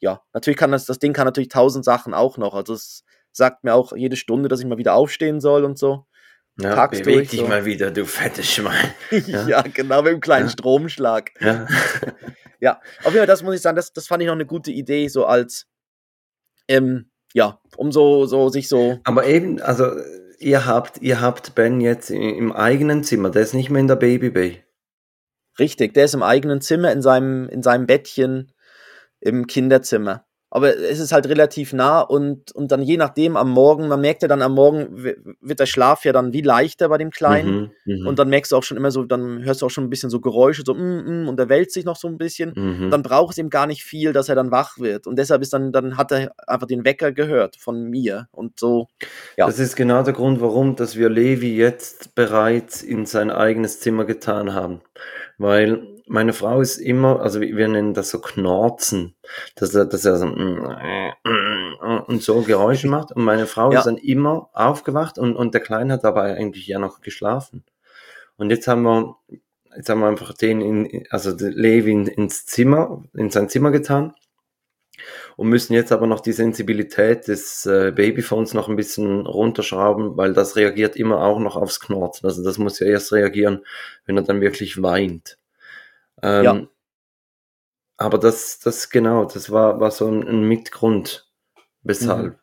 ja, 0.00 0.22
natürlich 0.32 0.58
kann 0.58 0.72
das, 0.72 0.86
das 0.86 0.98
Ding 0.98 1.12
kann 1.12 1.26
natürlich 1.26 1.48
tausend 1.50 1.84
Sachen 1.84 2.14
auch 2.14 2.38
noch. 2.38 2.54
Also 2.54 2.74
es 2.74 3.04
sagt 3.32 3.64
mir 3.64 3.74
auch 3.74 3.94
jede 3.94 4.16
Stunde, 4.16 4.48
dass 4.48 4.60
ich 4.60 4.66
mal 4.66 4.78
wieder 4.78 4.94
aufstehen 4.94 5.40
soll 5.40 5.64
und 5.64 5.78
so. 5.78 6.06
Ja, 6.60 6.74
Tags 6.74 7.00
beweg 7.00 7.14
durch, 7.14 7.30
dich 7.30 7.40
so. 7.40 7.48
mal 7.48 7.64
wieder, 7.64 7.90
du 7.90 8.04
fettes 8.04 8.50
Schwein. 8.50 8.94
Ja, 9.26 9.48
ja 9.48 9.62
genau, 9.62 10.02
mit 10.02 10.12
einem 10.12 10.20
kleinen 10.20 10.46
ja. 10.46 10.52
Stromschlag. 10.52 11.32
Ja. 11.40 11.66
ja, 12.60 12.80
auf 13.00 13.06
jeden 13.06 13.18
Fall, 13.18 13.26
das 13.26 13.42
muss 13.42 13.56
ich 13.56 13.60
sagen, 13.60 13.76
das, 13.76 13.92
das 13.92 14.06
fand 14.06 14.22
ich 14.22 14.26
noch 14.26 14.34
eine 14.34 14.46
gute 14.46 14.70
Idee, 14.70 15.08
so 15.08 15.26
als, 15.26 15.66
ähm, 16.68 17.10
ja, 17.32 17.60
um 17.76 17.90
so, 17.90 18.26
so 18.26 18.48
sich 18.50 18.68
so. 18.68 19.00
Aber 19.02 19.26
eben, 19.26 19.60
also, 19.60 19.90
ihr 20.38 20.64
habt, 20.64 21.02
ihr 21.02 21.20
habt 21.20 21.56
Ben 21.56 21.80
jetzt 21.80 22.10
im 22.10 22.52
eigenen 22.52 23.02
Zimmer, 23.02 23.30
der 23.30 23.42
ist 23.42 23.54
nicht 23.54 23.70
mehr 23.70 23.80
in 23.80 23.88
der 23.88 23.96
Baby 23.96 24.30
Bay. 24.30 24.64
Richtig, 25.58 25.94
der 25.94 26.04
ist 26.04 26.14
im 26.14 26.22
eigenen 26.22 26.60
Zimmer, 26.60 26.92
in 26.92 27.02
seinem, 27.02 27.48
in 27.48 27.62
seinem 27.62 27.86
Bettchen 27.86 28.52
im 29.20 29.46
Kinderzimmer 29.48 30.24
aber 30.54 30.78
es 30.78 31.00
ist 31.00 31.10
halt 31.10 31.28
relativ 31.28 31.72
nah 31.72 32.00
und, 32.00 32.52
und 32.52 32.70
dann 32.70 32.80
je 32.80 32.96
nachdem 32.96 33.36
am 33.36 33.50
Morgen, 33.50 33.88
man 33.88 34.00
merkt 34.00 34.22
ja 34.22 34.28
dann 34.28 34.40
am 34.40 34.54
Morgen 34.54 35.02
wird 35.40 35.58
der 35.58 35.66
Schlaf 35.66 36.04
ja 36.04 36.12
dann 36.12 36.32
wie 36.32 36.42
leichter 36.42 36.88
bei 36.88 36.96
dem 36.96 37.10
Kleinen 37.10 37.72
mhm, 37.84 37.96
mhm, 37.96 38.06
und 38.06 38.20
dann 38.20 38.28
merkst 38.28 38.52
du 38.52 38.56
auch 38.56 38.62
schon 38.62 38.76
immer 38.76 38.92
so, 38.92 39.02
dann 39.02 39.42
hörst 39.42 39.62
du 39.62 39.66
auch 39.66 39.70
schon 39.70 39.82
ein 39.82 39.90
bisschen 39.90 40.10
so 40.10 40.20
Geräusche, 40.20 40.62
so 40.64 40.72
mm, 40.72 41.24
mm, 41.24 41.28
und 41.28 41.40
er 41.40 41.48
wälzt 41.48 41.74
sich 41.74 41.84
noch 41.84 41.96
so 41.96 42.06
ein 42.06 42.18
bisschen. 42.18 42.52
Mhm. 42.54 42.90
Dann 42.92 43.02
braucht 43.02 43.32
es 43.32 43.38
ihm 43.38 43.50
gar 43.50 43.66
nicht 43.66 43.82
viel, 43.82 44.12
dass 44.12 44.28
er 44.28 44.36
dann 44.36 44.52
wach 44.52 44.78
wird 44.78 45.08
und 45.08 45.18
deshalb 45.18 45.42
ist 45.42 45.52
dann, 45.52 45.72
dann 45.72 45.96
hat 45.96 46.12
er 46.12 46.30
einfach 46.46 46.68
den 46.68 46.84
Wecker 46.84 47.10
gehört 47.10 47.56
von 47.56 47.82
mir 47.90 48.28
und 48.30 48.60
so. 48.60 48.86
Ja. 49.36 49.46
Das 49.46 49.58
ist 49.58 49.74
genau 49.74 50.04
der 50.04 50.14
Grund, 50.14 50.40
warum, 50.40 50.76
dass 50.76 50.94
wir 50.94 51.08
Levi 51.08 51.56
jetzt 51.56 52.14
bereits 52.14 52.80
in 52.80 53.06
sein 53.06 53.32
eigenes 53.32 53.80
Zimmer 53.80 54.04
getan 54.04 54.54
haben, 54.54 54.82
weil 55.36 55.93
meine 56.06 56.32
Frau 56.32 56.60
ist 56.60 56.78
immer, 56.78 57.20
also 57.20 57.40
wir 57.40 57.68
nennen 57.68 57.94
das 57.94 58.10
so 58.10 58.20
Knorzen, 58.20 59.14
dass 59.54 59.74
er, 59.74 59.86
dass 59.86 60.04
er 60.04 60.18
so 60.18 60.26
und 60.26 62.22
so 62.22 62.42
Geräusche 62.42 62.88
macht. 62.88 63.12
Und 63.12 63.24
meine 63.24 63.46
Frau 63.46 63.72
ja. 63.72 63.78
ist 63.78 63.86
dann 63.86 63.96
immer 63.96 64.50
aufgewacht 64.52 65.18
und, 65.18 65.36
und 65.36 65.54
der 65.54 65.62
Kleine 65.62 65.94
hat 65.94 66.04
dabei 66.04 66.36
eigentlich 66.36 66.66
ja 66.66 66.78
noch 66.78 67.00
geschlafen. 67.00 67.64
Und 68.36 68.50
jetzt 68.50 68.68
haben 68.68 68.82
wir, 68.82 69.16
jetzt 69.76 69.88
haben 69.88 70.00
wir 70.00 70.08
einfach 70.08 70.34
den 70.34 70.60
in, 70.60 71.06
also 71.10 71.34
Levi 71.38 71.92
ins 71.92 72.46
Zimmer, 72.46 73.02
in 73.14 73.30
sein 73.30 73.48
Zimmer 73.48 73.70
getan 73.70 74.14
und 75.36 75.48
müssen 75.48 75.72
jetzt 75.72 75.92
aber 75.92 76.06
noch 76.06 76.20
die 76.20 76.32
Sensibilität 76.32 77.28
des 77.28 77.66
äh, 77.66 77.92
Babyphones 77.94 78.54
noch 78.54 78.68
ein 78.68 78.76
bisschen 78.76 79.26
runterschrauben, 79.26 80.16
weil 80.16 80.32
das 80.32 80.56
reagiert 80.56 80.96
immer 80.96 81.22
auch 81.22 81.38
noch 81.38 81.56
aufs 81.56 81.80
Knorzen. 81.80 82.26
Also 82.26 82.44
das 82.44 82.58
muss 82.58 82.78
ja 82.78 82.86
erst 82.86 83.12
reagieren, 83.12 83.64
wenn 84.06 84.16
er 84.16 84.22
dann 84.22 84.40
wirklich 84.40 84.82
weint. 84.82 85.38
Ähm, 86.24 86.44
ja. 86.44 86.66
Aber 87.98 88.18
das, 88.18 88.58
das 88.58 88.88
genau, 88.88 89.26
das 89.26 89.50
war, 89.50 89.78
war 89.78 89.90
so 89.90 90.08
ein, 90.08 90.26
ein 90.26 90.42
Mitgrund, 90.42 91.30
weshalb. 91.82 92.32
Mhm. 92.32 92.38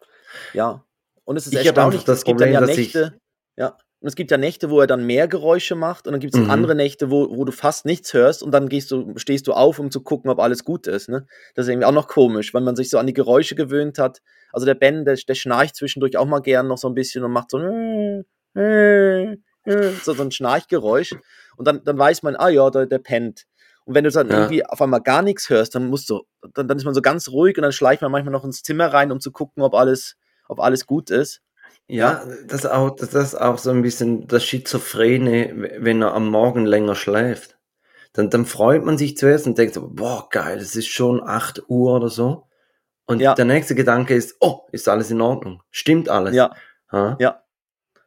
Ja, 0.54 0.86
und 1.26 1.36
es 1.36 1.48
ist 1.48 1.54
ich 1.54 1.66
erstaunlich, 1.66 2.04
das 2.04 2.20
es 2.20 2.24
gibt 2.24 2.38
Problem, 2.38 2.54
ja 2.54 2.62
Nächte, 2.62 3.20
ja, 3.58 3.78
und 4.02 4.08
es 4.08 4.16
gibt 4.16 4.32
ja 4.32 4.38
Nächte, 4.38 4.70
wo 4.70 4.80
er 4.80 4.88
dann 4.88 5.06
mehr 5.06 5.28
Geräusche 5.28 5.76
macht 5.76 6.08
und 6.08 6.14
dann 6.14 6.20
gibt 6.20 6.34
es 6.36 6.40
mhm. 6.40 6.50
andere 6.50 6.74
Nächte, 6.74 7.12
wo, 7.12 7.36
wo 7.36 7.44
du 7.44 7.52
fast 7.52 7.86
nichts 7.86 8.14
hörst 8.14 8.42
und 8.42 8.52
dann 8.52 8.70
gehst 8.70 8.92
du, 8.92 9.14
stehst 9.18 9.48
du 9.48 9.54
auf, 9.54 9.78
um 9.78 9.92
zu 9.92 10.02
gucken, 10.02 10.32
ob 10.32 10.40
alles 10.40 10.64
gut 10.64 10.88
ist. 10.88 11.10
Ne? 11.10 11.28
Das 11.54 11.66
ist 11.66 11.70
irgendwie 11.70 11.86
auch 11.86 11.92
noch 11.92 12.08
komisch, 12.08 12.54
weil 12.54 12.62
man 12.62 12.76
sich 12.76 12.90
so 12.90 12.98
an 12.98 13.06
die 13.06 13.14
Geräusche 13.14 13.54
gewöhnt 13.54 14.00
hat. 14.00 14.22
Also 14.52 14.66
der 14.66 14.74
Ben, 14.74 15.06
der, 15.06 15.16
der 15.16 15.36
schnarcht 15.36 15.76
zwischendurch 15.76 16.18
auch 16.18 16.26
mal 16.26 16.42
gern 16.42 16.68
noch 16.68 16.78
so 16.80 16.88
ein 16.88 16.96
bisschen 16.96 17.24
und 17.24 17.32
macht 17.32 17.52
so, 17.52 17.60
so, 18.56 20.14
so 20.14 20.24
ein 20.24 20.32
Schnarchgeräusch. 20.32 21.14
Und 21.56 21.68
dann, 21.68 21.84
dann 21.84 21.98
weiß 22.00 22.24
man, 22.24 22.36
ah 22.36 22.50
ja, 22.50 22.72
der, 22.72 22.88
der 22.88 23.00
pennt. 23.00 23.46
Und 23.92 23.96
wenn 23.96 24.06
du 24.06 24.10
dann 24.10 24.30
ja. 24.30 24.38
irgendwie 24.38 24.66
auf 24.66 24.82
einmal 24.82 25.02
gar 25.02 25.22
nichts 25.22 25.50
hörst, 25.50 25.76
dann 25.76 25.88
musst 25.88 26.10
du, 26.10 26.22
dann, 26.54 26.70
dann 26.70 26.78
ist 26.78 26.86
man 26.86 26.94
so 26.94 27.02
ganz 27.02 27.28
ruhig 27.28 27.58
und 27.58 27.64
dann 27.64 27.74
schleicht 27.74 28.02
man 28.02 28.10
manchmal 28.10 28.32
noch 28.32 28.46
ins 28.46 28.64
Zimmer 28.64 28.88
rein, 28.88 29.12
um 29.12 29.20
zu 29.20 29.34
gucken, 29.34 29.62
ob 29.64 29.74
alles, 29.76 30.16
ob 30.48 30.62
alles 30.62 30.86
gut 30.86 31.10
ist. 31.10 31.42
Ja, 31.88 32.24
das 32.48 32.62
ist 32.62 32.72
auch, 32.72 32.96
das 32.96 33.14
ist 33.14 33.36
auch 33.36 33.58
so 33.58 33.70
ein 33.70 33.82
bisschen 33.82 34.30
das 34.30 34.46
Schizophrene, 34.46 35.76
wenn 35.80 36.02
er 36.02 36.14
am 36.14 36.30
Morgen 36.30 36.66
länger 36.66 36.96
schläft. 36.96 37.58
Dann, 38.14 38.30
dann 38.30 38.46
freut 38.46 38.86
man 38.86 38.98
sich 38.98 39.18
zuerst 39.18 39.46
und 39.46 39.58
denkt 39.58 39.74
so, 39.74 39.90
boah, 39.90 40.30
geil, 40.30 40.60
es 40.60 40.78
ist 40.78 40.88
schon 40.88 41.22
8 41.22 41.64
Uhr 41.68 41.94
oder 41.98 42.08
so. 42.08 42.48
Und 43.08 43.20
ja. 43.20 43.34
der 43.34 43.44
nächste 43.44 43.76
Gedanke 43.76 44.16
ist, 44.16 44.38
oh, 44.40 44.70
ist 44.72 44.88
alles 44.88 45.12
in 45.12 45.20
Ordnung? 45.20 45.64
Stimmt 45.70 46.08
alles? 46.08 46.34
Ja. 46.34 46.56
Ha? 46.94 47.18
Ja. 47.20 47.44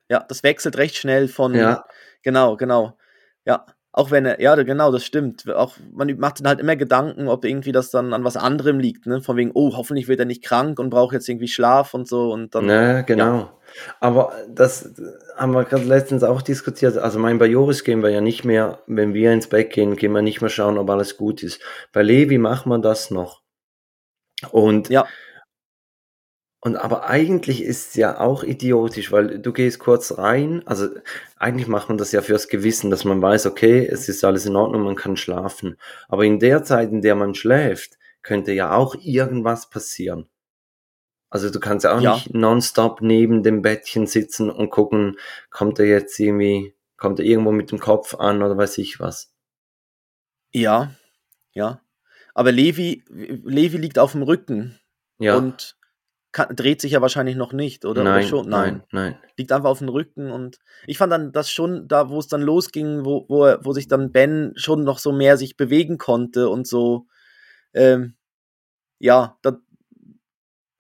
Ja, 0.08 0.24
das 0.26 0.42
wechselt 0.44 0.78
recht 0.78 0.96
schnell 0.96 1.28
von, 1.28 1.54
ja. 1.54 1.84
genau, 2.22 2.56
genau. 2.56 2.96
Ja. 3.44 3.66
Auch 3.96 4.10
wenn 4.10 4.26
er, 4.26 4.40
ja, 4.40 4.56
genau, 4.56 4.90
das 4.90 5.04
stimmt. 5.04 5.48
Auch 5.48 5.76
man 5.92 6.12
macht 6.18 6.40
dann 6.40 6.48
halt 6.48 6.58
immer 6.58 6.74
Gedanken, 6.74 7.28
ob 7.28 7.44
irgendwie 7.44 7.70
das 7.70 7.92
dann 7.92 8.12
an 8.12 8.24
was 8.24 8.36
anderem 8.36 8.80
liegt, 8.80 9.06
ne? 9.06 9.20
Von 9.20 9.36
wegen, 9.36 9.52
oh, 9.54 9.76
hoffentlich 9.76 10.08
wird 10.08 10.18
er 10.18 10.24
nicht 10.26 10.42
krank 10.42 10.80
und 10.80 10.90
braucht 10.90 11.12
jetzt 11.12 11.28
irgendwie 11.28 11.46
Schlaf 11.46 11.94
und 11.94 12.08
so 12.08 12.32
und 12.32 12.56
dann. 12.56 12.68
Ja, 12.68 13.02
genau. 13.02 13.36
Ja. 13.36 13.52
Aber 14.00 14.32
das 14.48 14.94
haben 15.36 15.54
wir 15.54 15.62
gerade 15.62 15.84
letztens 15.84 16.24
auch 16.24 16.42
diskutiert. 16.42 16.98
Also 16.98 17.20
mein 17.20 17.38
bei 17.38 17.46
Joris 17.46 17.84
gehen 17.84 18.02
wir 18.02 18.10
ja 18.10 18.20
nicht 18.20 18.44
mehr, 18.44 18.80
wenn 18.88 19.14
wir 19.14 19.32
ins 19.32 19.48
Bett 19.48 19.70
gehen, 19.70 19.94
gehen 19.94 20.10
wir 20.10 20.22
nicht 20.22 20.40
mehr 20.40 20.50
schauen, 20.50 20.76
ob 20.76 20.90
alles 20.90 21.16
gut 21.16 21.44
ist. 21.44 21.60
Bei 21.92 22.02
Levi 22.02 22.38
machen 22.38 22.70
wir 22.70 22.80
das 22.80 23.12
noch. 23.12 23.42
Und 24.50 24.88
ja. 24.88 25.06
Und 26.64 26.76
aber 26.76 27.04
eigentlich 27.04 27.62
ist 27.62 27.90
es 27.90 27.94
ja 27.94 28.18
auch 28.18 28.42
idiotisch, 28.42 29.12
weil 29.12 29.38
du 29.38 29.52
gehst 29.52 29.80
kurz 29.80 30.16
rein, 30.16 30.66
also 30.66 30.88
eigentlich 31.36 31.68
macht 31.68 31.90
man 31.90 31.98
das 31.98 32.10
ja 32.10 32.22
fürs 32.22 32.48
Gewissen, 32.48 32.90
dass 32.90 33.04
man 33.04 33.20
weiß, 33.20 33.44
okay, 33.44 33.86
es 33.86 34.08
ist 34.08 34.24
alles 34.24 34.46
in 34.46 34.56
Ordnung, 34.56 34.82
man 34.84 34.96
kann 34.96 35.18
schlafen. 35.18 35.76
Aber 36.08 36.24
in 36.24 36.38
der 36.38 36.64
Zeit, 36.64 36.90
in 36.90 37.02
der 37.02 37.16
man 37.16 37.34
schläft, 37.34 37.98
könnte 38.22 38.52
ja 38.52 38.74
auch 38.74 38.94
irgendwas 38.94 39.68
passieren. 39.68 40.26
Also 41.28 41.50
du 41.50 41.60
kannst 41.60 41.84
ja 41.84 41.94
auch 41.94 42.00
ja. 42.00 42.14
nicht 42.14 42.32
nonstop 42.32 43.02
neben 43.02 43.42
dem 43.42 43.60
Bettchen 43.60 44.06
sitzen 44.06 44.48
und 44.48 44.70
gucken, 44.70 45.18
kommt 45.50 45.78
er 45.78 45.86
jetzt 45.86 46.18
irgendwie, 46.18 46.74
kommt 46.96 47.18
er 47.18 47.26
irgendwo 47.26 47.52
mit 47.52 47.72
dem 47.72 47.78
Kopf 47.78 48.14
an 48.14 48.42
oder 48.42 48.56
weiß 48.56 48.78
ich 48.78 49.00
was. 49.00 49.34
Ja, 50.50 50.94
ja. 51.52 51.82
Aber 52.32 52.52
Levi, 52.52 53.04
Levi 53.10 53.76
liegt 53.76 53.98
auf 53.98 54.12
dem 54.12 54.22
Rücken. 54.22 54.80
Ja. 55.18 55.36
Und 55.36 55.76
kann, 56.34 56.54
dreht 56.54 56.80
sich 56.80 56.92
ja 56.92 57.00
wahrscheinlich 57.00 57.36
noch 57.36 57.52
nicht, 57.52 57.84
oder? 57.84 58.02
Nein, 58.02 58.18
oder 58.18 58.28
schon? 58.28 58.48
Nein. 58.48 58.82
nein. 58.90 59.16
Liegt 59.38 59.52
einfach 59.52 59.70
auf 59.70 59.78
dem 59.78 59.88
Rücken 59.88 60.30
und 60.30 60.58
ich 60.86 60.98
fand 60.98 61.12
dann 61.12 61.32
das 61.32 61.48
schon, 61.48 61.86
da 61.86 62.10
wo 62.10 62.18
es 62.18 62.26
dann 62.26 62.42
losging, 62.42 63.04
wo, 63.04 63.24
wo, 63.28 63.54
wo 63.60 63.72
sich 63.72 63.86
dann 63.86 64.10
Ben 64.12 64.52
schon 64.56 64.82
noch 64.82 64.98
so 64.98 65.12
mehr 65.12 65.36
sich 65.36 65.56
bewegen 65.56 65.96
konnte 65.96 66.48
und 66.48 66.66
so, 66.66 67.06
ähm, 67.72 68.16
ja, 68.98 69.38
da, 69.42 69.58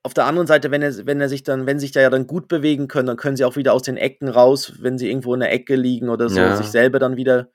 auf 0.02 0.12
der 0.12 0.26
anderen 0.26 0.48
Seite, 0.48 0.72
wenn 0.72 0.82
er, 0.82 1.06
wenn 1.06 1.20
er 1.20 1.28
sich 1.28 1.44
dann, 1.44 1.66
wenn 1.66 1.78
sich 1.78 1.92
da 1.92 2.00
ja 2.00 2.10
dann 2.10 2.26
gut 2.26 2.48
bewegen 2.48 2.88
können, 2.88 3.06
dann 3.06 3.16
können 3.16 3.36
sie 3.36 3.44
auch 3.44 3.56
wieder 3.56 3.72
aus 3.72 3.82
den 3.82 3.96
Ecken 3.96 4.28
raus, 4.28 4.74
wenn 4.80 4.98
sie 4.98 5.08
irgendwo 5.08 5.34
in 5.34 5.40
der 5.40 5.52
Ecke 5.52 5.76
liegen 5.76 6.08
oder 6.08 6.28
so, 6.28 6.40
ja. 6.40 6.56
sich 6.56 6.66
selber 6.66 6.98
dann 6.98 7.16
wieder, 7.16 7.48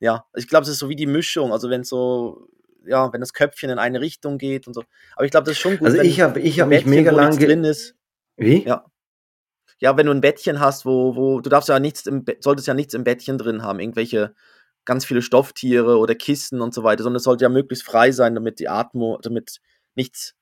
ja, 0.00 0.26
ich 0.34 0.48
glaube, 0.48 0.64
es 0.64 0.70
ist 0.70 0.80
so 0.80 0.88
wie 0.88 0.96
die 0.96 1.06
Mischung, 1.06 1.52
also 1.52 1.70
wenn 1.70 1.84
so, 1.84 2.48
ja, 2.86 3.12
wenn 3.12 3.20
das 3.20 3.32
Köpfchen 3.32 3.70
in 3.70 3.78
eine 3.78 4.00
Richtung 4.00 4.38
geht 4.38 4.66
und 4.66 4.74
so. 4.74 4.82
Aber 5.16 5.24
ich 5.24 5.30
glaube, 5.30 5.44
das 5.44 5.52
ist 5.52 5.60
schon 5.60 5.78
gut. 5.78 5.86
Also 5.86 6.00
ich 6.00 6.20
habe 6.20 6.40
ich 6.40 6.60
hab 6.60 6.68
mich 6.68 6.86
mega 6.86 7.10
lang 7.10 7.38
drin 7.38 7.64
ist. 7.64 7.94
Wie? 8.36 8.64
Ja. 8.64 8.84
Ja, 9.80 9.96
wenn 9.96 10.06
du 10.06 10.12
ein 10.12 10.20
Bettchen 10.20 10.60
hast, 10.60 10.86
wo, 10.86 11.16
wo, 11.16 11.40
du 11.40 11.50
darfst 11.50 11.68
ja 11.68 11.78
nichts 11.78 12.06
im 12.06 12.24
solltest 12.40 12.68
ja 12.68 12.74
nichts 12.74 12.94
im 12.94 13.04
Bettchen 13.04 13.38
drin 13.38 13.62
haben, 13.62 13.80
irgendwelche 13.80 14.34
ganz 14.84 15.04
viele 15.04 15.22
Stofftiere 15.22 15.98
oder 15.98 16.14
Kissen 16.14 16.60
und 16.60 16.72
so 16.74 16.84
weiter, 16.84 17.02
sondern 17.02 17.18
es 17.18 17.24
sollte 17.24 17.44
ja 17.44 17.48
möglichst 17.48 17.84
frei 17.84 18.12
sein, 18.12 18.34
damit 18.34 18.60
die 18.60 18.68
Atmung, 18.68 19.18
damit 19.22 19.60
nichts 19.94 20.34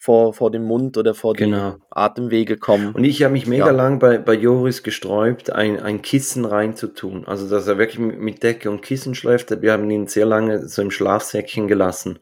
vor, 0.00 0.32
vor 0.32 0.50
dem 0.50 0.64
Mund 0.64 0.96
oder 0.96 1.14
vor 1.14 1.34
genau. 1.34 1.72
die 1.72 1.82
Atemwege 1.90 2.56
kommen. 2.56 2.94
Und 2.94 3.04
ich 3.04 3.22
habe 3.22 3.32
mich 3.32 3.46
mega 3.46 3.66
ja. 3.66 3.72
lang 3.72 3.98
bei, 3.98 4.16
bei 4.16 4.32
Joris 4.32 4.82
gesträubt, 4.82 5.52
ein, 5.52 5.78
ein 5.78 6.00
Kissen 6.00 6.46
reinzutun. 6.46 7.26
Also, 7.26 7.48
dass 7.50 7.66
er 7.66 7.76
wirklich 7.76 7.98
mit 7.98 8.42
Decke 8.42 8.70
und 8.70 8.80
Kissen 8.80 9.14
schläft. 9.14 9.50
Wir 9.60 9.72
haben 9.72 9.90
ihn 9.90 10.06
sehr 10.06 10.24
lange 10.24 10.66
so 10.66 10.80
im 10.80 10.90
Schlafsäckchen 10.90 11.68
gelassen. 11.68 12.18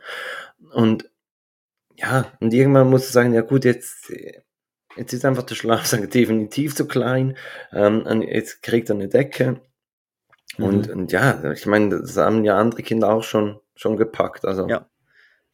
Und 0.73 1.09
ja, 1.95 2.27
und 2.41 2.53
irgendwann 2.53 2.91
muss 2.91 3.07
ich 3.07 3.13
sagen, 3.13 3.33
ja 3.33 3.43
gut, 3.43 3.65
jetzt, 3.65 4.13
jetzt 4.97 5.13
ist 5.13 5.25
einfach 5.25 5.45
der 5.45 5.55
Schlafsack 5.55 6.11
definitiv 6.11 6.75
zu 6.75 6.89
klein. 6.89 7.37
Ähm, 7.73 8.23
jetzt 8.23 8.61
kriegt 8.61 8.91
er 8.91 8.97
eine 8.97 9.09
Decke. 9.09 9.61
Mhm. 10.57 10.65
Und, 10.65 10.91
und 10.91 11.13
ja, 11.13 11.53
ich 11.53 11.67
meine, 11.67 12.01
das 12.01 12.17
haben 12.17 12.43
ja 12.43 12.59
andere 12.59 12.83
Kinder 12.83 13.13
auch 13.13 13.23
schon, 13.23 13.61
schon 13.77 13.97
gepackt. 13.97 14.45
Also. 14.45 14.67
Ja. 14.67 14.89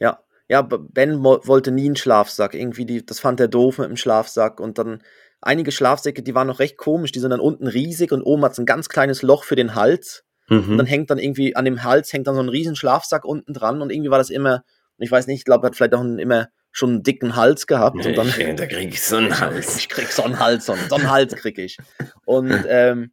Ja, 0.01 0.25
ja, 0.49 0.63
Ben 0.63 1.23
wollte 1.25 1.71
nie 1.71 1.87
einen 1.87 1.97
Schlafsack. 1.97 2.55
Irgendwie, 2.55 2.85
die, 2.85 3.05
das 3.05 3.21
fand 3.21 3.41
er 3.41 3.49
doof 3.49 3.79
mit 3.79 3.89
dem 3.89 3.97
Schlafsack. 3.97 4.61
Und 4.61 4.79
dann 4.79 5.03
einige 5.41 5.73
Schlafsäcke, 5.73 6.23
die 6.23 6.35
waren 6.35 6.47
noch 6.47 6.59
recht 6.59 6.77
komisch. 6.77 7.13
Die 7.13 7.21
sind 7.21 7.31
dann 7.31 7.41
unten 7.41 7.67
riesig 7.67 8.13
und 8.13 8.23
oben 8.23 8.45
hat 8.45 8.53
es 8.53 8.59
ein 8.59 8.67
ganz 8.67 8.89
kleines 8.89 9.23
Loch 9.23 9.45
für 9.45 9.57
den 9.57 9.75
Hals. 9.75 10.25
Mhm. 10.49 10.73
Und 10.73 10.79
dann 10.79 10.87
hängt 10.87 11.11
dann 11.11 11.19
irgendwie 11.19 11.57
an 11.57 11.65
dem 11.65 11.83
Hals 11.83 12.13
hängt 12.13 12.27
dann 12.27 12.35
so 12.35 12.43
ein 12.43 12.51
riesen 12.51 12.77
Schlafsack 12.77 13.25
unten 13.25 13.55
dran. 13.55 13.81
Und 13.81 13.91
irgendwie 13.91 14.11
war 14.11 14.19
das 14.19 14.29
immer, 14.29 14.65
ich 14.99 15.11
weiß 15.11 15.27
nicht, 15.27 15.39
ich 15.39 15.45
glaube, 15.45 15.65
er 15.65 15.69
hat 15.69 15.77
vielleicht 15.77 15.95
auch 15.95 16.01
einen, 16.01 16.19
immer 16.19 16.49
schon 16.73 16.91
einen 16.91 17.03
dicken 17.03 17.37
Hals 17.37 17.67
gehabt. 17.67 17.97
Nee, 17.97 18.09
und 18.09 18.19
dann, 18.19 18.29
ich, 18.29 18.37
da 18.57 18.67
krieg 18.67 18.93
ich 18.93 19.03
so 19.03 19.17
einen 19.17 19.41
Hals. 19.41 19.77
Ich 19.79 19.89
krieg 19.89 20.09
so 20.09 20.25
einen 20.25 20.39
Hals, 20.39 20.67
so 20.67 20.73
einen, 20.73 20.89
so 20.91 20.97
einen 20.97 21.11
Hals 21.11 21.35
krieg 21.37 21.57
ich. 21.59 21.79
Und, 22.27 22.53
ähm, 22.69 23.13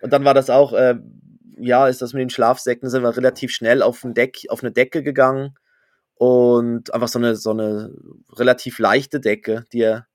und 0.00 0.12
dann 0.12 0.24
war 0.24 0.34
das 0.34 0.48
auch, 0.48 0.72
äh, 0.74 0.94
ja, 1.60 1.88
ist 1.88 2.02
das 2.02 2.12
mit 2.12 2.20
den 2.20 2.30
Schlafsäcken, 2.30 2.88
sind 2.88 3.02
wir 3.02 3.16
relativ 3.16 3.50
schnell 3.50 3.82
auf, 3.82 4.04
ein 4.04 4.14
Deck, 4.14 4.42
auf 4.48 4.62
eine 4.62 4.70
Decke 4.70 5.02
gegangen 5.02 5.56
und 6.18 6.92
einfach 6.92 7.08
so 7.08 7.18
eine, 7.18 7.36
so 7.36 7.50
eine 7.50 7.92
relativ 8.32 8.80
leichte 8.80 9.20
Decke, 9.20 9.64
die 9.72 9.82
er, 9.82 10.06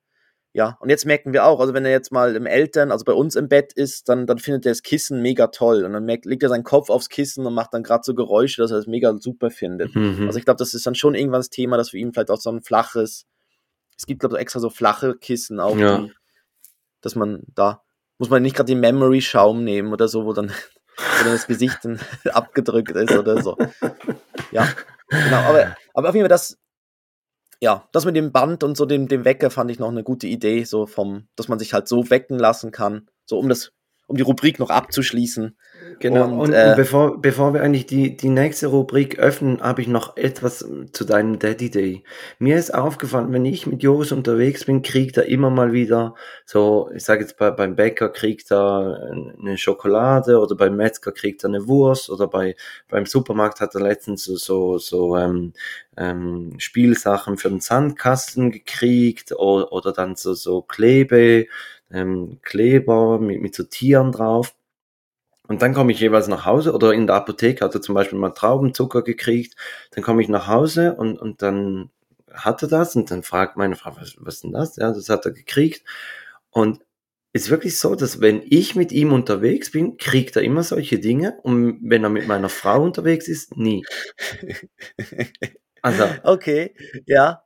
ja, 0.52 0.78
und 0.82 0.90
jetzt 0.90 1.06
merken 1.06 1.34
wir 1.34 1.46
auch, 1.46 1.60
also 1.62 1.74
wenn 1.74 1.86
er 1.86 1.92
jetzt 1.92 2.12
mal 2.12 2.36
im 2.36 2.46
Eltern, 2.46 2.92
also 2.92 3.06
bei 3.06 3.14
uns 3.14 3.36
im 3.36 3.48
Bett 3.48 3.74
ist, 3.74 4.10
dann, 4.10 4.28
dann 4.28 4.38
findet 4.38 4.66
er 4.66 4.74
das 4.74 4.84
Kissen 4.84 5.22
mega 5.22 5.48
toll 5.48 5.84
und 5.84 5.94
dann 5.94 6.06
merkt, 6.06 6.26
legt 6.26 6.44
er 6.44 6.50
seinen 6.50 6.66
Kopf 6.66 6.90
aufs 6.90 7.10
Kissen 7.10 7.46
und 7.46 7.54
macht 7.54 7.74
dann 7.74 7.84
gerade 7.84 8.04
so 8.04 8.14
Geräusche, 8.14 8.62
dass 8.62 8.72
er 8.72 8.78
das 8.78 8.86
mega 8.86 9.18
super 9.18 9.50
findet. 9.50 9.96
Mhm. 9.96 10.28
Also 10.28 10.38
ich 10.38 10.46
glaube, 10.46 10.58
das 10.58 10.74
ist 10.74 10.86
dann 10.86 10.94
schon 10.94 11.16
irgendwann 11.16 11.40
das 11.40 11.50
Thema, 11.50 11.78
dass 11.78 11.92
für 11.92 11.98
ihn 11.98 12.14
vielleicht 12.14 12.30
auch 12.30 12.40
so 12.40 12.52
ein 12.52 12.62
flaches, 12.62 13.26
es 13.98 14.06
gibt 14.06 14.20
glaube 14.20 14.36
ich 14.36 14.42
extra 14.42 14.60
so 14.60 14.70
flache 14.70 15.16
Kissen 15.16 15.60
auch, 15.62 15.78
ja. 15.78 16.00
die, 16.00 16.12
dass 17.02 17.16
man 17.16 17.44
da, 17.56 17.82
muss 18.18 18.30
man 18.30 18.44
nicht 18.44 18.58
gerade 18.58 18.68
den 18.68 18.82
Memory-Schaum 18.82 19.64
nehmen 19.64 19.94
oder 19.94 20.10
so, 20.10 20.26
wo 20.26 20.34
dann, 20.34 20.50
wo 20.50 21.24
dann 21.24 21.34
das 21.34 21.48
Gesicht 21.48 21.80
dann 21.84 22.00
abgedrückt 22.34 22.92
ist 22.92 23.14
oder 23.14 23.42
so. 23.42 23.58
Ja, 24.52 24.68
Genau, 25.14 25.38
aber, 25.38 25.76
aber 25.94 26.10
auf 26.10 26.16
jeden 26.16 26.24
Fall 26.26 26.30
das, 26.30 26.58
ja, 27.62 27.88
das 27.92 28.06
mit 28.06 28.16
dem 28.16 28.32
Band 28.32 28.64
und 28.64 28.76
so 28.76 28.86
dem, 28.86 29.08
dem 29.08 29.26
Wecker 29.26 29.50
fand 29.50 29.72
ich 29.72 29.80
noch 29.80 29.90
eine 29.90 30.04
gute 30.04 30.28
Idee, 30.28 30.64
so 30.64 30.86
vom, 30.86 31.28
dass 31.36 31.48
man 31.48 31.60
sich 31.60 31.74
halt 31.74 31.88
so 31.88 32.10
wecken 32.10 32.38
lassen 32.38 32.72
kann, 32.72 33.10
so 33.26 33.40
um 33.40 33.50
das 33.50 33.72
um 34.08 34.18
die 34.18 34.24
Rubrik 34.24 34.60
noch 34.60 34.70
abzuschließen. 34.70 35.56
Genau, 36.00 36.26
und, 36.26 36.40
und, 36.40 36.54
äh, 36.54 36.70
und, 36.70 36.76
bevor, 36.76 37.22
bevor 37.22 37.54
wir 37.54 37.62
eigentlich 37.62 37.86
die, 37.86 38.18
die 38.18 38.30
nächste 38.30 38.68
Rubrik 38.68 39.20
öffnen, 39.20 39.62
habe 39.62 39.82
ich 39.82 39.88
noch 39.88 40.18
etwas 40.18 40.66
zu 40.92 41.06
deinem 41.06 41.40
Daddy 41.40 41.70
Day. 41.72 42.04
Mir 42.40 42.58
ist 42.58 42.74
aufgefallen, 42.74 43.32
wenn 43.32 43.46
ich 43.46 43.68
mit 43.68 43.84
Joris 43.84 44.12
unterwegs 44.12 44.66
bin, 44.66 44.82
kriegt 44.82 45.18
er 45.18 45.26
immer 45.26 45.50
mal 45.50 45.72
wieder 45.72 46.16
so, 46.46 46.90
ich 46.94 47.04
sage 47.04 47.22
jetzt 47.22 47.38
bei, 47.38 47.52
beim 47.52 47.76
Bäcker 47.76 48.10
kriegt 48.10 48.52
er 48.52 49.12
eine 49.40 49.58
Schokolade 49.58 50.40
oder 50.40 50.56
beim 50.56 50.76
Metzger 50.76 51.12
kriegt 51.12 51.44
er 51.44 51.50
eine 51.50 51.68
Wurst 51.68 52.10
oder 52.10 52.28
bei, 52.28 52.56
beim 52.90 53.06
Supermarkt 53.06 53.62
hat 53.62 53.76
er 53.76 53.82
letztens 53.82 54.26
so, 54.26 54.36
so, 54.36 54.78
so 54.78 55.18
ähm, 55.18 55.54
ähm, 55.98 56.56
Spielsachen 56.58 57.38
für 57.38 57.50
den 57.50 57.60
Sandkasten 57.60 58.52
gekriegt 58.52 59.32
oder, 59.32 59.72
oder 59.72 59.94
dann 59.94 60.16
so, 60.16 60.34
so 60.34 60.62
Klebe, 60.62 61.46
ähm, 61.94 62.40
Kleber 62.42 63.20
mit, 63.20 63.42
mit 63.42 63.56
so 63.56 63.64
Tieren 63.64 64.12
drauf. 64.12 64.56
Und 65.48 65.62
dann 65.62 65.74
komme 65.74 65.92
ich 65.92 66.00
jeweils 66.00 66.28
nach 66.28 66.46
Hause 66.46 66.74
oder 66.74 66.94
in 66.94 67.06
der 67.08 67.18
Apotheke 67.18 67.66
hat 67.66 67.76
er 67.76 67.82
zum 67.82 67.96
Beispiel 67.96 68.18
mal 68.18 68.32
Traubenzucker 68.32 69.04
gekriegt. 69.04 69.56
Dann 69.92 70.04
komme 70.04 70.22
ich 70.22 70.30
nach 70.30 70.48
Hause 70.48 70.96
und, 70.96 71.18
und 71.18 71.42
dann 71.42 71.90
hat 72.32 72.62
er 72.64 72.70
das 72.70 72.96
und 72.96 73.12
dann 73.12 73.24
fragt 73.24 73.58
meine 73.58 73.76
Frau, 73.76 73.96
was, 74.00 74.16
was 74.20 74.36
ist 74.36 74.44
denn 74.46 74.54
das? 74.54 74.76
Ja, 74.78 74.92
das 74.92 75.10
hat 75.10 75.26
er 75.26 75.32
gekriegt. 75.32 75.84
Und 76.50 76.80
ist 77.34 77.50
wirklich 77.50 77.80
so, 77.80 77.96
dass 77.96 78.22
wenn 78.22 78.44
ich 78.48 78.76
mit 78.76 78.92
ihm 78.92 79.12
unterwegs 79.12 79.72
bin, 79.72 79.98
kriegt 79.98 80.36
er 80.36 80.44
immer 80.44 80.64
solche 80.64 81.00
Dinge 81.00 81.40
und 81.42 81.80
wenn 81.84 82.04
er 82.04 82.10
mit 82.10 82.28
meiner 82.28 82.50
Frau 82.50 82.82
unterwegs 82.84 83.28
ist, 83.28 83.58
nie. 83.58 83.84
Also. 85.86 86.06
Okay, 86.24 86.74
ja. 87.06 87.44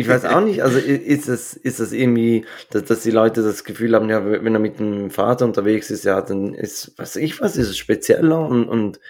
Ich 0.00 0.08
weiß 0.08 0.24
auch 0.24 0.40
nicht, 0.40 0.62
also 0.62 0.78
ist 0.78 1.28
es, 1.28 1.54
ist 1.54 1.80
es 1.80 1.92
irgendwie, 1.92 2.44
dass, 2.70 2.84
dass 2.84 3.02
die 3.02 3.10
Leute 3.10 3.42
das 3.42 3.64
Gefühl 3.64 3.94
haben, 3.94 4.08
ja, 4.10 4.24
wenn 4.24 4.54
er 4.54 4.60
mit 4.60 4.78
dem 4.78 5.10
Vater 5.10 5.44
unterwegs 5.44 5.90
ist, 5.90 6.04
ja, 6.04 6.20
dann 6.20 6.54
ist, 6.54 6.92
was 6.96 7.16
ich 7.16 7.40
was, 7.40 7.56
ist 7.56 7.68
es 7.68 7.78
spezieller 7.78 8.40
und, 8.40 8.68
und 8.68 9.00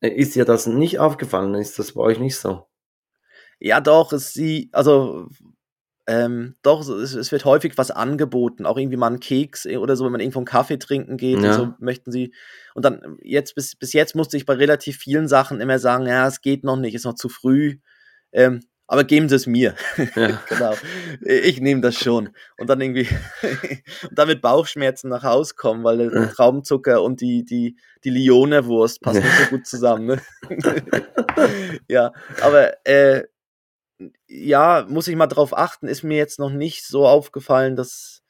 ist 0.00 0.34
dir 0.34 0.44
das 0.44 0.66
nicht 0.66 0.98
aufgefallen? 0.98 1.54
Ist 1.54 1.78
das 1.78 1.92
bei 1.92 2.00
euch 2.00 2.18
nicht 2.18 2.36
so? 2.36 2.66
Ja, 3.60 3.80
doch, 3.80 4.12
es 4.12 4.32
sie, 4.32 4.68
also 4.72 5.28
ähm, 6.08 6.56
doch, 6.62 6.80
es, 6.88 7.14
es, 7.14 7.30
wird 7.30 7.44
häufig 7.44 7.78
was 7.78 7.92
angeboten, 7.92 8.66
auch 8.66 8.76
irgendwie 8.76 8.96
mal 8.96 9.12
ein 9.12 9.20
Keks 9.20 9.66
äh, 9.66 9.76
oder 9.76 9.94
so, 9.94 10.04
wenn 10.04 10.12
man 10.12 10.20
irgendwo 10.20 10.40
einen 10.40 10.46
Kaffee 10.46 10.78
trinken 10.78 11.16
geht 11.16 11.40
ja. 11.40 11.52
so 11.52 11.74
möchten 11.78 12.10
sie. 12.10 12.34
Und 12.74 12.84
dann 12.84 13.18
jetzt, 13.22 13.54
bis, 13.54 13.76
bis 13.76 13.92
jetzt 13.92 14.16
musste 14.16 14.36
ich 14.36 14.44
bei 14.44 14.54
relativ 14.54 14.96
vielen 14.96 15.28
Sachen 15.28 15.60
immer 15.60 15.78
sagen, 15.78 16.06
ja, 16.06 16.26
es 16.26 16.40
geht 16.40 16.64
noch 16.64 16.76
nicht, 16.76 16.94
ist 16.94 17.04
noch 17.04 17.14
zu 17.14 17.28
früh. 17.28 17.78
Ähm, 18.32 18.60
aber 18.92 19.04
geben 19.04 19.30
Sie 19.30 19.36
es 19.36 19.46
mir. 19.46 19.74
Ja. 20.14 20.38
genau. 20.48 20.74
Ich 21.22 21.60
nehme 21.60 21.80
das 21.80 21.96
schon. 21.96 22.28
Und 22.58 22.68
dann 22.68 22.80
irgendwie 22.82 23.08
und 24.02 24.18
dann 24.18 24.28
mit 24.28 24.42
Bauchschmerzen 24.42 25.08
nach 25.08 25.22
Hause 25.22 25.54
kommen, 25.54 25.82
weil 25.82 26.10
der 26.10 26.30
Traumzucker 26.30 27.02
und 27.02 27.22
die, 27.22 27.44
die, 27.44 27.76
die 28.04 28.10
Lione-Wurst 28.10 29.00
passen 29.00 29.22
nicht 29.22 29.38
so 29.38 29.56
gut 29.56 29.66
zusammen. 29.66 30.06
Ne? 30.06 30.22
ja, 31.88 32.12
aber 32.42 32.86
äh, 32.86 33.24
ja, 34.28 34.84
muss 34.88 35.08
ich 35.08 35.16
mal 35.16 35.26
drauf 35.26 35.56
achten, 35.56 35.88
ist 35.88 36.02
mir 36.02 36.18
jetzt 36.18 36.38
noch 36.38 36.50
nicht 36.50 36.84
so 36.84 37.06
aufgefallen, 37.06 37.76
dass, 37.76 38.22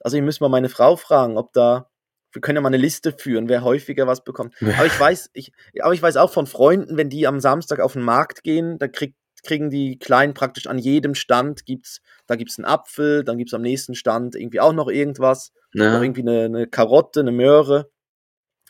also 0.00 0.16
ich 0.16 0.22
müsste 0.24 0.42
mal 0.42 0.48
meine 0.48 0.68
Frau 0.68 0.96
fragen, 0.96 1.36
ob 1.36 1.52
da, 1.52 1.90
wir 2.32 2.40
können 2.40 2.56
ja 2.56 2.62
mal 2.62 2.68
eine 2.68 2.76
Liste 2.76 3.12
führen, 3.12 3.48
wer 3.48 3.62
häufiger 3.62 4.08
was 4.08 4.24
bekommt. 4.24 4.56
Aber 4.60 4.86
ich 4.86 4.98
weiß, 4.98 5.30
ich, 5.34 5.52
aber 5.80 5.94
ich 5.94 6.02
weiß 6.02 6.16
auch 6.16 6.32
von 6.32 6.48
Freunden, 6.48 6.96
wenn 6.96 7.10
die 7.10 7.28
am 7.28 7.38
Samstag 7.38 7.78
auf 7.78 7.92
den 7.92 8.02
Markt 8.02 8.42
gehen, 8.42 8.78
da 8.78 8.88
kriegt 8.88 9.14
kriegen 9.42 9.70
die 9.70 9.98
Kleinen 9.98 10.34
praktisch 10.34 10.66
an 10.66 10.78
jedem 10.78 11.14
Stand 11.14 11.66
gibt's, 11.66 12.00
da 12.26 12.36
gibt's 12.36 12.58
einen 12.58 12.64
Apfel, 12.64 13.24
dann 13.24 13.38
gibt's 13.38 13.54
am 13.54 13.62
nächsten 13.62 13.94
Stand 13.94 14.34
irgendwie 14.34 14.60
auch 14.60 14.72
noch 14.72 14.88
irgendwas, 14.88 15.52
ja. 15.72 15.92
noch 15.92 16.02
irgendwie 16.02 16.22
eine, 16.22 16.44
eine, 16.44 16.66
Karotte, 16.66 17.20
eine 17.20 17.32
Möhre. 17.32 17.90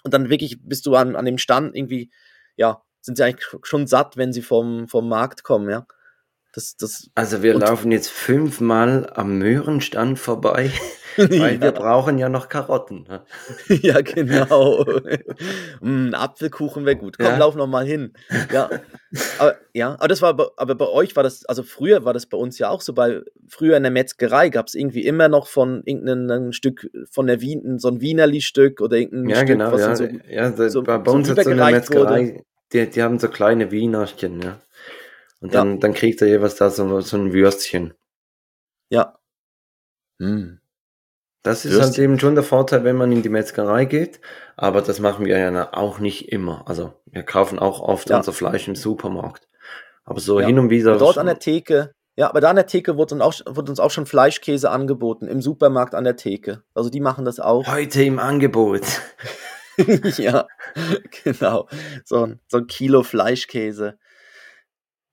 Und 0.05 0.15
dann 0.15 0.31
wirklich 0.31 0.59
bist 0.63 0.87
du 0.87 0.95
an, 0.95 1.17
an 1.17 1.25
dem 1.25 1.39
Stand 1.39 1.75
irgendwie, 1.77 2.11
ja, 2.57 2.83
sind 3.01 3.17
sie 3.17 3.25
eigentlich 3.25 3.47
schon 3.63 3.87
satt, 3.87 4.17
wenn 4.17 4.33
sie 4.33 4.43
vom, 4.43 4.89
vom 4.89 5.09
Markt 5.09 5.43
kommen, 5.43 5.69
ja. 5.69 5.87
Das, 6.59 6.75
das, 6.75 7.09
also 7.15 7.45
wir 7.45 7.55
laufen 7.55 7.93
jetzt 7.93 8.11
fünfmal 8.11 9.09
am 9.15 9.39
Möhrenstand 9.39 10.19
vorbei. 10.19 10.73
Weil 11.17 11.55
ja. 11.55 11.61
wir 11.61 11.71
brauchen 11.71 12.19
ja 12.19 12.29
noch 12.29 12.49
Karotten. 12.49 13.07
Ne? 13.09 13.23
ja, 13.83 14.01
genau. 14.01 14.85
mm, 15.81 16.15
Apfelkuchen 16.15 16.85
wäre 16.85 16.97
gut. 16.97 17.17
Komm, 17.17 17.27
ja. 17.27 17.37
lauf 17.37 17.55
noch 17.55 17.69
mal 17.69 17.87
hin. 17.87 18.13
Ja. 18.53 18.71
Aber, 19.39 19.55
ja, 19.73 19.95
aber 19.95 20.09
das 20.09 20.21
war 20.21 20.31
aber 20.57 20.75
bei 20.75 20.89
euch 20.89 21.15
war 21.15 21.23
das, 21.23 21.45
also 21.47 21.63
früher 21.63 22.05
war 22.05 22.13
das 22.13 22.27
bei 22.27 22.37
uns 22.37 22.59
ja 22.59 22.71
auch 22.71 22.81
so, 22.81 22.93
bei 22.93 23.21
früher 23.47 23.77
in 23.77 23.85
der 23.85 23.93
Metzgerei 23.93 24.49
gab 24.49 24.67
es 24.67 24.75
irgendwie 24.75 25.05
immer 25.05 25.29
noch 25.29 25.47
von 25.47 25.83
irgendeinem 25.85 26.51
Stück 26.51 26.91
von 27.09 27.29
der 27.29 27.41
Wien, 27.41 27.79
so 27.79 27.87
ein 27.87 28.01
Wienerli-Stück 28.01 28.81
oder 28.81 28.97
irgendein 28.97 29.31
ja, 29.31 29.37
Stück, 29.37 29.49
genau, 29.49 29.71
was 29.71 29.81
ja. 29.81 29.95
so, 29.95 30.09
ja, 30.29 30.71
so, 30.71 30.83
bei, 30.83 30.97
uns 30.97 31.29
so 31.29 31.35
so 31.37 31.51
eine 31.51 31.71
Metzgerei, 31.71 32.43
die, 32.73 32.91
die 32.91 33.03
haben 33.03 33.21
so 33.21 33.29
kleine 33.29 33.71
Wienerchen, 33.71 34.43
ja. 34.43 34.61
Und 35.41 35.55
dann, 35.55 35.75
ja. 35.75 35.77
dann 35.79 35.95
kriegt 35.95 36.21
er 36.21 36.29
jeweils 36.29 36.57
da 36.57 36.71
so, 36.71 37.01
so 37.01 37.17
ein 37.17 37.33
Würstchen. 37.33 37.95
Ja. 38.91 39.19
Hm. 40.21 40.61
Das 41.43 41.65
ist 41.65 41.81
halt 41.81 41.97
eben 41.99 42.19
schon 42.19 42.35
der 42.35 42.45
Vorteil, 42.45 42.85
wenn 42.85 42.97
man 42.97 43.13
in 43.13 43.23
die 43.23 43.29
Metzgerei 43.29 43.85
geht. 43.85 44.21
Aber 44.57 44.83
das 44.83 44.99
machen 44.99 45.25
wir 45.25 45.39
ja 45.39 45.73
auch 45.73 45.99
nicht 45.99 46.33
immer. 46.33 46.69
Also 46.69 46.93
wir 47.07 47.23
kaufen 47.23 47.59
auch 47.59 47.81
oft 47.81 48.11
ja. 48.11 48.19
unser 48.19 48.33
Fleisch 48.33 48.67
im 48.67 48.75
Supermarkt. 48.75 49.49
Aber 50.05 50.21
so 50.21 50.41
ja. 50.41 50.47
hin 50.47 50.59
und 50.59 50.71
wieder. 50.71 50.99
Dort 50.99 51.19
an 51.19 51.27
der 51.27 51.39
Theke, 51.39 51.95
ja, 52.17 52.29
aber 52.29 52.41
da 52.41 52.51
an 52.51 52.57
der 52.57 52.67
Theke 52.67 52.99
wird 52.99 53.13
uns, 53.13 53.23
auch, 53.23 53.35
wird 53.47 53.69
uns 53.71 53.79
auch 53.79 53.93
schon 53.93 54.05
Fleischkäse 54.05 54.71
angeboten. 54.71 55.29
Im 55.29 55.41
Supermarkt 55.41 55.95
an 55.95 56.03
der 56.03 56.17
Theke. 56.17 56.65
Also 56.75 56.91
die 56.91 57.01
machen 57.01 57.25
das 57.25 57.39
auch. 57.39 57.67
Heute 57.69 58.03
im 58.03 58.19
Angebot. 58.19 58.83
ja, 60.17 60.49
genau. 61.25 61.69
So 62.05 62.35
so 62.49 62.59
ein 62.59 62.67
Kilo 62.67 63.05
Fleischkäse. 63.05 63.99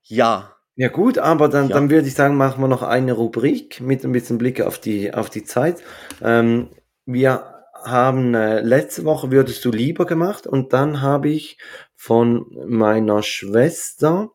Ja, 0.08 0.56
ja 0.74 0.88
gut, 0.88 1.18
aber 1.18 1.48
dann, 1.48 1.68
ja. 1.68 1.74
dann 1.74 1.90
würde 1.90 2.06
ich 2.06 2.14
sagen, 2.14 2.36
machen 2.36 2.62
wir 2.62 2.68
noch 2.68 2.82
eine 2.82 3.12
Rubrik 3.12 3.80
mit 3.80 4.04
ein 4.04 4.12
bisschen 4.12 4.38
Blick 4.38 4.60
auf 4.60 4.78
die, 4.78 5.12
auf 5.12 5.30
die 5.30 5.44
Zeit. 5.44 5.82
Ähm, 6.22 6.68
wir 7.06 7.54
haben 7.84 8.34
äh, 8.34 8.60
letzte 8.60 9.04
Woche 9.04 9.30
würdest 9.30 9.64
du 9.64 9.70
lieber 9.70 10.06
gemacht 10.06 10.46
und 10.46 10.72
dann 10.72 11.00
habe 11.02 11.28
ich 11.28 11.58
von 11.94 12.46
meiner 12.66 13.22
Schwester 13.22 14.30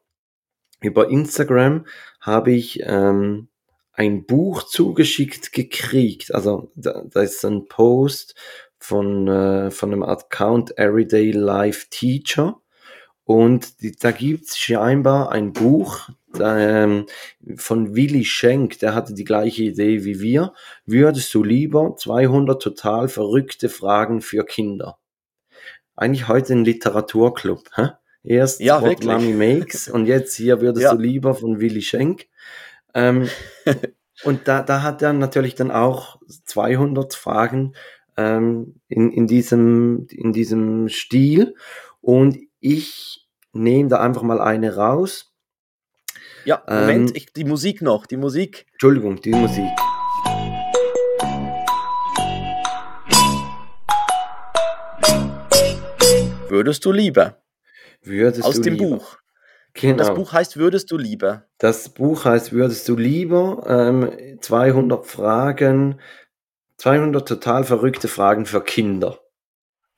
über 0.82 1.10
Instagram 1.10 1.86
habe 2.20 2.52
ich 2.52 2.82
ähm, 2.84 3.50
ein 3.94 4.26
Buch 4.26 4.64
zugeschickt 4.64 5.52
gekriegt. 5.54 6.34
Also 6.34 6.72
da, 6.76 7.04
da 7.06 7.22
ist 7.22 7.46
ein 7.46 7.68
Post 7.68 8.36
von, 8.80 9.28
äh, 9.28 9.70
von 9.70 9.92
einem 9.92 10.04
Account 10.04 10.78
Everyday 10.78 11.32
Life 11.32 11.88
Teacher 11.92 12.61
und 13.32 13.82
die, 13.82 13.94
da 13.94 14.12
gibt's 14.12 14.58
scheinbar 14.58 15.32
ein 15.32 15.54
Buch 15.54 16.10
ähm, 16.38 17.06
von 17.56 17.96
Willy 17.96 18.26
Schenk, 18.26 18.80
der 18.80 18.94
hatte 18.94 19.14
die 19.14 19.24
gleiche 19.24 19.64
Idee 19.64 20.04
wie 20.04 20.20
wir. 20.20 20.52
Würdest 20.86 21.34
du 21.34 21.42
lieber 21.42 21.96
200 21.96 22.62
total 22.62 23.08
verrückte 23.08 23.70
Fragen 23.70 24.20
für 24.20 24.44
Kinder? 24.44 24.98
Eigentlich 25.96 26.28
heute 26.28 26.52
ein 26.52 26.66
Literaturclub. 26.66 27.70
Hä? 27.74 27.92
Erst 28.26 28.60
ja, 28.60 28.82
What 28.82 29.06
Mommy 29.06 29.32
Makes 29.32 29.88
und 29.88 30.08
jetzt 30.08 30.36
hier 30.36 30.60
würdest 30.60 30.84
ja. 30.84 30.94
du 30.94 31.02
lieber 31.02 31.34
von 31.34 31.62
Willy 31.62 31.84
Schenk. 31.84 32.28
Ähm, 32.94 33.30
und 34.26 34.46
da, 34.46 34.62
da 34.62 34.84
hat 34.84 35.02
er 35.02 35.14
natürlich 35.14 35.56
dann 35.56 35.72
auch 35.72 36.20
200 36.48 37.14
Fragen 37.14 37.76
ähm, 38.18 38.82
in, 38.90 39.10
in, 39.10 39.26
diesem, 39.26 40.08
in 40.12 40.34
diesem 40.34 40.90
Stil. 40.90 41.56
Und 42.02 42.38
ich 42.60 43.21
nehme 43.54 43.90
da 43.90 44.00
einfach 44.00 44.22
mal 44.22 44.40
eine 44.42 44.76
raus. 44.76 45.34
Ja, 46.46 46.64
Moment, 46.68 47.12
ähm, 47.12 47.16
ich, 47.16 47.34
die 47.34 47.44
Musik 47.44 47.82
noch, 47.82 48.06
die 48.06 48.18
Musik. 48.18 48.66
Entschuldigung, 48.74 49.22
die 49.22 49.32
Musik. 49.32 49.70
Würdest 56.50 56.84
du 56.84 56.92
lieber? 56.92 57.38
Würdest 58.02 58.44
Aus 58.44 58.56
du 58.56 58.62
dem 58.62 58.74
lieber. 58.74 58.98
Buch. 58.98 59.18
Genau. 59.74 59.98
Das 59.98 60.14
Buch 60.14 60.34
heißt 60.34 60.58
Würdest 60.58 60.92
du 60.92 60.98
lieber? 60.98 61.46
Das 61.60 61.90
Buch 61.90 62.26
heißt 62.26 62.52
Würdest 62.52 62.90
du 62.90 62.98
lieber? 62.98 63.64
Ähm, 63.68 64.38
200 64.42 65.06
Fragen, 65.06 66.00
200 66.78 67.28
total 67.28 67.64
verrückte 67.64 68.08
Fragen 68.08 68.46
für 68.46 68.62
Kinder. 68.62 69.20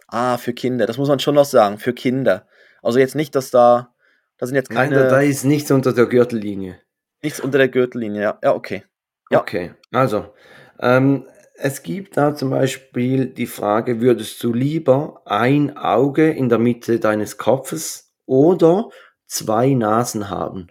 Ah, 0.07 0.37
für 0.37 0.53
Kinder. 0.53 0.85
Das 0.85 0.97
muss 0.97 1.07
man 1.07 1.19
schon 1.19 1.35
noch 1.35 1.45
sagen. 1.45 1.79
Für 1.79 1.93
Kinder. 1.93 2.45
Also 2.83 2.99
jetzt 2.99 3.15
nicht, 3.15 3.33
dass 3.35 3.49
da, 3.49 3.95
da 4.37 4.45
sind 4.45 4.55
jetzt 4.55 4.69
keine. 4.69 4.95
Nein, 4.95 5.09
da, 5.09 5.21
ist 5.21 5.45
nichts 5.45 5.71
unter 5.71 5.93
der 5.93 6.05
Gürtellinie. 6.05 6.79
Nichts 7.23 7.39
unter 7.39 7.57
der 7.57 7.69
Gürtellinie, 7.69 8.21
ja. 8.21 8.39
Ja, 8.43 8.53
okay. 8.53 8.83
Ja. 9.31 9.41
Okay, 9.41 9.73
also. 9.91 10.33
Ähm, 10.79 11.27
es 11.55 11.81
gibt 11.81 12.17
da 12.17 12.35
zum 12.35 12.49
Beispiel 12.49 13.27
die 13.27 13.47
Frage, 13.47 14.01
würdest 14.01 14.43
du 14.43 14.51
lieber 14.51 15.21
ein 15.25 15.77
Auge 15.77 16.29
in 16.31 16.49
der 16.49 16.59
Mitte 16.59 16.99
deines 16.99 17.37
Kopfes 17.37 18.11
oder 18.25 18.89
zwei 19.27 19.73
Nasen 19.73 20.29
haben? 20.29 20.67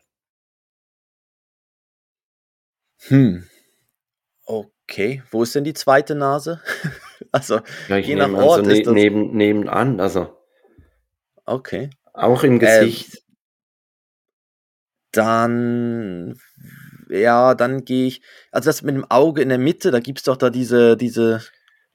Hm. 3.07 3.49
Okay, 4.45 5.23
wo 5.31 5.45
ist 5.45 5.55
denn 5.55 5.65
die 5.65 5.73
zweite 5.73 6.15
Nase? 6.15 6.61
also, 7.33 7.61
ja, 7.89 7.97
je 7.97 8.17
nach 8.17 8.33
Ort 8.33 8.59
also 8.59 8.71
ne 8.71 8.79
ist 8.79 8.87
das... 8.87 8.93
neben, 8.93 9.35
nebenan, 9.35 9.99
also. 9.99 10.37
Okay. 11.47 11.91
Auch 12.13 12.45
im 12.45 12.55
ähm, 12.55 12.59
Gesicht. 12.59 13.17
Ähm, 13.17 13.23
dann, 15.13 16.39
ja, 17.09 17.55
dann 17.55 17.85
gehe 17.85 18.07
ich, 18.07 18.23
also 18.51 18.69
das 18.69 18.83
mit 18.83 18.95
dem 18.95 19.11
Auge 19.11 19.43
in 19.43 19.51
der 19.51 19.59
Mitte, 19.59 19.91
da 19.91 20.01
gibt 20.01 20.19
es 20.19 20.25
doch 20.25 20.37
da 20.37 20.51
diese, 20.51 20.97
diese, 20.97 21.43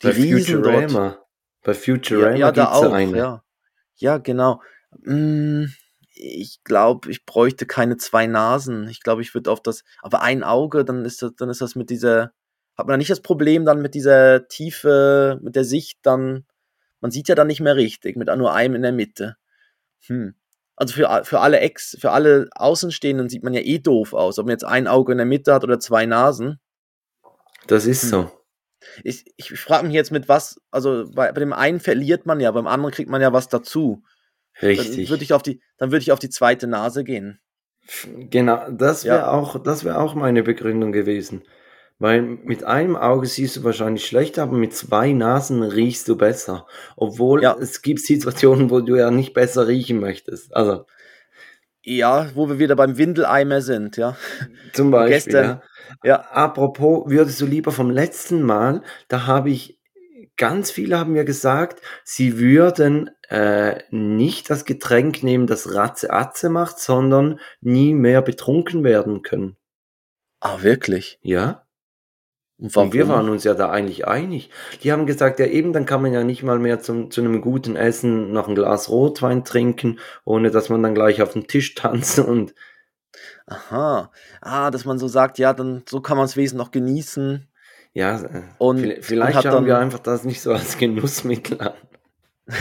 die 0.02 0.08
Bei 0.08 0.14
Riesen 0.14 0.64
Futurama. 0.64 1.10
Dort. 1.10 1.26
Bei 1.64 1.74
Futurama 1.74 2.32
ja, 2.32 2.38
ja, 2.38 2.52
da 2.52 2.72
auch, 2.72 2.94
eine. 2.94 3.18
Ja. 3.18 3.44
ja, 3.96 4.18
genau. 4.20 4.62
Hm, 5.04 5.74
ich 6.14 6.64
glaube, 6.64 7.12
ich 7.12 7.26
bräuchte 7.26 7.66
keine 7.66 7.98
zwei 7.98 8.28
Nasen. 8.28 8.88
Ich 8.88 9.02
glaube, 9.02 9.22
ich 9.22 9.34
würde 9.34 9.52
auf 9.52 9.62
das, 9.62 9.84
aber 10.02 10.22
ein 10.22 10.44
Auge, 10.44 10.86
dann 10.86 11.04
ist 11.06 11.22
das, 11.22 11.32
dann 11.36 11.50
ist 11.50 11.62
das 11.62 11.76
mit 11.76 11.90
dieser, 11.90 12.32
hat 12.76 12.86
man 12.86 12.94
dann 12.94 13.00
nicht 13.00 13.12
das 13.12 13.22
Problem 13.22 13.66
dann 13.66 13.82
mit 13.82 13.96
dieser 13.96 14.48
Tiefe, 14.48 15.40
mit 15.42 15.56
der 15.56 15.64
Sicht 15.64 16.00
dann, 16.04 16.46
man 17.02 17.12
sieht 17.12 17.28
ja 17.28 17.36
dann 17.36 17.48
nicht 17.48 17.60
mehr 17.60 17.76
richtig, 17.76 18.16
mit 18.16 18.28
nur 18.28 18.54
einem 18.54 18.76
in 18.76 18.82
der 18.84 18.92
Mitte. 18.92 19.38
Hm. 20.06 20.36
Also 20.76 20.94
für, 20.94 21.24
für 21.24 21.40
alle 21.40 21.60
Ex, 21.60 21.98
für 22.00 22.12
alle 22.12 22.50
Außenstehenden 22.54 23.30
sieht 23.30 23.44
man 23.44 23.54
ja 23.54 23.62
eh 23.62 23.80
doof 23.80 24.14
aus, 24.14 24.38
ob 24.38 24.46
man 24.46 24.54
jetzt 24.54 24.66
ein 24.66 24.88
Auge 24.88 25.12
in 25.12 25.18
der 25.18 25.26
Mitte 25.26 25.54
hat 25.54 25.64
oder 25.64 25.80
zwei 25.80 26.06
Nasen. 26.06 26.60
Das 27.66 27.86
ist 27.86 28.04
hm. 28.04 28.10
so. 28.10 28.32
Ich, 29.04 29.26
ich 29.38 29.60
frage 29.60 29.88
mich 29.88 29.96
jetzt 29.96 30.12
mit 30.12 30.30
was, 30.30 30.62
also 30.72 31.10
bei, 31.14 31.32
bei 31.32 31.40
dem 31.40 31.52
einen 31.52 31.80
verliert 31.80 32.26
man 32.26 32.40
ja, 32.40 32.52
beim 32.52 32.68
anderen 32.68 32.94
kriegt 32.94 33.10
man 33.10 33.22
ja 33.22 33.34
was 33.34 33.50
dazu. 33.50 34.04
Richtig. 34.62 34.96
Dann 34.96 35.10
würde 35.10 35.24
ich 35.24 35.34
auf 35.34 35.44
die, 35.44 35.62
dann 35.78 35.92
würde 35.92 36.04
ich 36.04 36.12
auf 36.12 36.20
die 36.20 36.30
zweite 36.30 36.68
Nase 36.68 37.04
gehen. 37.04 37.40
Genau, 38.30 38.70
das 38.70 39.06
wäre 39.06 39.20
ja. 39.20 39.32
auch, 39.32 39.62
das 39.62 39.84
wäre 39.84 40.00
auch 40.00 40.14
meine 40.14 40.44
Begründung 40.44 40.92
gewesen. 40.92 41.44
Weil 42.00 42.22
mit 42.22 42.64
einem 42.64 42.96
Auge 42.96 43.26
siehst 43.26 43.58
du 43.58 43.64
wahrscheinlich 43.64 44.06
schlechter, 44.06 44.44
aber 44.44 44.56
mit 44.56 44.74
zwei 44.74 45.14
Nasen 45.14 45.64
riechst 45.64 46.08
du 46.08 46.16
besser. 46.16 46.68
Obwohl 46.96 47.42
ja. 47.42 47.56
es 47.60 47.82
gibt 47.82 48.02
Situationen, 48.02 48.70
wo 48.70 48.82
du 48.82 48.96
ja 48.96 49.10
nicht 49.10 49.34
besser 49.34 49.68
riechen 49.68 50.00
möchtest. 50.00 50.56
Also. 50.56 50.86
Ja, 51.82 52.30
wo 52.36 52.50
wir 52.50 52.60
wieder 52.60 52.76
beim 52.76 52.98
Windeleimer 52.98 53.62
sind, 53.62 53.98
ja. 53.98 54.16
Zum 54.74 54.92
Beispiel. 54.92 55.16
Gestern, 55.16 55.62
ja. 56.04 56.10
ja. 56.10 56.20
Apropos, 56.32 57.10
würdest 57.10 57.42
du 57.42 57.46
lieber 57.48 57.72
vom 57.72 57.90
letzten 57.90 58.44
Mal, 58.44 58.84
da 59.08 59.26
habe 59.26 59.50
ich, 59.50 59.80
ganz 60.36 60.70
viele 60.70 61.00
haben 61.00 61.14
mir 61.14 61.26
gesagt, 61.26 61.82
sie 62.04 62.38
würden 62.38 63.10
äh, 63.30 63.82
nicht 63.90 64.52
das 64.52 64.66
Getränk 64.66 65.24
nehmen, 65.24 65.48
das 65.48 65.74
Ratze 65.74 66.12
Atze 66.12 66.50
macht, 66.50 66.78
sondern 66.78 67.40
nie 67.62 67.96
mehr 67.96 68.22
betrunken 68.22 68.84
werden 68.84 69.24
können. 69.24 69.58
Ah, 70.40 70.62
wirklich? 70.62 71.20
Ja. 71.24 71.67
Und, 72.60 72.76
und 72.76 72.94
wir 72.94 73.08
waren 73.08 73.30
uns 73.30 73.44
ja 73.44 73.54
da 73.54 73.70
eigentlich 73.70 74.08
einig. 74.08 74.50
Die 74.82 74.92
haben 74.92 75.06
gesagt, 75.06 75.40
ja 75.40 75.46
eben, 75.46 75.74
dann 75.74 75.86
kann 75.86 76.02
man 76.02 76.12
ja 76.12 76.24
nicht 76.24 76.42
mal 76.42 76.58
mehr 76.58 76.80
zum, 76.80 77.12
zu 77.12 77.22
einem 77.22 77.40
guten 77.42 77.76
Essen 77.76 78.32
noch 78.32 78.48
ein 78.48 78.56
Glas 78.56 78.90
Rotwein 78.90 79.44
trinken, 79.44 80.00
ohne 80.26 80.50
dass 80.50 80.70
man 80.70 80.82
dann 80.82 80.96
gleich 80.96 81.22
auf 81.22 81.34
den 81.34 81.48
Tisch 81.48 81.76
tanzt 81.76 82.20
und 82.20 82.56
Aha. 83.48 84.12
Ah, 84.42 84.72
dass 84.72 84.86
man 84.86 85.00
so 85.00 85.08
sagt, 85.08 85.38
ja, 85.40 85.54
dann 85.54 85.84
so 85.88 86.02
kann 86.02 86.18
man 86.18 86.26
es 86.26 86.36
wesentlich 86.36 86.66
noch 86.66 86.72
genießen. 86.72 87.48
Ja, 87.94 88.22
äh, 88.22 88.44
und, 88.58 88.80
vielleicht 89.02 89.38
und 89.38 89.44
schauen 89.44 89.66
wir 89.66 89.78
einfach 89.78 90.00
das 90.00 90.24
nicht 90.24 90.42
so 90.42 90.52
als 90.52 90.78
Genussmittel 90.78 91.60
an. 91.62 91.74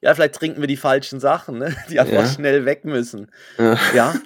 ja, 0.00 0.14
vielleicht 0.14 0.34
trinken 0.34 0.60
wir 0.60 0.66
die 0.66 0.76
falschen 0.76 1.20
Sachen, 1.20 1.58
ne? 1.58 1.76
die 1.90 2.00
einfach 2.00 2.14
ja. 2.14 2.26
schnell 2.26 2.64
weg 2.64 2.84
müssen. 2.84 3.30
Ja. 3.58 3.78
ja. 3.94 4.14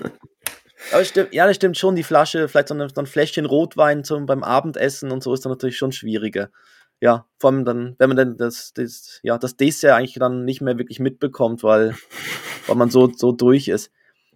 Stimmt, 1.05 1.35
ja, 1.35 1.47
das 1.47 1.57
stimmt 1.57 1.77
schon, 1.77 1.97
die 1.97 2.03
Flasche, 2.03 2.49
vielleicht 2.49 2.69
so, 2.69 2.75
eine, 2.75 2.89
so 2.89 3.01
ein 3.01 3.07
Fläschchen 3.07 3.47
Rotwein 3.47 4.05
zum, 4.05 4.27
beim 4.27 4.43
Abendessen 4.43 5.11
und 5.11 5.23
so 5.23 5.33
ist 5.35 5.45
dann 5.45 5.53
natürlich 5.53 5.77
schon 5.77 5.93
schwieriger. 5.93 6.51
Ja, 7.01 7.27
vor 7.39 7.51
allem 7.51 7.65
dann, 7.65 7.95
wenn 7.99 8.09
man 8.09 8.17
dann 8.17 8.37
das, 8.37 8.73
das, 8.75 9.21
ja, 9.23 9.39
das 9.39 9.57
Dessert 9.57 9.93
eigentlich 9.93 10.15
dann 10.15 10.45
nicht 10.45 10.61
mehr 10.61 10.79
wirklich 10.79 10.99
mitbekommt, 10.99 11.63
weil, 11.63 11.95
weil 12.67 12.77
man 12.77 12.91
so, 12.91 13.13
so 13.15 13.33
durch 13.33 13.69
ist. 13.69 13.93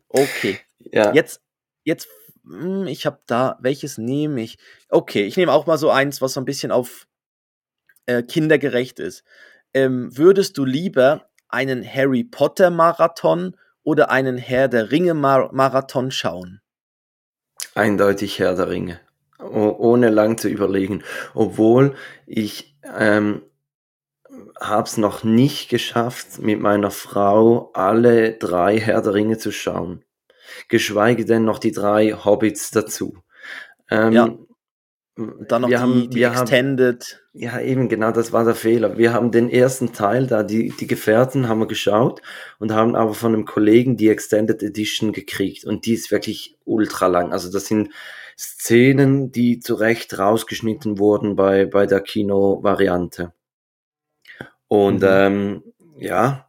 Okay. 0.09 0.59
Ja. 0.79 1.13
Jetzt, 1.13 1.41
jetzt, 1.85 2.09
hm, 2.45 2.87
ich 2.87 3.07
habe 3.07 3.21
da, 3.27 3.59
welches 3.61 3.99
nehme 3.99 4.43
ich? 4.43 4.59
Okay, 4.89 5.25
ich 5.25 5.37
nehme 5.37 5.53
auch 5.53 5.67
mal 5.67 5.79
so 5.79 5.91
eins, 5.91 6.21
was 6.21 6.35
so 6.35 6.41
ein 6.41 6.45
bisschen 6.45 6.71
auf 6.71 7.07
äh, 8.07 8.23
kindergerecht 8.23 8.99
ist. 9.01 9.25
Ähm, 9.75 10.17
würdest 10.17 10.59
du 10.59 10.65
lieber 10.65 11.29
einen 11.49 11.85
Harry 11.87 12.25
Potter 12.25 12.71
Marathon 12.71 13.57
oder 13.85 14.11
einen 14.11 14.39
Herr 14.39 14.69
der 14.69 14.91
Ringe 14.91 15.15
Marathon 15.15 16.11
schauen? 16.11 16.61
Eindeutig 17.75 18.39
Herr 18.39 18.55
der 18.55 18.69
Ringe, 18.69 19.01
ohne 19.39 20.11
lang 20.11 20.39
zu 20.39 20.49
überlegen. 20.49 21.03
Obwohl 21.35 21.95
ich 22.27 22.77
ähm, 22.97 23.43
habe 24.61 24.87
es 24.87 24.97
noch 24.97 25.25
nicht 25.25 25.69
geschafft, 25.69 26.39
mit 26.39 26.61
meiner 26.61 26.91
Frau 26.91 27.71
alle 27.73 28.33
drei 28.35 28.79
Herr 28.79 29.03
der 29.03 29.15
Ringe 29.15 29.39
zu 29.39 29.51
schauen. 29.51 30.05
Geschweige 30.69 31.25
denn 31.25 31.45
noch 31.45 31.59
die 31.59 31.73
drei 31.73 32.13
Hobbits 32.13 32.71
dazu. 32.71 33.19
Ähm, 33.91 34.13
ja. 34.13 34.37
Dann 35.17 35.63
noch 35.63 35.69
wir 35.69 35.77
die, 35.77 35.83
haben, 35.83 36.11
die 36.11 36.23
Extended. 36.23 37.03
Haben, 37.03 37.41
ja, 37.43 37.61
eben, 37.61 37.89
genau, 37.91 38.13
das 38.13 38.33
war 38.33 38.45
der 38.45 38.55
Fehler. 38.55 38.97
Wir 38.97 39.13
haben 39.13 39.31
den 39.31 39.51
ersten 39.51 39.93
Teil 39.93 40.27
da, 40.27 40.43
die, 40.43 40.71
die 40.71 40.87
Gefährten 40.87 41.49
haben 41.49 41.61
wir 41.61 41.67
geschaut 41.67 42.23
und 42.59 42.73
haben 42.73 42.97
aber 42.97 43.13
von 43.13 43.35
einem 43.35 43.45
Kollegen 43.45 43.99
die 43.99 44.09
Extended 44.09 44.63
Edition 44.63 45.13
gekriegt 45.13 45.65
und 45.65 45.85
die 45.85 45.93
ist 45.93 46.11
wirklich 46.11 46.57
ultra 46.65 47.09
lang. 47.09 47.33
Also 47.33 47.53
das 47.53 47.67
sind 47.67 47.91
Szenen, 48.39 49.31
die 49.33 49.61
zu 49.61 49.75
Recht 49.75 50.19
rausgeschnitten 50.19 50.99
wurden 50.99 51.37
bei, 51.37 51.67
bei 51.67 51.85
der 51.85 52.01
Kino-Variante. 52.01 53.33
Und 54.67 55.03
mhm. 55.03 55.09
ähm, 55.09 55.63
ja, 55.99 56.49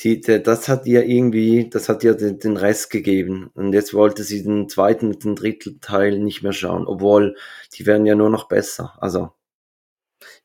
sie, 0.00 0.20
das 0.20 0.68
hat 0.68 0.86
ihr 0.86 1.04
irgendwie, 1.04 1.68
das 1.68 1.88
hat 1.88 2.02
ihr 2.04 2.14
den, 2.14 2.38
den, 2.38 2.56
Rest 2.56 2.90
gegeben. 2.90 3.50
Und 3.54 3.72
jetzt 3.72 3.92
wollte 3.94 4.24
sie 4.24 4.42
den 4.42 4.68
zweiten 4.68 5.08
und 5.08 5.24
den 5.24 5.36
dritten 5.36 5.80
Teil 5.80 6.18
nicht 6.18 6.42
mehr 6.42 6.52
schauen, 6.52 6.86
obwohl 6.86 7.36
die 7.74 7.86
werden 7.86 8.06
ja 8.06 8.14
nur 8.14 8.30
noch 8.30 8.48
besser. 8.48 8.96
Also. 9.00 9.32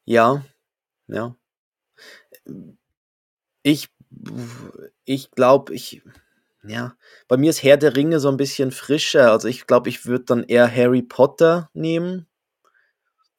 Ja, 0.03 0.43
ja. 1.07 1.35
Ich, 3.63 3.89
ich 5.05 5.31
glaube, 5.31 5.73
ich, 5.73 6.03
ja, 6.63 6.95
bei 7.27 7.37
mir 7.37 7.49
ist 7.49 7.63
Herr 7.63 7.77
der 7.77 7.95
Ringe 7.95 8.19
so 8.19 8.29
ein 8.29 8.37
bisschen 8.37 8.71
frischer. 8.71 9.31
Also 9.31 9.47
ich 9.47 9.67
glaube, 9.67 9.89
ich 9.89 10.05
würde 10.05 10.25
dann 10.25 10.43
eher 10.43 10.73
Harry 10.73 11.01
Potter 11.01 11.69
nehmen 11.73 12.27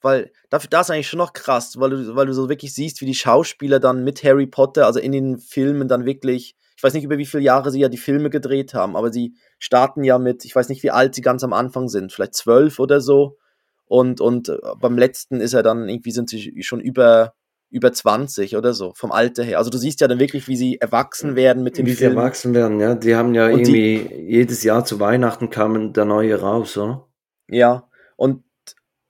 weil 0.03 0.31
dafür 0.51 0.69
das 0.71 0.87
ist 0.87 0.91
eigentlich 0.91 1.09
schon 1.09 1.19
noch 1.19 1.33
krass, 1.33 1.79
weil 1.79 1.91
du, 1.91 2.15
weil 2.15 2.27
du 2.27 2.33
so 2.33 2.49
wirklich 2.49 2.75
siehst, 2.75 3.01
wie 3.01 3.07
die 3.07 3.15
Schauspieler 3.15 3.81
dann 3.81 4.05
mit 4.05 4.23
Harry 4.23 4.47
Potter, 4.47 4.87
also 4.87 5.01
in 5.01 5.13
den 5.13 5.39
Filmen 5.39 5.89
dann 5.89 6.05
wirklich, 6.05 6.55
ich 6.77 6.83
weiß 6.83 6.95
nicht 6.95 7.05
über 7.05 7.19
wie 7.19 7.27
viele 7.27 7.43
Jahre 7.43 7.71
sie 7.71 7.81
ja 7.81 7.89
die 7.89 7.97
Filme 7.97 8.31
gedreht 8.31 8.75
haben, 8.75 8.97
aber 8.97 9.13
sie 9.13 9.35
starten 9.59 10.05
ja 10.05 10.19
mit, 10.19 10.45
ich 10.45 10.55
weiß 10.55 10.69
nicht, 10.69 10.83
wie 10.83 10.91
alt 10.91 11.15
sie 11.15 11.23
ganz 11.23 11.43
am 11.43 11.53
Anfang 11.53 11.89
sind, 11.89 12.13
vielleicht 12.13 12.35
zwölf 12.35 12.79
oder 12.79 13.01
so. 13.01 13.39
Und, 13.87 14.21
und 14.21 14.49
äh, 14.49 14.59
beim 14.81 14.99
letzten 14.99 15.41
ist 15.41 15.55
er 15.55 15.63
dann 15.63 15.89
irgendwie 15.89 16.11
sind 16.11 16.29
sie 16.29 16.63
schon 16.63 16.81
über, 16.81 17.35
über 17.71 17.93
20 17.93 18.57
oder 18.57 18.75
so, 18.75 18.93
vom 18.95 19.13
Alter 19.13 19.45
her. 19.45 19.59
Also 19.59 19.71
du 19.71 19.79
siehst 19.79 20.01
ja 20.01 20.09
dann 20.09 20.19
wirklich, 20.19 20.49
wie 20.49 20.57
sie 20.57 20.81
erwachsen 20.81 21.37
werden 21.37 21.63
mit 21.63 21.79
dem 21.79 21.87
Wie 21.87 21.95
Film. 21.95 22.13
sie 22.13 22.17
erwachsen 22.19 22.55
werden, 22.55 22.81
ja. 22.81 22.95
Die 22.95 23.15
haben 23.15 23.35
ja 23.35 23.47
und 23.47 23.61
irgendwie, 23.61 24.09
die, 24.09 24.15
jedes 24.33 24.63
Jahr 24.63 24.85
zu 24.85 25.01
Weihnachten 25.01 25.51
kam 25.51 25.93
der 25.93 26.05
neue 26.05 26.41
raus, 26.41 26.77
oder? 26.77 27.07
Ja, 27.49 27.89
und 28.17 28.43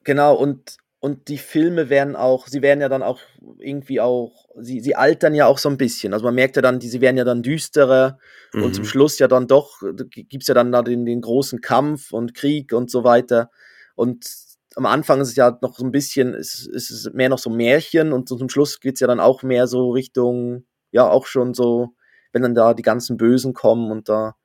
Genau, 0.06 0.36
und, 0.36 0.76
und 1.00 1.26
die 1.26 1.36
Filme 1.36 1.90
werden 1.90 2.14
auch, 2.14 2.46
sie 2.46 2.62
werden 2.62 2.80
ja 2.80 2.88
dann 2.88 3.02
auch 3.02 3.18
irgendwie 3.58 4.00
auch, 4.00 4.46
sie, 4.54 4.78
sie 4.78 4.94
altern 4.94 5.34
ja 5.34 5.46
auch 5.46 5.58
so 5.58 5.68
ein 5.68 5.76
bisschen. 5.76 6.14
Also 6.14 6.24
man 6.24 6.36
merkt 6.36 6.54
ja 6.54 6.62
dann, 6.62 6.78
die, 6.78 6.88
sie 6.88 7.00
werden 7.00 7.16
ja 7.16 7.24
dann 7.24 7.42
düsterer 7.42 8.16
mhm. 8.52 8.62
und 8.62 8.74
zum 8.76 8.84
mhm. 8.84 8.88
Schluss 8.88 9.18
ja 9.18 9.26
dann 9.26 9.48
doch, 9.48 9.82
gibt 10.08 10.42
es 10.42 10.46
ja 10.46 10.54
dann 10.54 10.70
da 10.70 10.82
den, 10.82 11.04
den 11.06 11.20
großen 11.20 11.60
Kampf 11.60 12.12
und 12.12 12.34
Krieg 12.34 12.72
und 12.72 12.88
so 12.88 13.02
weiter. 13.02 13.50
Und 13.96 14.28
am 14.76 14.86
Anfang 14.86 15.20
ist 15.20 15.30
es 15.30 15.34
ja 15.34 15.58
noch 15.60 15.76
so 15.76 15.84
ein 15.84 15.90
bisschen, 15.90 16.34
ist, 16.34 16.68
ist 16.68 16.92
es 16.92 17.12
mehr 17.12 17.30
noch 17.30 17.40
so 17.40 17.50
Märchen 17.50 18.12
und 18.12 18.28
zum 18.28 18.48
Schluss 18.48 18.78
geht 18.78 18.94
es 18.94 19.00
ja 19.00 19.08
dann 19.08 19.18
auch 19.18 19.42
mehr 19.42 19.66
so 19.66 19.90
Richtung, 19.90 20.66
ja, 20.92 21.10
auch 21.10 21.26
schon 21.26 21.52
so, 21.52 21.96
wenn 22.32 22.42
dann 22.42 22.54
da 22.54 22.74
die 22.74 22.82
ganzen 22.82 23.16
Bösen 23.16 23.54
kommen 23.54 23.90
und 23.90 24.08
da, 24.08 24.36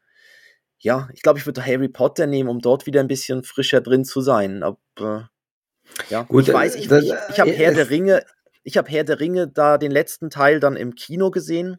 ja, 0.80 1.08
ich 1.14 1.22
glaube, 1.22 1.38
ich 1.38 1.46
würde 1.46 1.64
Harry 1.64 1.88
Potter 1.88 2.26
nehmen, 2.26 2.50
um 2.50 2.62
dort 2.62 2.88
wieder 2.88 3.00
ein 3.00 3.08
bisschen 3.08 3.44
frischer 3.44 3.82
drin 3.82 4.04
zu 4.04 4.22
sein. 4.22 4.64
Aber 4.64 5.31
ja, 6.10 6.24
Gut, 6.24 6.48
ich 6.48 6.54
weiß, 6.54 6.76
ich, 6.76 6.88
das, 6.88 7.04
ich, 7.04 7.14
ich 7.30 7.40
habe 7.40 7.52
äh, 7.52 7.56
Herr 7.56 7.74
der 7.74 7.90
Ringe, 7.90 8.24
ich 8.64 8.78
habe 8.78 8.90
Herr 8.90 9.04
der 9.04 9.20
Ringe 9.20 9.48
da 9.48 9.78
den 9.78 9.92
letzten 9.92 10.30
Teil 10.30 10.60
dann 10.60 10.76
im 10.76 10.96
Kino 10.96 11.32
gesehen 11.32 11.78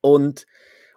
und 0.00 0.46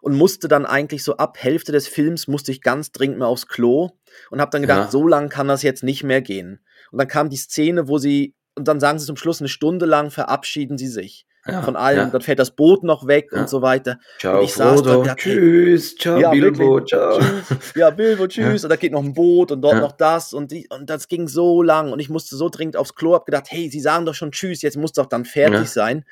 und 0.02 0.16
musste 0.16 0.48
dann 0.48 0.66
eigentlich 0.66 1.04
so 1.04 1.18
ab 1.18 1.38
Hälfte 1.40 1.72
des 1.72 1.88
Films 1.88 2.28
musste 2.28 2.52
ich 2.52 2.62
ganz 2.62 2.92
dringend 2.92 3.18
mal 3.18 3.26
aufs 3.26 3.48
Klo 3.48 3.90
und 4.30 4.40
habe 4.40 4.52
dann 4.52 4.62
gedacht, 4.62 4.86
ja. 4.86 4.92
so 4.92 5.08
lang 5.08 5.30
kann 5.30 5.48
das 5.48 5.64
jetzt 5.64 5.84
nicht 5.84 6.04
mehr 6.04 6.22
gehen. 6.22 6.64
Und 6.92 7.00
dann 7.00 7.08
kam 7.08 7.30
die 7.30 7.36
Szene, 7.36 7.88
wo 7.88 7.98
sie 7.98 8.36
und 8.56 8.68
dann 8.68 8.80
sagen 8.80 9.00
sie 9.00 9.06
zum 9.06 9.18
Schluss 9.18 9.42
eine 9.42 9.50
Stunde 9.50 9.86
lang 9.86 10.10
verabschieden 10.12 10.78
sie 10.78 10.88
sich 10.88 11.26
ja, 11.50 11.62
von 11.62 11.76
allem. 11.76 11.98
Ja. 11.98 12.06
Dann 12.06 12.22
fährt 12.22 12.40
das 12.40 12.52
Boot 12.52 12.84
noch 12.84 13.08
weg 13.08 13.30
ja. 13.32 13.42
und 13.42 13.50
so 13.50 13.62
weiter. 13.62 14.00
Ciao, 14.20 14.40
und 14.40 14.46
ich 14.46 14.54
saß 14.54 14.82
Frodo. 14.82 15.04
da, 15.04 15.16
tschüss, 15.16 15.96
ciao, 15.96 16.20
ja, 16.20 16.32
Bilbo, 16.32 16.76
wirklich, 16.76 16.90
ciao. 16.90 17.20
Tschüss, 17.20 17.74
ja, 17.76 17.90
Bilbo, 17.90 18.28
tschüss. 18.28 18.64
Und 18.64 18.70
da 18.70 18.76
geht 18.76 18.92
noch 18.92 19.04
ein 19.04 19.14
Boot 19.14 19.52
und 19.52 19.62
dort 19.62 19.78
noch 19.78 19.92
das 19.92 20.34
und, 20.34 20.52
die, 20.52 20.68
und 20.70 20.90
das 20.90 21.08
ging 21.08 21.28
so 21.28 21.62
lang 21.62 21.92
und 21.92 22.00
ich 22.00 22.10
musste 22.10 22.36
so 22.36 22.50
dringend 22.50 22.78
aufs 22.78 22.96
Klo, 22.96 23.14
hab 23.14 23.26
gedacht, 23.26 23.46
hey, 23.50 23.70
sie 23.70 23.80
sagen 23.80 24.06
doch 24.06 24.16
schon 24.16 24.32
tschüss, 24.32 24.62
jetzt 24.62 24.78
muss 24.78 24.94
doch 24.94 25.06
dann 25.06 25.26
fertig 25.26 25.70
sein. 25.70 26.06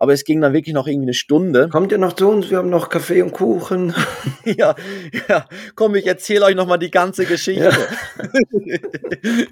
Aber 0.00 0.14
es 0.14 0.24
ging 0.24 0.40
dann 0.40 0.54
wirklich 0.54 0.74
noch 0.74 0.86
irgendwie 0.86 1.08
eine 1.08 1.14
Stunde. 1.14 1.68
Kommt 1.68 1.92
ihr 1.92 1.98
noch 1.98 2.14
zu 2.14 2.26
uns? 2.26 2.50
Wir 2.50 2.56
haben 2.56 2.70
noch 2.70 2.88
Kaffee 2.88 3.20
und 3.20 3.32
Kuchen. 3.32 3.94
ja, 4.46 4.74
ja. 5.28 5.46
Komm, 5.74 5.94
ich 5.94 6.06
erzähle 6.06 6.46
euch 6.46 6.54
noch 6.54 6.66
mal 6.66 6.78
die 6.78 6.90
ganze 6.90 7.26
Geschichte. 7.26 7.70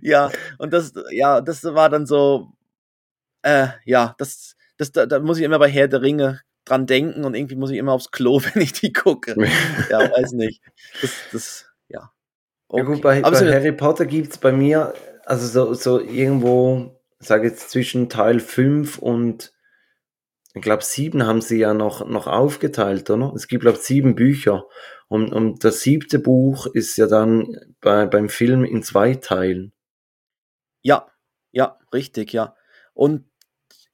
ja, 0.00 0.30
und 0.56 0.72
das, 0.72 0.94
ja, 1.10 1.42
das 1.42 1.62
war 1.62 1.90
dann 1.90 2.06
so, 2.06 2.48
äh, 3.42 3.68
ja, 3.84 4.14
das, 4.18 4.56
das, 4.76 4.92
da, 4.92 5.06
da 5.06 5.20
muss 5.20 5.38
ich 5.38 5.44
immer 5.44 5.58
bei 5.58 5.68
Herr 5.68 5.88
der 5.88 6.02
Ringe 6.02 6.40
dran 6.64 6.86
denken 6.86 7.24
und 7.24 7.34
irgendwie 7.34 7.56
muss 7.56 7.70
ich 7.70 7.78
immer 7.78 7.92
aufs 7.92 8.10
Klo, 8.10 8.40
wenn 8.52 8.62
ich 8.62 8.72
die 8.72 8.92
gucke. 8.92 9.34
ja, 9.90 9.98
weiß 9.98 10.32
nicht. 10.32 10.62
Das, 11.00 11.10
das, 11.32 11.66
ja. 11.88 12.10
Okay. 12.68 12.80
Ja 12.80 12.86
gut, 12.86 13.02
bei, 13.02 13.20
bei 13.20 13.34
so, 13.34 13.46
Harry 13.46 13.72
Potter 13.72 14.06
gibt 14.06 14.32
es 14.32 14.38
bei 14.38 14.52
mir, 14.52 14.94
also 15.24 15.46
so, 15.46 15.74
so 15.74 16.00
irgendwo, 16.00 17.00
sage 17.18 17.48
jetzt 17.48 17.70
zwischen 17.70 18.08
Teil 18.08 18.40
5 18.40 18.98
und 18.98 19.52
ich 20.54 20.62
glaube, 20.62 20.82
sieben 20.82 21.26
haben 21.26 21.40
sie 21.40 21.58
ja 21.58 21.74
noch, 21.74 22.06
noch 22.08 22.26
aufgeteilt, 22.26 23.08
oder? 23.10 23.32
Es 23.36 23.46
gibt, 23.46 23.62
glaube 23.62 23.78
ich, 23.78 23.84
sieben 23.84 24.16
Bücher. 24.16 24.64
Und, 25.06 25.32
und 25.32 25.64
das 25.64 25.80
siebte 25.80 26.18
Buch 26.18 26.66
ist 26.66 26.96
ja 26.96 27.06
dann 27.06 27.56
bei, 27.80 28.06
beim 28.06 28.28
Film 28.28 28.64
in 28.64 28.82
zwei 28.82 29.14
Teilen. 29.14 29.72
Ja, 30.82 31.06
ja, 31.52 31.78
richtig, 31.92 32.32
ja. 32.32 32.56
Und 32.94 33.29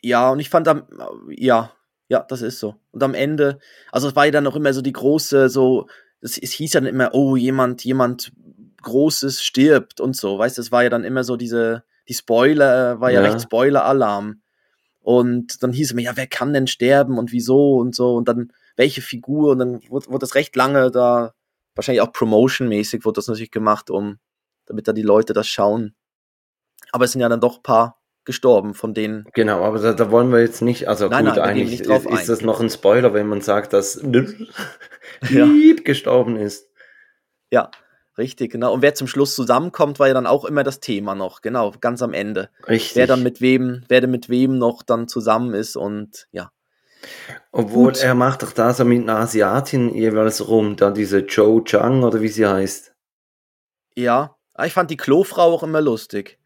ja, 0.03 0.31
und 0.31 0.41
ich 0.41 0.51
fand 0.51 0.69
am, 0.69 0.87
ja, 1.31 1.73
ja, 2.09 2.21
das 2.29 2.43
ist 2.43 2.61
so. 2.61 2.77
Und 2.93 3.03
am 3.03 3.15
Ende, 3.15 3.59
also 3.91 4.09
es 4.09 4.17
war 4.17 4.27
ja 4.27 4.31
dann 4.31 4.47
auch 4.47 4.57
immer 4.57 4.73
so 4.73 4.83
die 4.83 4.93
große, 4.93 5.49
so, 5.49 5.89
es, 6.21 6.39
es 6.39 6.53
hieß 6.53 6.75
ja 6.75 6.81
dann 6.81 6.89
immer, 6.89 7.15
oh, 7.15 7.37
jemand, 7.37 7.85
jemand 7.85 8.33
Großes 8.83 9.43
stirbt 9.43 10.01
und 10.01 10.17
so, 10.17 10.39
weißt 10.39 10.59
du, 10.59 10.63
es 10.63 10.71
war 10.71 10.85
ja 10.85 10.91
dann 10.91 11.05
immer 11.05 11.25
so 11.25 11.37
diese, 11.37 11.83
die 12.09 12.15
Spoiler, 12.15 13.01
war 13.01 13.11
ja, 13.11 13.21
ja 13.21 13.29
recht 13.29 13.43
Spoiler-Alarm. 13.43 14.43
Und 15.01 15.63
dann 15.63 15.73
hieß 15.73 15.89
es 15.89 15.95
mir, 15.95 16.03
ja, 16.03 16.17
wer 16.17 16.27
kann 16.27 16.53
denn 16.53 16.67
sterben 16.67 17.19
und 17.19 17.33
wieso 17.33 17.77
und 17.77 17.95
so 17.95 18.17
und 18.17 18.29
dann 18.29 18.53
welche 18.77 19.03
Figur 19.03 19.53
und 19.53 19.59
dann 19.59 19.81
wurde, 19.89 20.09
wurde 20.09 20.19
das 20.19 20.35
recht 20.35 20.55
lange 20.57 20.91
da, 20.91 21.35
wahrscheinlich 21.75 22.03
auch 22.03 22.13
promotionmäßig 22.13 23.05
wurde 23.05 23.17
das 23.17 23.29
natürlich 23.29 23.51
gemacht, 23.51 23.91
um, 23.91 24.19
damit 24.67 24.89
da 24.89 24.93
die 24.93 25.03
Leute 25.03 25.33
das 25.33 25.47
schauen. 25.47 25.95
Aber 26.93 27.05
es 27.05 27.13
sind 27.13 27.21
ja 27.21 27.29
dann 27.29 27.41
doch 27.41 27.59
ein 27.59 27.63
paar 27.63 28.01
gestorben 28.27 28.75
von 28.75 28.93
denen. 28.93 29.27
Genau, 29.33 29.63
aber 29.63 29.79
da, 29.79 29.95
da 29.95 30.11
wollen 30.11 30.31
wir 30.31 30.41
jetzt 30.41 30.61
nicht, 30.61 30.89
also 30.89 31.09
nein, 31.09 31.25
gut, 31.25 31.37
nein, 31.37 31.45
eigentlich 31.45 31.81
ist, 31.81 32.07
ist 32.07 32.29
das 32.29 32.43
noch 32.43 32.61
ein 32.61 32.69
Spoiler, 32.69 33.15
wenn 33.15 33.29
man 33.29 33.41
sagt, 33.41 33.73
dass 33.73 34.03
Lieb 35.23 35.85
gestorben 35.85 36.37
ist. 36.37 36.69
Ja, 37.51 37.71
richtig, 38.19 38.53
genau. 38.53 38.75
Und 38.75 38.83
wer 38.83 38.95
zum 38.95 39.07
Schluss 39.07 39.35
zusammenkommt, 39.35 39.99
war 39.99 40.09
ja 40.09 40.15
dann 40.15 40.27
auch 40.27 40.45
immer 40.45 40.65
das 40.65 40.81
Thema 40.81 41.15
noch, 41.15 41.41
genau, 41.41 41.73
ganz 41.81 42.03
am 42.03 42.13
Ende. 42.13 42.51
Richtig. 42.69 42.97
Wer 42.97 43.07
dann 43.07 43.23
mit 43.23 43.41
wem, 43.41 43.85
wer 43.89 44.03
denn 44.03 44.11
mit 44.11 44.29
wem 44.29 44.59
noch 44.59 44.83
dann 44.83 45.09
zusammen 45.09 45.55
ist 45.55 45.77
und 45.77 46.27
ja. 46.33 46.51
Obwohl 47.53 47.93
Gut. 47.93 48.03
er 48.03 48.15
macht 48.15 48.43
doch 48.43 48.53
da 48.53 48.73
so 48.73 48.85
mit 48.85 49.03
einer 49.03 49.21
Asiatin 49.21 49.95
jeweils 49.95 50.49
rum, 50.49 50.77
da 50.77 50.91
diese 50.91 51.21
Joe 51.21 51.63
Chang 51.63 52.03
oder 52.03 52.21
wie 52.21 52.29
sie 52.29 52.47
heißt. 52.47 52.93
Ja, 53.95 54.37
ah, 54.55 54.67
ich 54.67 54.73
fand 54.73 54.91
die 54.91 54.97
Klofrau 54.97 55.55
auch 55.55 55.63
immer 55.63 55.81
lustig. 55.81 56.39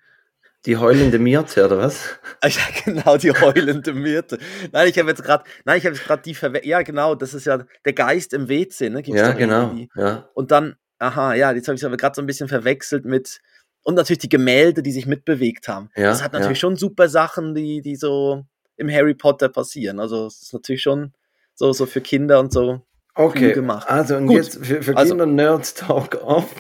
Die 0.67 0.77
heulende 0.77 1.19
Myrte, 1.19 1.65
oder 1.65 1.79
was? 1.79 2.19
Ja, 2.45 2.51
genau, 2.85 3.17
die 3.17 3.33
heulende 3.33 3.95
Myrte. 3.95 4.39
Nein, 4.73 4.89
ich 4.89 4.99
habe 4.99 5.09
jetzt 5.09 5.23
gerade, 5.23 5.45
nein, 5.65 5.79
ich 5.79 5.87
habe 5.87 5.95
jetzt 5.95 6.05
gerade 6.05 6.23
die 6.23 6.35
Verwe 6.35 6.67
Ja, 6.67 6.83
genau, 6.83 7.15
das 7.15 7.33
ist 7.33 7.47
ja 7.47 7.65
der 7.85 7.93
Geist 7.93 8.35
im 8.35 8.49
WC, 8.49 8.91
ne? 8.91 9.03
Gibt's 9.03 9.21
ja, 9.21 9.33
genau. 9.33 9.75
Ja. 9.97 10.29
Und 10.35 10.51
dann, 10.51 10.77
aha, 10.99 11.35
ja, 11.35 11.53
jetzt 11.53 11.69
habe 11.69 11.77
ich 11.77 11.81
es 11.81 11.85
aber 11.85 11.97
gerade 11.97 12.15
so 12.15 12.23
ein 12.23 12.27
bisschen 12.27 12.49
verwechselt 12.49 13.07
mit, 13.07 13.41
und 13.83 13.95
natürlich 13.95 14.19
die 14.19 14.29
Gemälde, 14.29 14.83
die 14.83 14.93
sich 14.93 15.07
mitbewegt 15.07 15.67
haben. 15.67 15.89
Ja, 15.97 16.05
das 16.05 16.23
hat 16.23 16.35
natürlich 16.35 16.59
ja. 16.59 16.69
schon 16.69 16.77
super 16.77 17.09
Sachen, 17.09 17.55
die, 17.55 17.81
die 17.81 17.97
so 17.97 18.45
im 18.77 18.91
Harry 18.91 19.15
Potter 19.15 19.49
passieren. 19.49 19.99
Also, 19.99 20.27
es 20.27 20.43
ist 20.43 20.53
natürlich 20.53 20.83
schon 20.83 21.15
so, 21.55 21.73
so 21.73 21.87
für 21.87 22.03
Kinder 22.03 22.41
und 22.41 22.53
so 22.53 22.83
Okay, 23.15 23.53
gemacht. 23.53 23.89
Also 23.89 24.17
und 24.17 24.27
Gut. 24.27 24.37
jetzt 24.37 24.65
für, 24.65 24.83
für 24.83 24.97
also, 24.97 25.11
Kinder 25.11 25.27
Nerd 25.27 25.77
Talk 25.77 26.23
off. 26.23 26.55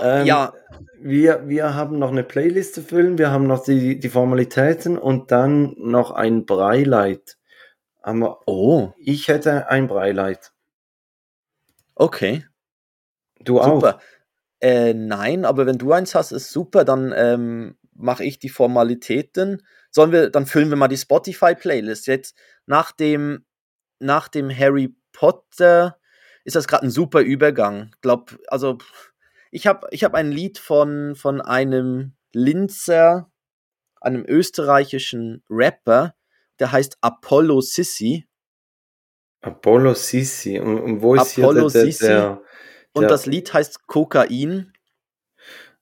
ähm, 0.00 0.26
ja. 0.26 0.52
Wir, 1.00 1.48
wir 1.48 1.74
haben 1.74 1.98
noch 1.98 2.10
eine 2.10 2.24
Playlist 2.24 2.74
zu 2.74 2.82
füllen, 2.82 3.18
wir 3.18 3.30
haben 3.30 3.46
noch 3.46 3.62
die, 3.62 3.98
die 3.98 4.08
Formalitäten 4.08 4.98
und 4.98 5.30
dann 5.30 5.74
noch 5.78 6.10
ein 6.10 6.44
Breileit. 6.46 7.36
Aber 8.02 8.40
oh. 8.46 8.92
Ich 8.98 9.28
hätte 9.28 9.68
ein 9.68 9.86
Breileit. 9.86 10.52
Okay. 11.94 12.44
Du 13.40 13.60
auch? 13.60 13.76
Super. 13.76 14.00
Äh, 14.60 14.94
nein, 14.94 15.44
aber 15.44 15.66
wenn 15.66 15.78
du 15.78 15.92
eins 15.92 16.14
hast, 16.14 16.32
ist 16.32 16.50
super, 16.50 16.84
dann 16.84 17.12
ähm, 17.16 17.76
mache 17.94 18.24
ich 18.24 18.38
die 18.38 18.48
Formalitäten. 18.48 19.62
Sollen 19.90 20.12
wir, 20.12 20.30
dann 20.30 20.46
füllen 20.46 20.70
wir 20.70 20.76
mal 20.76 20.88
die 20.88 20.96
Spotify-Playlist. 20.96 22.06
Jetzt 22.06 22.36
nach 22.66 22.92
dem, 22.92 23.44
nach 23.98 24.28
dem 24.28 24.50
Harry 24.50 24.94
Potter 25.12 25.98
ist 26.44 26.56
das 26.56 26.66
gerade 26.66 26.86
ein 26.86 26.90
super 26.90 27.20
Übergang. 27.20 27.94
Glaub, 28.00 28.38
also 28.48 28.78
ich 29.50 29.66
habe 29.66 29.86
ich 29.90 30.04
hab 30.04 30.14
ein 30.14 30.30
Lied 30.30 30.58
von, 30.58 31.14
von 31.14 31.40
einem 31.40 32.12
Linzer, 32.32 33.30
einem 34.00 34.24
österreichischen 34.26 35.42
Rapper, 35.48 36.14
der 36.58 36.72
heißt 36.72 36.98
Apollo 37.00 37.60
Sissi. 37.60 38.26
Apollo 39.40 39.94
Sissi. 39.94 40.58
Und, 40.58 40.78
und 40.80 41.02
wo 41.02 41.14
ist 41.14 41.38
Apollo 41.38 41.70
hier 41.70 41.84
der, 41.84 41.92
der, 41.92 42.08
der, 42.08 42.42
Und 42.92 43.10
das 43.10 43.26
Lied 43.26 43.52
heißt 43.52 43.86
Kokain. 43.86 44.72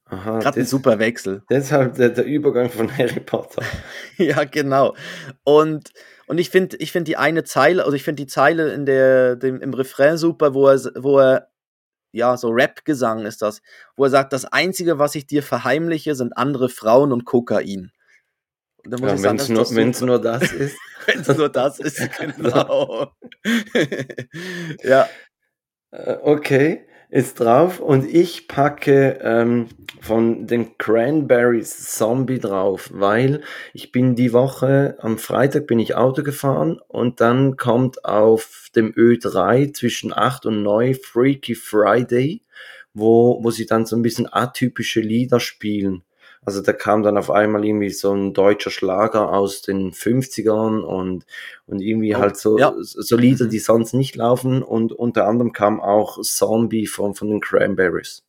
Aha, 0.08 0.38
Gerade 0.38 0.60
ein 0.60 0.66
super 0.66 1.00
Wechsel. 1.00 1.42
Deshalb 1.50 1.94
der, 1.94 2.10
der 2.10 2.24
Übergang 2.24 2.70
von 2.70 2.88
Harry 2.98 3.20
Potter. 3.20 3.62
ja, 4.18 4.44
genau. 4.44 4.94
Und, 5.42 5.92
und 6.28 6.38
ich 6.38 6.50
finde 6.50 6.76
ich 6.76 6.92
find 6.92 7.08
die 7.08 7.16
eine 7.16 7.42
Zeile, 7.42 7.84
also 7.84 7.96
ich 7.96 8.04
finde 8.04 8.22
die 8.22 8.28
Zeile 8.28 8.72
in 8.72 8.86
der, 8.86 9.34
dem, 9.34 9.60
im 9.60 9.74
Refrain 9.74 10.16
super, 10.16 10.54
wo 10.54 10.68
er, 10.68 10.78
wo 10.96 11.18
er 11.18 11.48
ja, 12.16 12.36
so 12.36 12.48
Rap-Gesang 12.50 13.26
ist 13.26 13.42
das, 13.42 13.62
wo 13.96 14.04
er 14.04 14.10
sagt, 14.10 14.32
das 14.32 14.44
Einzige, 14.46 14.98
was 14.98 15.14
ich 15.14 15.26
dir 15.26 15.42
verheimliche, 15.42 16.14
sind 16.14 16.36
andere 16.36 16.68
Frauen 16.68 17.12
und 17.12 17.24
Kokain. 17.24 17.92
Und 18.84 19.00
ja, 19.00 19.22
wenn 19.22 19.36
es 19.36 19.48
nur, 19.48 19.64
nur 20.06 20.20
das 20.20 20.52
ist. 20.52 20.76
wenn 21.06 21.20
es 21.20 21.36
nur 21.36 21.48
das 21.48 21.78
ist, 21.78 22.00
genau. 22.18 23.12
ja. 24.82 25.08
Äh, 25.90 26.16
okay 26.22 26.86
ist 27.08 27.40
drauf 27.40 27.80
und 27.80 28.04
ich 28.12 28.48
packe 28.48 29.18
ähm, 29.22 29.68
von 30.00 30.46
den 30.46 30.76
Cranberries 30.78 31.92
Zombie 31.92 32.38
drauf, 32.38 32.90
weil 32.92 33.42
ich 33.72 33.92
bin 33.92 34.14
die 34.14 34.32
Woche, 34.32 34.96
am 35.00 35.18
Freitag 35.18 35.66
bin 35.66 35.78
ich 35.78 35.94
Auto 35.94 36.22
gefahren 36.22 36.80
und 36.88 37.20
dann 37.20 37.56
kommt 37.56 38.04
auf 38.04 38.70
dem 38.74 38.92
Ö3 38.92 39.72
zwischen 39.72 40.12
8 40.12 40.46
und 40.46 40.62
9 40.62 40.94
Freaky 40.94 41.54
Friday, 41.54 42.42
wo, 42.92 43.42
wo 43.42 43.50
sie 43.50 43.66
dann 43.66 43.86
so 43.86 43.96
ein 43.96 44.02
bisschen 44.02 44.28
atypische 44.30 45.00
Lieder 45.00 45.40
spielen. 45.40 46.02
Also 46.46 46.62
da 46.62 46.72
kam 46.72 47.02
dann 47.02 47.18
auf 47.18 47.28
einmal 47.28 47.64
irgendwie 47.64 47.90
so 47.90 48.12
ein 48.12 48.32
deutscher 48.32 48.70
Schlager 48.70 49.32
aus 49.32 49.62
den 49.62 49.90
50ern 49.90 50.80
und, 50.80 51.26
und 51.66 51.80
irgendwie 51.80 52.14
oh, 52.14 52.20
halt 52.20 52.36
so, 52.36 52.56
ja. 52.56 52.72
so 52.78 53.16
Lieder, 53.16 53.46
mhm. 53.46 53.50
die 53.50 53.58
sonst 53.58 53.94
nicht 53.94 54.14
laufen. 54.14 54.62
Und 54.62 54.92
unter 54.92 55.26
anderem 55.26 55.52
kam 55.52 55.80
auch 55.80 56.22
Zombie 56.22 56.86
von, 56.86 57.16
von 57.16 57.28
den 57.30 57.40
Cranberries. 57.40 58.22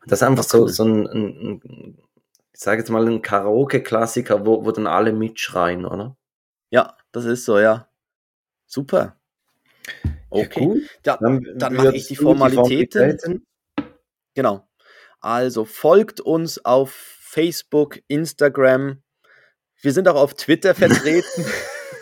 Und 0.00 0.12
das 0.12 0.22
ist 0.22 0.28
einfach 0.28 0.44
so, 0.44 0.68
so 0.68 0.84
ein, 0.84 1.08
ein, 1.08 1.60
ein 1.64 1.98
ich 2.54 2.60
sage 2.60 2.78
jetzt 2.78 2.88
mal, 2.88 3.04
ein 3.04 3.20
Karaoke-Klassiker, 3.20 4.46
wo, 4.46 4.64
wo 4.64 4.70
dann 4.70 4.86
alle 4.86 5.12
mitschreien, 5.12 5.84
oder? 5.84 6.16
Ja, 6.70 6.96
das 7.10 7.24
ist 7.24 7.44
so, 7.44 7.58
ja. 7.58 7.88
Super. 8.66 9.16
Okay. 10.30 10.82
Ja, 11.04 11.16
dann, 11.16 11.44
dann 11.56 11.74
mache 11.74 11.96
ich 11.96 12.06
die 12.06 12.14
Formalitäten. 12.14 13.18
die 13.18 13.26
Formalitäten. 13.26 13.46
Genau. 14.34 14.68
Also 15.20 15.64
folgt 15.64 16.20
uns 16.20 16.64
auf 16.64 17.15
Facebook, 17.36 17.98
Instagram. 18.08 19.02
Wir 19.82 19.92
sind 19.92 20.08
auch 20.08 20.14
auf 20.14 20.32
Twitter 20.32 20.74
vertreten. 20.74 21.44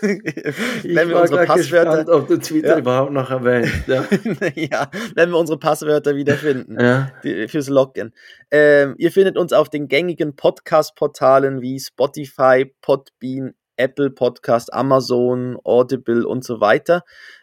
wenn 0.00 1.08
wir 1.08 1.20
unsere 1.20 1.44
Passwörter, 1.44 2.04
gespannt, 2.04 2.08
ob 2.08 2.28
du 2.28 2.38
Twitter 2.38 2.74
ja. 2.74 2.78
überhaupt 2.78 3.10
noch 3.10 3.30
erwähnt. 3.30 3.72
Ja. 3.88 4.06
ja. 4.54 4.90
wenn 5.16 5.30
wir 5.30 5.38
unsere 5.38 5.58
Passwörter 5.58 6.14
wiederfinden 6.14 6.78
ja. 6.78 7.10
die, 7.24 7.48
fürs 7.48 7.68
Login. 7.68 8.12
Ähm, 8.52 8.94
ihr 8.96 9.10
findet 9.10 9.36
uns 9.36 9.52
auf 9.52 9.70
den 9.70 9.88
gängigen 9.88 10.36
Podcast-Portalen 10.36 11.60
wie 11.60 11.80
Spotify, 11.80 12.72
Podbean, 12.80 13.54
Apple 13.76 14.10
Podcast, 14.10 14.72
Amazon, 14.72 15.58
Audible 15.64 16.28
und 16.28 16.44
so 16.44 16.60
weiter. 16.60 17.02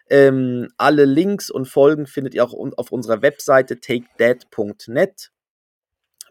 Ähm, 0.10 0.70
alle 0.78 1.04
Links 1.04 1.52
und 1.52 1.68
Folgen 1.68 2.06
findet 2.06 2.36
ihr 2.36 2.46
auch 2.46 2.54
auf 2.78 2.94
unserer 2.94 3.22
Webseite 3.22 3.82
takedead.net. 3.82 5.32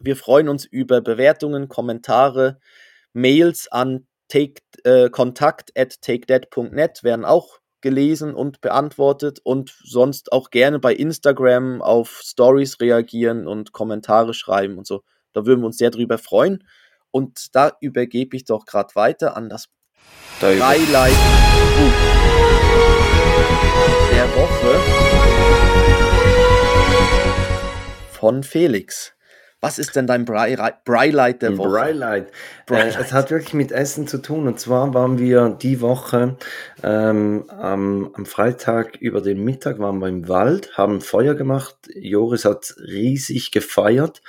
Wir 0.03 0.15
freuen 0.15 0.49
uns 0.49 0.65
über 0.65 0.99
Bewertungen, 1.01 1.69
Kommentare, 1.69 2.59
Mails 3.13 3.71
an 3.71 4.07
take, 4.27 4.61
äh, 4.83 5.09
kontakt 5.09 5.71
at 5.77 6.01
takedead.net 6.01 7.03
werden 7.03 7.23
auch 7.23 7.59
gelesen 7.81 8.33
und 8.33 8.61
beantwortet 8.61 9.39
und 9.43 9.75
sonst 9.83 10.31
auch 10.31 10.49
gerne 10.49 10.79
bei 10.79 10.93
Instagram 10.93 11.81
auf 11.83 12.21
Stories 12.23 12.79
reagieren 12.79 13.47
und 13.47 13.73
Kommentare 13.73 14.33
schreiben 14.33 14.77
und 14.77 14.87
so. 14.87 15.03
Da 15.33 15.45
würden 15.45 15.61
wir 15.61 15.67
uns 15.67 15.77
sehr 15.77 15.91
drüber 15.91 16.17
freuen. 16.17 16.63
Und 17.11 17.55
da 17.55 17.73
übergebe 17.81 18.35
ich 18.37 18.45
doch 18.45 18.65
gerade 18.65 18.95
weiter 18.95 19.37
an 19.37 19.49
das 19.49 19.65
Highlight 20.41 21.11
uh, 21.11 21.91
der 24.11 24.27
Woche 24.35 24.79
von 28.11 28.43
Felix. 28.43 29.13
Was 29.61 29.77
ist 29.77 29.95
denn 29.95 30.07
dein 30.07 30.25
Brylight 30.25 31.43
der 31.43 31.55
Woche? 31.55 31.69
Brylight. 31.69 32.31
Äh, 32.71 32.87
es 32.99 33.13
hat 33.13 33.29
wirklich 33.29 33.53
mit 33.53 33.71
Essen 33.71 34.07
zu 34.07 34.17
tun. 34.17 34.47
Und 34.47 34.59
zwar 34.59 34.95
waren 34.95 35.19
wir 35.19 35.49
die 35.49 35.81
Woche 35.81 36.35
ähm, 36.81 37.45
am, 37.47 38.09
am, 38.15 38.25
Freitag 38.25 38.97
über 38.97 39.21
den 39.21 39.43
Mittag 39.43 39.77
waren 39.77 39.99
wir 39.99 40.07
im 40.07 40.27
Wald, 40.27 40.75
haben 40.77 40.99
Feuer 40.99 41.35
gemacht. 41.35 41.75
Joris 41.93 42.43
hat 42.43 42.73
riesig 42.79 43.51
gefeiert. 43.51 44.23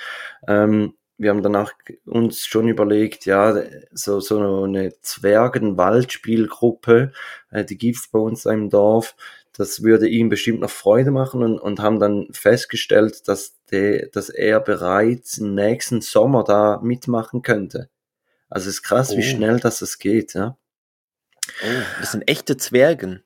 Ähm, 0.47 0.93
wir 1.17 1.31
haben 1.31 1.41
danach 1.41 1.73
uns 2.05 2.45
schon 2.45 2.67
überlegt, 2.67 3.25
ja, 3.25 3.55
so, 3.91 4.19
so 4.19 4.63
eine 4.63 4.93
Zwergen-Waldspielgruppe, 5.01 7.11
äh, 7.49 7.65
die 7.65 7.77
gibt's 7.77 8.07
bei 8.07 8.19
uns 8.19 8.45
im 8.45 8.69
Dorf 8.69 9.15
das 9.53 9.83
würde 9.83 10.07
ihm 10.07 10.29
bestimmt 10.29 10.61
noch 10.61 10.69
Freude 10.69 11.11
machen 11.11 11.43
und, 11.43 11.59
und 11.59 11.79
haben 11.79 11.99
dann 11.99 12.27
festgestellt, 12.31 13.27
dass, 13.27 13.61
de, 13.71 14.09
dass 14.11 14.29
er 14.29 14.59
bereits 14.59 15.37
nächsten 15.39 16.01
Sommer 16.01 16.43
da 16.43 16.79
mitmachen 16.81 17.43
könnte. 17.43 17.89
Also 18.49 18.69
es 18.69 18.75
ist 18.75 18.83
krass, 18.83 19.11
oh. 19.11 19.17
wie 19.17 19.23
schnell 19.23 19.59
das 19.59 19.81
es 19.81 19.99
geht, 19.99 20.33
ja. 20.33 20.57
Oh, 21.63 21.81
das 21.99 22.11
sind 22.13 22.27
echte 22.27 22.57
Zwergen. 22.57 23.23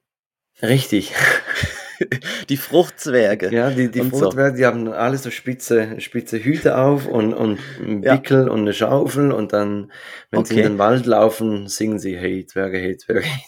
Richtig. 0.61 1.13
die 2.49 2.57
Fruchtzwerge. 2.57 3.49
Ja, 3.51 3.69
die, 3.69 3.89
die 3.89 4.01
Fruchtzwerge, 4.01 4.51
so. 4.51 4.57
die 4.57 4.65
haben 4.65 4.88
alle 4.91 5.17
so 5.17 5.32
spitze, 5.32 5.99
spitze 6.01 6.43
Hüte 6.43 6.78
auf 6.78 7.07
und, 7.07 7.34
und 7.34 7.59
einen 7.80 8.03
Wickel 8.03 8.47
ja. 8.47 8.51
und 8.51 8.61
eine 8.61 8.73
Schaufel 8.73 9.32
und 9.32 9.53
dann, 9.53 9.91
wenn 10.32 10.39
okay. 10.39 10.53
sie 10.53 10.59
in 10.59 10.63
den 10.63 10.78
Wald 10.78 11.05
laufen, 11.05 11.67
singen 11.67 11.99
sie 11.99 12.17
Hey 12.17 12.45
Zwerge, 12.45 12.80
hey 12.80 12.97
Zwerge. 12.97 13.28
Hey 13.28 13.43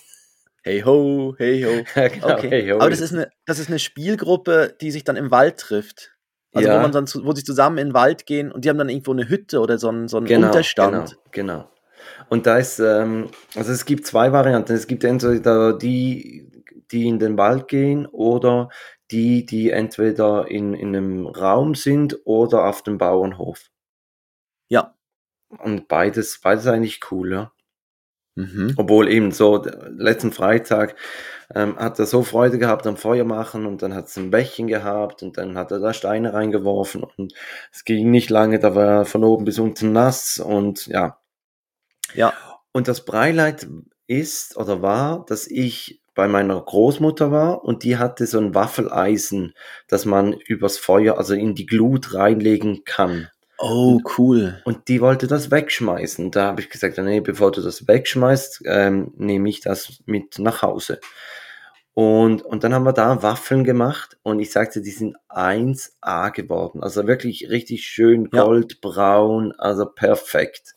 ho, 0.84 1.36
hey 1.38 1.64
ho. 1.64 1.84
genau, 1.96 2.34
okay. 2.34 2.50
hey 2.50 2.70
ho. 2.70 2.80
Aber 2.80 2.90
das 2.90 3.02
ist, 3.02 3.14
eine, 3.14 3.30
das 3.46 3.60
ist 3.60 3.70
eine 3.70 3.80
Spielgruppe, 3.80 4.76
die 4.82 4.92
sich 4.92 5.04
dann 5.04 5.16
im 5.16 5.32
Wald 5.32 5.58
trifft. 5.58 6.12
Also 6.52 6.68
ja. 6.68 6.78
wo 6.78 6.82
man 6.82 6.92
dann 6.92 7.08
wo 7.24 7.32
sie 7.34 7.44
zusammen 7.44 7.78
in 7.78 7.90
den 7.90 7.94
Wald 7.94 8.26
gehen 8.26 8.52
und 8.52 8.66
die 8.66 8.70
haben 8.70 8.78
dann 8.78 8.90
irgendwo 8.90 9.12
eine 9.12 9.30
Hütte 9.30 9.60
oder 9.60 9.78
so 9.78 9.90
einen, 9.90 10.08
so 10.08 10.18
einen 10.18 10.26
genau, 10.26 10.48
Unterstand. 10.48 11.18
Genau, 11.32 11.54
genau. 11.60 11.72
Und 12.30 12.48
da 12.48 12.58
ist, 12.58 12.80
ähm, 12.80 13.30
also 13.56 13.72
es 13.72 13.86
gibt 13.86 14.08
zwei 14.08 14.32
Varianten. 14.32 14.74
Es 14.74 14.88
gibt 14.88 15.04
entweder 15.04 15.78
die, 15.78 16.64
die 16.92 17.08
in 17.08 17.20
den 17.20 17.38
Wald 17.38 17.68
gehen 17.68 18.08
oder 18.08 18.70
die, 19.12 19.46
die 19.46 19.72
entweder 19.72 20.50
in, 20.50 20.74
in 20.74 20.96
einem 20.96 21.28
Raum 21.28 21.76
sind 21.76 22.18
oder 22.26 22.66
auf 22.66 22.84
dem 22.84 22.98
Bauernhof. 22.98 23.70
Ja. 24.70 24.96
Und 25.50 25.88
beides, 25.88 26.40
beides 26.42 26.68
eigentlich 26.68 27.00
cool, 27.12 27.32
ja. 27.32 27.52
Mhm. 28.36 28.74
Obwohl 28.78 29.10
eben 29.10 29.32
so, 29.32 29.64
letzten 29.90 30.32
Freitag 30.32 30.96
ähm, 31.54 31.78
hat 31.78 32.00
er 32.00 32.06
so 32.06 32.24
Freude 32.24 32.58
gehabt 32.60 32.86
am 32.88 32.98
Feuer 32.98 33.26
machen 33.26 33.66
und 33.66 33.82
dann 33.82 33.94
hat 33.94 34.08
es 34.08 34.18
ein 34.18 34.32
Bächchen 34.32 34.68
gehabt 34.68 35.24
und 35.24 35.38
dann 35.38 35.58
hat 35.58 35.72
er 35.72 35.80
da 35.80 35.94
Steine 35.94 36.34
reingeworfen 36.34 37.04
und 37.04 37.34
es 37.72 37.84
ging 37.86 38.12
nicht 38.12 38.30
lange, 38.30 38.60
da 38.60 38.76
war 38.76 39.00
er 39.00 39.06
von 39.06 39.24
oben 39.24 39.46
bis 39.46 39.60
unten 39.60 39.92
nass 39.92 40.40
und 40.40 40.88
ja. 40.88 41.20
Ja. 42.14 42.34
Und 42.72 42.88
das 42.88 43.04
Breileid 43.04 43.68
ist 44.08 44.58
oder 44.58 44.82
war, 44.82 45.26
dass 45.26 45.48
ich 45.48 46.02
bei 46.16 46.28
meiner 46.28 46.60
Großmutter 46.60 47.32
war 47.32 47.64
und 47.64 47.84
die 47.84 47.98
hatte 47.98 48.26
so 48.26 48.40
ein 48.40 48.54
Waffeleisen, 48.54 49.54
das 49.88 50.06
man 50.06 50.34
übers 50.34 50.78
Feuer, 50.78 51.18
also 51.18 51.34
in 51.34 51.56
die 51.56 51.66
Glut 51.66 52.14
reinlegen 52.14 52.84
kann. 52.84 53.30
Oh, 53.62 54.00
cool. 54.18 54.62
Und 54.64 54.88
die 54.88 55.02
wollte 55.02 55.28
das 55.28 55.52
wegschmeißen. 55.52 56.32
Da 56.32 56.46
habe 56.46 56.62
ich 56.62 56.70
gesagt, 56.70 56.98
nee, 56.98 57.20
bevor 57.20 57.52
du 57.52 57.62
das 57.62 57.88
wegschmeißt, 57.88 58.62
ähm, 58.66 59.14
nehme 59.18 59.50
ich 59.50 59.60
das 59.60 60.02
mit 60.06 60.40
nach 60.40 60.62
Hause. 60.62 61.00
Und, 61.94 62.44
und 62.44 62.64
dann 62.64 62.74
haben 62.74 62.86
wir 62.86 62.94
da 62.94 63.22
Waffeln 63.22 63.66
gemacht 63.66 64.18
und 64.24 64.40
ich 64.40 64.52
sagte, 64.52 64.82
die 64.82 64.92
sind 64.92 65.18
1A 65.28 66.32
geworden. 66.32 66.82
Also 66.82 67.08
wirklich 67.08 67.50
richtig 67.50 67.86
schön 67.86 68.30
goldbraun, 68.30 69.54
also 69.58 69.86
perfekt. 69.86 70.76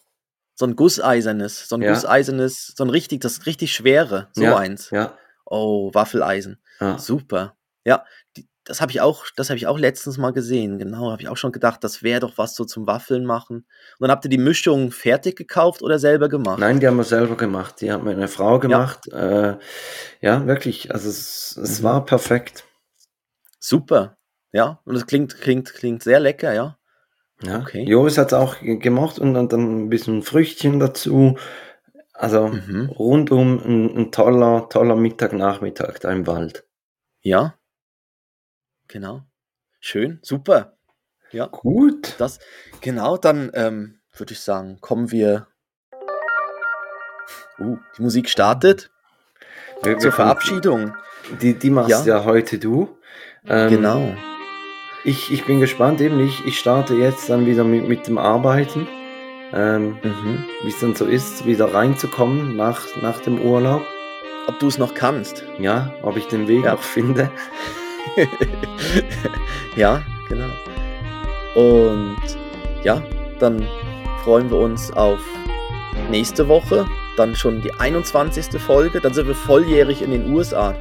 So 0.56 0.66
ein 0.66 0.74
gusseisernes, 0.74 1.68
so 1.68 1.76
ein 1.76 1.82
ja. 1.82 1.92
gusseisernes, 1.92 2.74
so 2.76 2.82
ein 2.82 2.90
richtig, 2.90 3.20
das 3.20 3.46
richtig 3.46 3.72
schwere, 3.72 4.28
so 4.32 4.42
ja, 4.42 4.56
eins. 4.56 4.90
Ja. 4.90 5.16
Oh, 5.46 5.94
Waffeleisen. 5.94 6.60
Ja. 6.80 6.98
Super. 6.98 7.54
Ja, 7.84 8.04
die, 8.36 8.48
das 8.72 8.80
habe 8.80 8.90
ich 8.90 9.02
auch, 9.02 9.26
das 9.36 9.50
habe 9.50 9.58
ich 9.58 9.66
auch 9.66 9.78
letztens 9.78 10.16
mal 10.16 10.32
gesehen. 10.32 10.78
Genau, 10.78 11.10
habe 11.10 11.20
ich 11.20 11.28
auch 11.28 11.36
schon 11.36 11.52
gedacht, 11.52 11.84
das 11.84 12.02
wäre 12.02 12.20
doch 12.20 12.38
was 12.38 12.54
so 12.54 12.64
zum 12.64 12.86
Waffeln 12.86 13.26
machen. 13.26 13.56
Und 13.56 13.66
dann 14.00 14.10
habt 14.10 14.24
ihr 14.24 14.30
die 14.30 14.38
Mischung 14.38 14.92
fertig 14.92 15.36
gekauft 15.36 15.82
oder 15.82 15.98
selber 15.98 16.30
gemacht? 16.30 16.58
Nein, 16.58 16.80
die 16.80 16.86
haben 16.86 16.96
wir 16.96 17.04
selber 17.04 17.36
gemacht. 17.36 17.82
Die 17.82 17.92
hat 17.92 18.02
meine 18.02 18.28
Frau 18.28 18.58
gemacht. 18.58 19.00
Ja, 19.12 19.50
äh, 19.50 19.58
ja 20.22 20.46
wirklich. 20.46 20.90
Also 20.90 21.10
es, 21.10 21.54
es 21.62 21.80
mhm. 21.80 21.84
war 21.84 22.06
perfekt. 22.06 22.64
Super. 23.58 24.16
Ja, 24.52 24.80
und 24.86 24.96
es 24.96 25.04
klingt, 25.04 25.38
klingt, 25.38 25.74
klingt 25.74 26.02
sehr 26.02 26.18
lecker, 26.18 26.54
ja. 26.54 26.78
Ja, 27.42 27.60
okay. 27.60 27.84
Joris 27.86 28.16
hat 28.16 28.28
es 28.28 28.32
auch 28.32 28.56
gemacht 28.62 29.18
und 29.18 29.34
dann, 29.34 29.50
dann 29.50 29.84
ein 29.84 29.88
bisschen 29.90 30.22
Früchtchen 30.22 30.80
dazu. 30.80 31.36
Also 32.14 32.48
mhm. 32.48 32.88
rundum 32.88 33.58
ein, 33.62 33.96
ein 33.98 34.12
toller, 34.12 34.70
toller 34.70 34.96
Mittag, 34.96 35.34
Nachmittag 35.34 36.00
da 36.00 36.10
im 36.10 36.26
Wald. 36.26 36.64
Ja, 37.20 37.58
Genau. 38.92 39.22
Schön, 39.80 40.18
super. 40.20 40.76
Ja. 41.30 41.46
Gut. 41.46 42.14
Das, 42.18 42.40
genau, 42.82 43.16
dann 43.16 43.50
ähm, 43.54 44.00
würde 44.14 44.34
ich 44.34 44.40
sagen, 44.40 44.82
kommen 44.82 45.10
wir. 45.10 45.46
Uh, 47.58 47.78
die 47.96 48.02
Musik 48.02 48.28
startet. 48.28 48.90
Wir, 49.82 49.96
zur 49.96 50.10
wir 50.10 50.12
Verabschiedung. 50.12 50.94
Die, 51.40 51.58
die 51.58 51.70
machst 51.70 51.88
ja, 51.88 52.04
ja 52.04 52.24
heute 52.24 52.58
du. 52.58 52.98
Ähm, 53.46 53.70
genau. 53.70 54.14
Ich, 55.04 55.32
ich 55.32 55.46
bin 55.46 55.58
gespannt, 55.58 56.02
eben 56.02 56.20
ich, 56.20 56.44
ich 56.44 56.58
starte 56.58 56.94
jetzt 56.94 57.30
dann 57.30 57.46
wieder 57.46 57.64
mit, 57.64 57.88
mit 57.88 58.06
dem 58.06 58.18
Arbeiten. 58.18 58.86
Ähm, 59.54 59.98
mhm. 60.02 60.44
Wie 60.64 60.68
es 60.68 60.80
dann 60.80 60.94
so 60.94 61.06
ist, 61.06 61.46
wieder 61.46 61.72
reinzukommen 61.72 62.56
nach, 62.56 62.82
nach 63.00 63.20
dem 63.20 63.40
Urlaub. 63.40 63.86
Ob 64.48 64.58
du 64.58 64.66
es 64.66 64.76
noch 64.76 64.92
kannst. 64.92 65.44
Ja, 65.58 65.94
ob 66.02 66.18
ich 66.18 66.26
den 66.26 66.46
Weg 66.46 66.66
ja. 66.66 66.72
noch 66.72 66.82
finde. 66.82 67.30
ja, 69.76 70.02
genau. 70.28 70.50
Und 71.54 72.16
ja, 72.82 73.02
dann 73.38 73.66
freuen 74.24 74.50
wir 74.50 74.58
uns 74.58 74.92
auf 74.92 75.20
nächste 76.10 76.48
Woche. 76.48 76.86
Dann 77.16 77.36
schon 77.36 77.60
die 77.60 77.72
21. 77.74 78.60
Folge. 78.60 79.00
Dann 79.00 79.12
sind 79.12 79.26
wir 79.26 79.34
volljährig 79.34 80.02
in 80.02 80.10
den 80.10 80.32
USA 80.32 80.74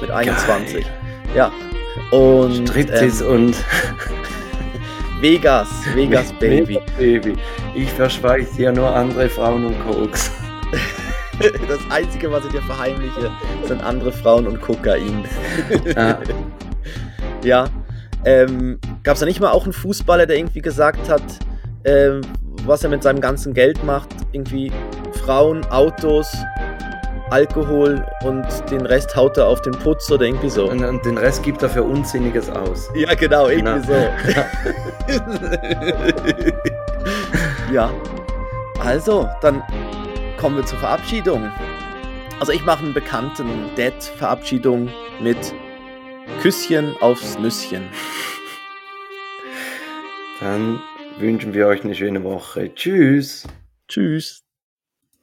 mit 0.00 0.10
21. 0.10 0.84
Geil. 0.84 0.92
Ja. 1.34 1.52
Und 2.10 2.68
Striptease 2.68 3.24
ähm, 3.24 3.30
und 3.30 3.56
Vegas, 5.20 5.68
Vegas 5.94 6.32
Baby. 6.34 6.78
Baby. 6.96 7.34
Ich 7.74 7.90
verschweiß 7.92 8.52
dir 8.52 8.72
nur 8.72 8.94
andere 8.94 9.28
Frauen 9.28 9.66
und 9.66 9.76
Koks. 9.80 10.30
das 11.68 11.80
Einzige, 11.90 12.30
was 12.30 12.44
ich 12.44 12.52
dir 12.52 12.62
verheimliche, 12.62 13.30
sind 13.64 13.82
andere 13.82 14.12
Frauen 14.12 14.46
und 14.46 14.60
Kokain. 14.60 15.24
Ja. 15.96 16.20
Ja. 17.42 17.66
Ähm, 18.24 18.78
Gab 19.04 19.14
es 19.14 19.20
da 19.20 19.26
nicht 19.26 19.40
mal 19.40 19.50
auch 19.50 19.64
einen 19.64 19.72
Fußballer, 19.72 20.26
der 20.26 20.36
irgendwie 20.36 20.60
gesagt 20.60 21.08
hat, 21.08 21.22
ähm, 21.84 22.20
was 22.66 22.82
er 22.82 22.90
mit 22.90 23.02
seinem 23.02 23.20
ganzen 23.20 23.54
Geld 23.54 23.82
macht? 23.84 24.08
Irgendwie 24.32 24.72
Frauen, 25.24 25.64
Autos, 25.66 26.36
Alkohol 27.30 28.04
und 28.24 28.46
den 28.70 28.86
Rest 28.86 29.14
haut 29.14 29.36
er 29.36 29.46
auf 29.46 29.60
den 29.62 29.72
Putz 29.72 30.10
oder 30.10 30.24
irgendwie 30.24 30.50
so. 30.50 30.68
Und, 30.70 30.82
und 30.84 31.04
den 31.04 31.18
Rest 31.18 31.42
gibt 31.42 31.62
er 31.62 31.68
für 31.68 31.82
Unsinniges 31.82 32.48
aus. 32.50 32.88
Ja, 32.94 33.14
genau, 33.14 33.48
irgendwie 33.48 33.64
Na. 33.64 33.82
so. 33.82 35.22
ja. 37.72 37.90
Also, 38.84 39.28
dann 39.42 39.62
kommen 40.38 40.56
wir 40.56 40.64
zur 40.64 40.78
Verabschiedung. 40.78 41.50
Also 42.40 42.52
ich 42.52 42.64
mache 42.64 42.84
einen 42.84 42.94
bekannten 42.94 43.46
Dad-Verabschiedung 43.76 44.88
mit 45.20 45.36
Küsschen 46.40 46.96
aufs 47.00 47.38
Nüsschen. 47.38 47.88
Dann 50.40 50.80
wünschen 51.18 51.52
wir 51.52 51.66
euch 51.66 51.82
eine 51.84 51.94
schöne 51.94 52.22
Woche. 52.22 52.72
Tschüss. 52.74 53.46
Tschüss. 53.88 54.47